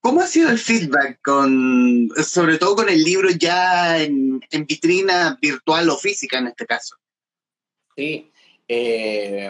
¿Cómo 0.02 0.22
ha 0.22 0.28
sido 0.28 0.50
el 0.50 0.60
feedback 0.60 1.20
con, 1.22 2.10
sobre 2.24 2.58
todo 2.58 2.76
con 2.76 2.90
el 2.90 3.04
libro 3.04 3.30
ya 3.30 4.02
en, 4.02 4.40
vitrina 4.68 5.38
virtual 5.42 5.90
o 5.90 5.98
física 5.98 6.38
en 6.38 6.48
este 6.48 6.66
caso? 6.66 6.96
Sí, 7.96 8.32
eh, 8.68 9.50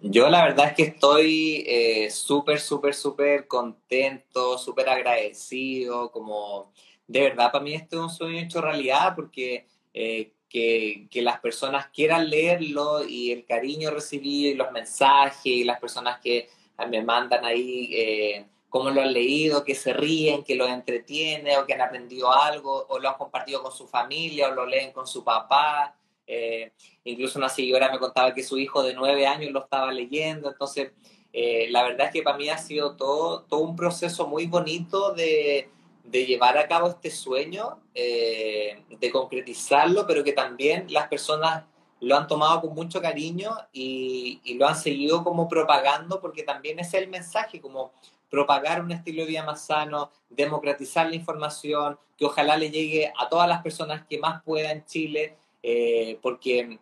yo 0.00 0.28
la 0.28 0.44
verdad 0.44 0.68
es 0.68 0.74
que 0.74 0.82
estoy 0.84 1.64
eh, 1.66 2.10
súper, 2.10 2.60
súper, 2.60 2.94
súper 2.94 3.46
contento, 3.46 4.56
súper 4.56 4.88
agradecido, 4.88 6.10
como 6.12 6.72
de 7.06 7.20
verdad 7.22 7.50
para 7.50 7.64
mí 7.64 7.74
esto 7.74 7.96
es 7.96 8.02
un 8.02 8.10
sueño 8.10 8.38
hecho 8.38 8.60
realidad 8.60 9.14
porque 9.16 9.66
eh, 9.92 10.32
que, 10.48 11.08
las 11.22 11.40
personas 11.40 11.88
quieran 11.88 12.30
leerlo 12.30 13.06
y 13.06 13.32
el 13.32 13.44
cariño 13.44 13.90
recibido 13.90 14.52
y 14.52 14.54
los 14.54 14.70
mensajes 14.70 15.46
y 15.46 15.64
las 15.64 15.80
personas 15.80 16.20
que 16.20 16.48
me 16.88 17.02
mandan 17.02 17.44
ahí 17.44 18.44
cómo 18.72 18.88
lo 18.88 19.02
han 19.02 19.12
leído, 19.12 19.64
que 19.64 19.74
se 19.74 19.92
ríen, 19.92 20.42
que 20.42 20.54
lo 20.54 20.66
entretiene 20.66 21.58
o 21.58 21.66
que 21.66 21.74
han 21.74 21.82
aprendido 21.82 22.32
algo 22.32 22.86
o 22.88 22.98
lo 22.98 23.10
han 23.10 23.16
compartido 23.16 23.62
con 23.62 23.70
su 23.70 23.86
familia 23.86 24.48
o 24.48 24.54
lo 24.54 24.64
leen 24.64 24.92
con 24.92 25.06
su 25.06 25.22
papá. 25.22 25.94
Eh, 26.26 26.72
incluso 27.04 27.38
una 27.38 27.50
señora 27.50 27.92
me 27.92 27.98
contaba 27.98 28.32
que 28.32 28.42
su 28.42 28.58
hijo 28.58 28.82
de 28.82 28.94
nueve 28.94 29.26
años 29.26 29.52
lo 29.52 29.64
estaba 29.64 29.92
leyendo. 29.92 30.48
Entonces, 30.48 30.92
eh, 31.34 31.66
la 31.68 31.82
verdad 31.82 32.06
es 32.06 32.14
que 32.14 32.22
para 32.22 32.38
mí 32.38 32.48
ha 32.48 32.56
sido 32.56 32.96
todo, 32.96 33.42
todo 33.42 33.60
un 33.60 33.76
proceso 33.76 34.26
muy 34.26 34.46
bonito 34.46 35.12
de, 35.12 35.68
de 36.04 36.24
llevar 36.24 36.56
a 36.56 36.66
cabo 36.66 36.88
este 36.88 37.10
sueño, 37.10 37.78
eh, 37.94 38.84
de 38.88 39.10
concretizarlo, 39.10 40.06
pero 40.06 40.24
que 40.24 40.32
también 40.32 40.86
las 40.88 41.08
personas 41.08 41.64
lo 42.00 42.16
han 42.16 42.26
tomado 42.26 42.62
con 42.62 42.74
mucho 42.74 43.02
cariño 43.02 43.50
y, 43.70 44.40
y, 44.44 44.54
lo 44.54 44.66
han 44.66 44.76
seguido 44.76 45.22
como 45.22 45.46
propagando, 45.46 46.22
porque 46.22 46.42
también 46.42 46.78
es 46.78 46.94
el 46.94 47.08
mensaje, 47.08 47.60
como 47.60 47.92
propagar 48.32 48.82
un 48.82 48.90
estilo 48.90 49.24
de 49.24 49.28
vida 49.28 49.44
más 49.44 49.66
sano, 49.66 50.10
democratizar 50.30 51.06
la 51.06 51.16
información, 51.16 51.98
que 52.16 52.24
ojalá 52.24 52.56
le 52.56 52.70
llegue 52.70 53.12
a 53.18 53.28
todas 53.28 53.46
las 53.46 53.60
personas 53.60 54.06
que 54.08 54.18
más 54.18 54.42
puedan 54.42 54.78
en 54.78 54.86
Chile, 54.86 55.36
eh, 55.62 56.18
porque 56.22 56.78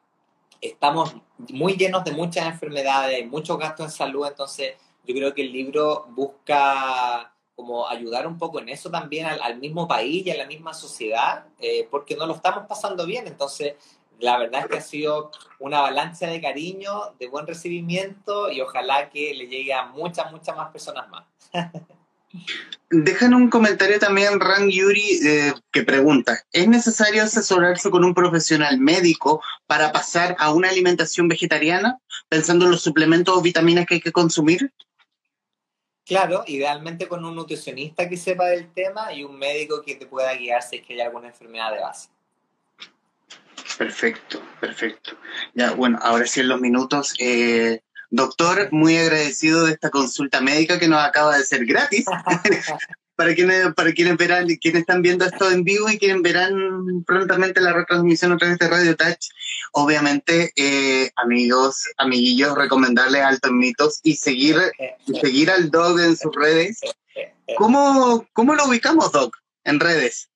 estamos 0.61 1.13
muy 1.49 1.73
llenos 1.73 2.05
de 2.05 2.13
muchas 2.13 2.47
enfermedades, 2.47 3.27
muchos 3.27 3.59
gastos 3.59 3.87
en 3.87 3.91
salud, 3.91 4.29
entonces 4.29 4.75
yo 5.05 5.13
creo 5.13 5.35
que 5.35 5.43
el 5.43 5.53
libro 5.53 6.07
busca 6.11 7.35
como 7.57 7.89
ayudar 7.89 8.29
un 8.29 8.39
poco 8.39 8.61
en 8.61 8.69
eso 8.69 8.89
también 8.89 9.27
al, 9.27 9.59
mismo 9.59 9.89
país 9.89 10.25
y 10.25 10.31
a 10.31 10.37
la 10.37 10.47
misma 10.47 10.73
sociedad, 10.73 11.47
eh, 11.59 11.89
porque 11.91 12.15
no 12.15 12.27
lo 12.27 12.37
estamos 12.37 12.65
pasando 12.69 13.05
bien, 13.05 13.27
entonces 13.27 13.75
la 14.21 14.39
verdad 14.39 14.63
es 14.63 14.67
que 14.69 14.79
ha 14.79 14.83
sido 14.83 15.31
una 15.59 15.79
avalancha 15.79 16.27
de 16.27 16.41
cariño, 16.41 17.15
de 17.19 17.29
buen 17.29 17.47
recibimiento 17.47 18.51
y 18.51 18.61
ojalá 18.61 19.11
que 19.11 19.35
le 19.35 19.47
llegue 19.47 19.73
a 19.73 19.87
muchas, 19.87 20.31
muchas 20.31 20.57
más 20.57 20.71
personas 20.71 21.09
más. 21.09 21.25
Dejan 22.91 23.35
un 23.35 23.51
comentario 23.51 23.99
también, 23.99 24.41
Ran 24.41 24.69
Yuri, 24.69 25.21
eh, 25.25 25.53
que 25.73 25.83
pregunta, 25.83 26.45
¿es 26.53 26.69
necesario 26.69 27.23
asesorarse 27.23 27.91
con 27.91 28.05
un 28.05 28.15
profesional 28.15 28.79
médico 28.79 29.43
para 29.67 29.93
pasar 29.93 30.37
a 30.39 30.53
una 30.53 30.69
alimentación 30.69 31.29
vegetariana, 31.29 31.99
pensando 32.29 32.65
en 32.65 32.73
los 32.73 32.83
suplementos 32.83 33.37
o 33.37 33.43
vitaminas 33.43 33.87
que 33.87 33.95
hay 33.95 34.01
que 34.01 34.13
consumir? 34.13 34.73
Claro, 36.05 36.43
idealmente 36.47 37.07
con 37.07 37.25
un 37.25 37.37
nutricionista 37.37 38.09
que 38.09 38.17
sepa 38.17 38.47
del 38.47 38.73
tema 38.73 39.13
y 39.13 39.23
un 39.23 39.39
médico 39.39 39.83
que 39.83 39.95
te 39.95 40.07
pueda 40.07 40.35
guiar 40.35 40.63
si 40.63 40.77
es 40.77 40.87
que 40.87 40.95
hay 40.95 41.01
alguna 41.01 41.29
enfermedad 41.29 41.73
de 41.73 41.81
base. 41.81 42.09
Perfecto, 43.81 44.43
perfecto. 44.61 45.13
Ya, 45.55 45.73
bueno, 45.73 45.99
ahora 46.03 46.27
sí 46.27 46.41
en 46.41 46.49
los 46.49 46.61
minutos. 46.61 47.15
Eh, 47.19 47.81
doctor, 48.11 48.69
muy 48.73 48.99
agradecido 48.99 49.65
de 49.65 49.73
esta 49.73 49.89
consulta 49.89 50.43
médica 50.43 50.79
que 50.79 50.87
nos 50.87 51.03
acaba 51.03 51.39
de 51.39 51.45
ser 51.45 51.65
gratis. 51.65 52.05
para 53.17 53.35
quienes, 53.35 53.73
para 53.73 53.93
quienes 53.95 54.19
verán, 54.19 54.49
quienes 54.61 54.83
están 54.83 55.01
viendo 55.01 55.25
esto 55.25 55.51
en 55.51 55.65
vivo 55.65 55.89
y 55.89 55.97
quienes 55.97 56.21
verán 56.21 56.53
prontamente 57.07 57.63
la 57.63 57.73
retransmisión 57.73 58.33
a 58.33 58.37
través 58.37 58.59
de 58.59 58.69
Radio 58.69 58.97
Touch, 58.97 59.31
obviamente, 59.73 60.53
eh, 60.57 61.11
amigos, 61.17 61.87
amiguillos, 61.97 62.59
recomendarles 62.59 63.23
Altos 63.23 63.53
Mitos 63.53 64.01
y 64.03 64.17
seguir, 64.17 64.57
seguir 65.23 65.51
al 65.51 65.71
Dog 65.71 65.99
en 66.01 66.19
sus 66.19 66.37
redes. 66.37 66.81
¿Cómo, 67.57 68.27
¿Cómo 68.35 68.55
lo 68.55 68.67
ubicamos, 68.67 69.11
Doc, 69.11 69.39
en 69.65 69.81
redes? 69.81 70.30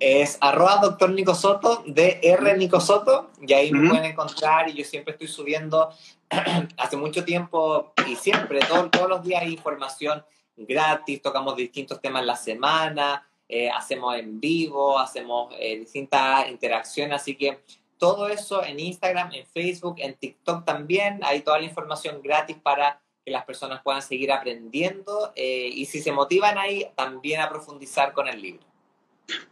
Es 0.00 0.38
arroba 0.40 0.78
doctor 0.78 1.10
Nico 1.10 1.34
Soto, 1.34 1.84
DR 1.86 2.56
Nico 2.56 2.80
Soto, 2.80 3.30
y 3.46 3.52
ahí 3.52 3.70
me 3.70 3.90
pueden 3.90 4.06
encontrar 4.06 4.68
y 4.70 4.72
yo 4.72 4.84
siempre 4.84 5.12
estoy 5.12 5.28
subiendo 5.28 5.90
hace 6.78 6.96
mucho 6.96 7.22
tiempo 7.24 7.92
y 8.08 8.16
siempre, 8.16 8.60
todos 8.60 9.08
los 9.08 9.22
días 9.22 9.42
hay 9.42 9.52
información 9.52 10.24
gratis, 10.56 11.20
tocamos 11.20 11.54
distintos 11.54 12.00
temas 12.00 12.22
en 12.22 12.26
la 12.26 12.36
semana, 12.36 13.28
eh, 13.46 13.68
hacemos 13.68 14.16
en 14.16 14.40
vivo, 14.40 14.98
hacemos 14.98 15.52
eh, 15.58 15.78
distintas 15.78 16.48
interacciones, 16.48 17.20
así 17.20 17.36
que 17.36 17.62
todo 17.98 18.28
eso 18.28 18.64
en 18.64 18.80
Instagram, 18.80 19.32
en 19.34 19.46
Facebook, 19.46 19.96
en 19.98 20.14
TikTok 20.14 20.64
también, 20.64 21.20
hay 21.22 21.42
toda 21.42 21.58
la 21.58 21.66
información 21.66 22.22
gratis 22.22 22.56
para 22.56 23.02
que 23.22 23.30
las 23.30 23.44
personas 23.44 23.82
puedan 23.82 24.00
seguir 24.00 24.32
aprendiendo 24.32 25.32
eh, 25.36 25.68
y 25.70 25.84
si 25.84 26.00
se 26.00 26.10
motivan 26.10 26.56
ahí, 26.56 26.86
también 26.96 27.42
a 27.42 27.50
profundizar 27.50 28.14
con 28.14 28.26
el 28.26 28.40
libro. 28.40 28.69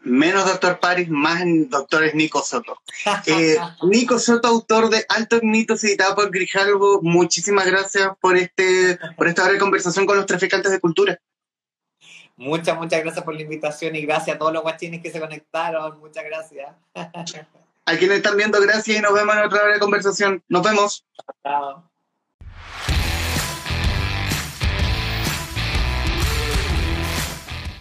Menos 0.02 0.44
Doctor 0.44 0.80
Paris, 0.80 1.08
más 1.08 1.42
Doctores 1.68 2.14
Nico 2.14 2.42
Soto. 2.42 2.80
Eh, 3.26 3.56
Nico 3.82 4.18
Soto, 4.18 4.48
autor 4.48 4.90
de 4.90 5.04
Altos 5.08 5.40
Mitos, 5.42 5.84
editado 5.84 6.14
por 6.14 6.30
Grijalvo. 6.30 7.00
Muchísimas 7.02 7.66
gracias 7.66 8.10
por, 8.20 8.36
este, 8.36 8.98
por 9.16 9.28
esta 9.28 9.44
hora 9.44 9.52
de 9.52 9.58
conversación 9.58 10.06
con 10.06 10.16
los 10.16 10.26
traficantes 10.26 10.72
de 10.72 10.80
cultura. 10.80 11.20
Muchas, 12.36 12.78
muchas 12.78 13.02
gracias 13.02 13.24
por 13.24 13.34
la 13.34 13.42
invitación 13.42 13.96
y 13.96 14.02
gracias 14.02 14.36
a 14.36 14.38
todos 14.38 14.52
los 14.52 14.62
guachines 14.62 15.02
que 15.02 15.10
se 15.10 15.18
conectaron. 15.18 15.98
Muchas 15.98 16.24
gracias. 16.24 16.68
A 16.94 17.96
quienes 17.96 18.18
están 18.18 18.36
viendo, 18.36 18.60
gracias 18.60 18.98
y 18.98 19.00
nos 19.00 19.12
vemos 19.12 19.34
en 19.34 19.42
otra 19.42 19.62
hora 19.62 19.74
de 19.74 19.80
conversación. 19.80 20.44
Nos 20.48 20.62
vemos. 20.62 21.04
Chao. 21.42 21.88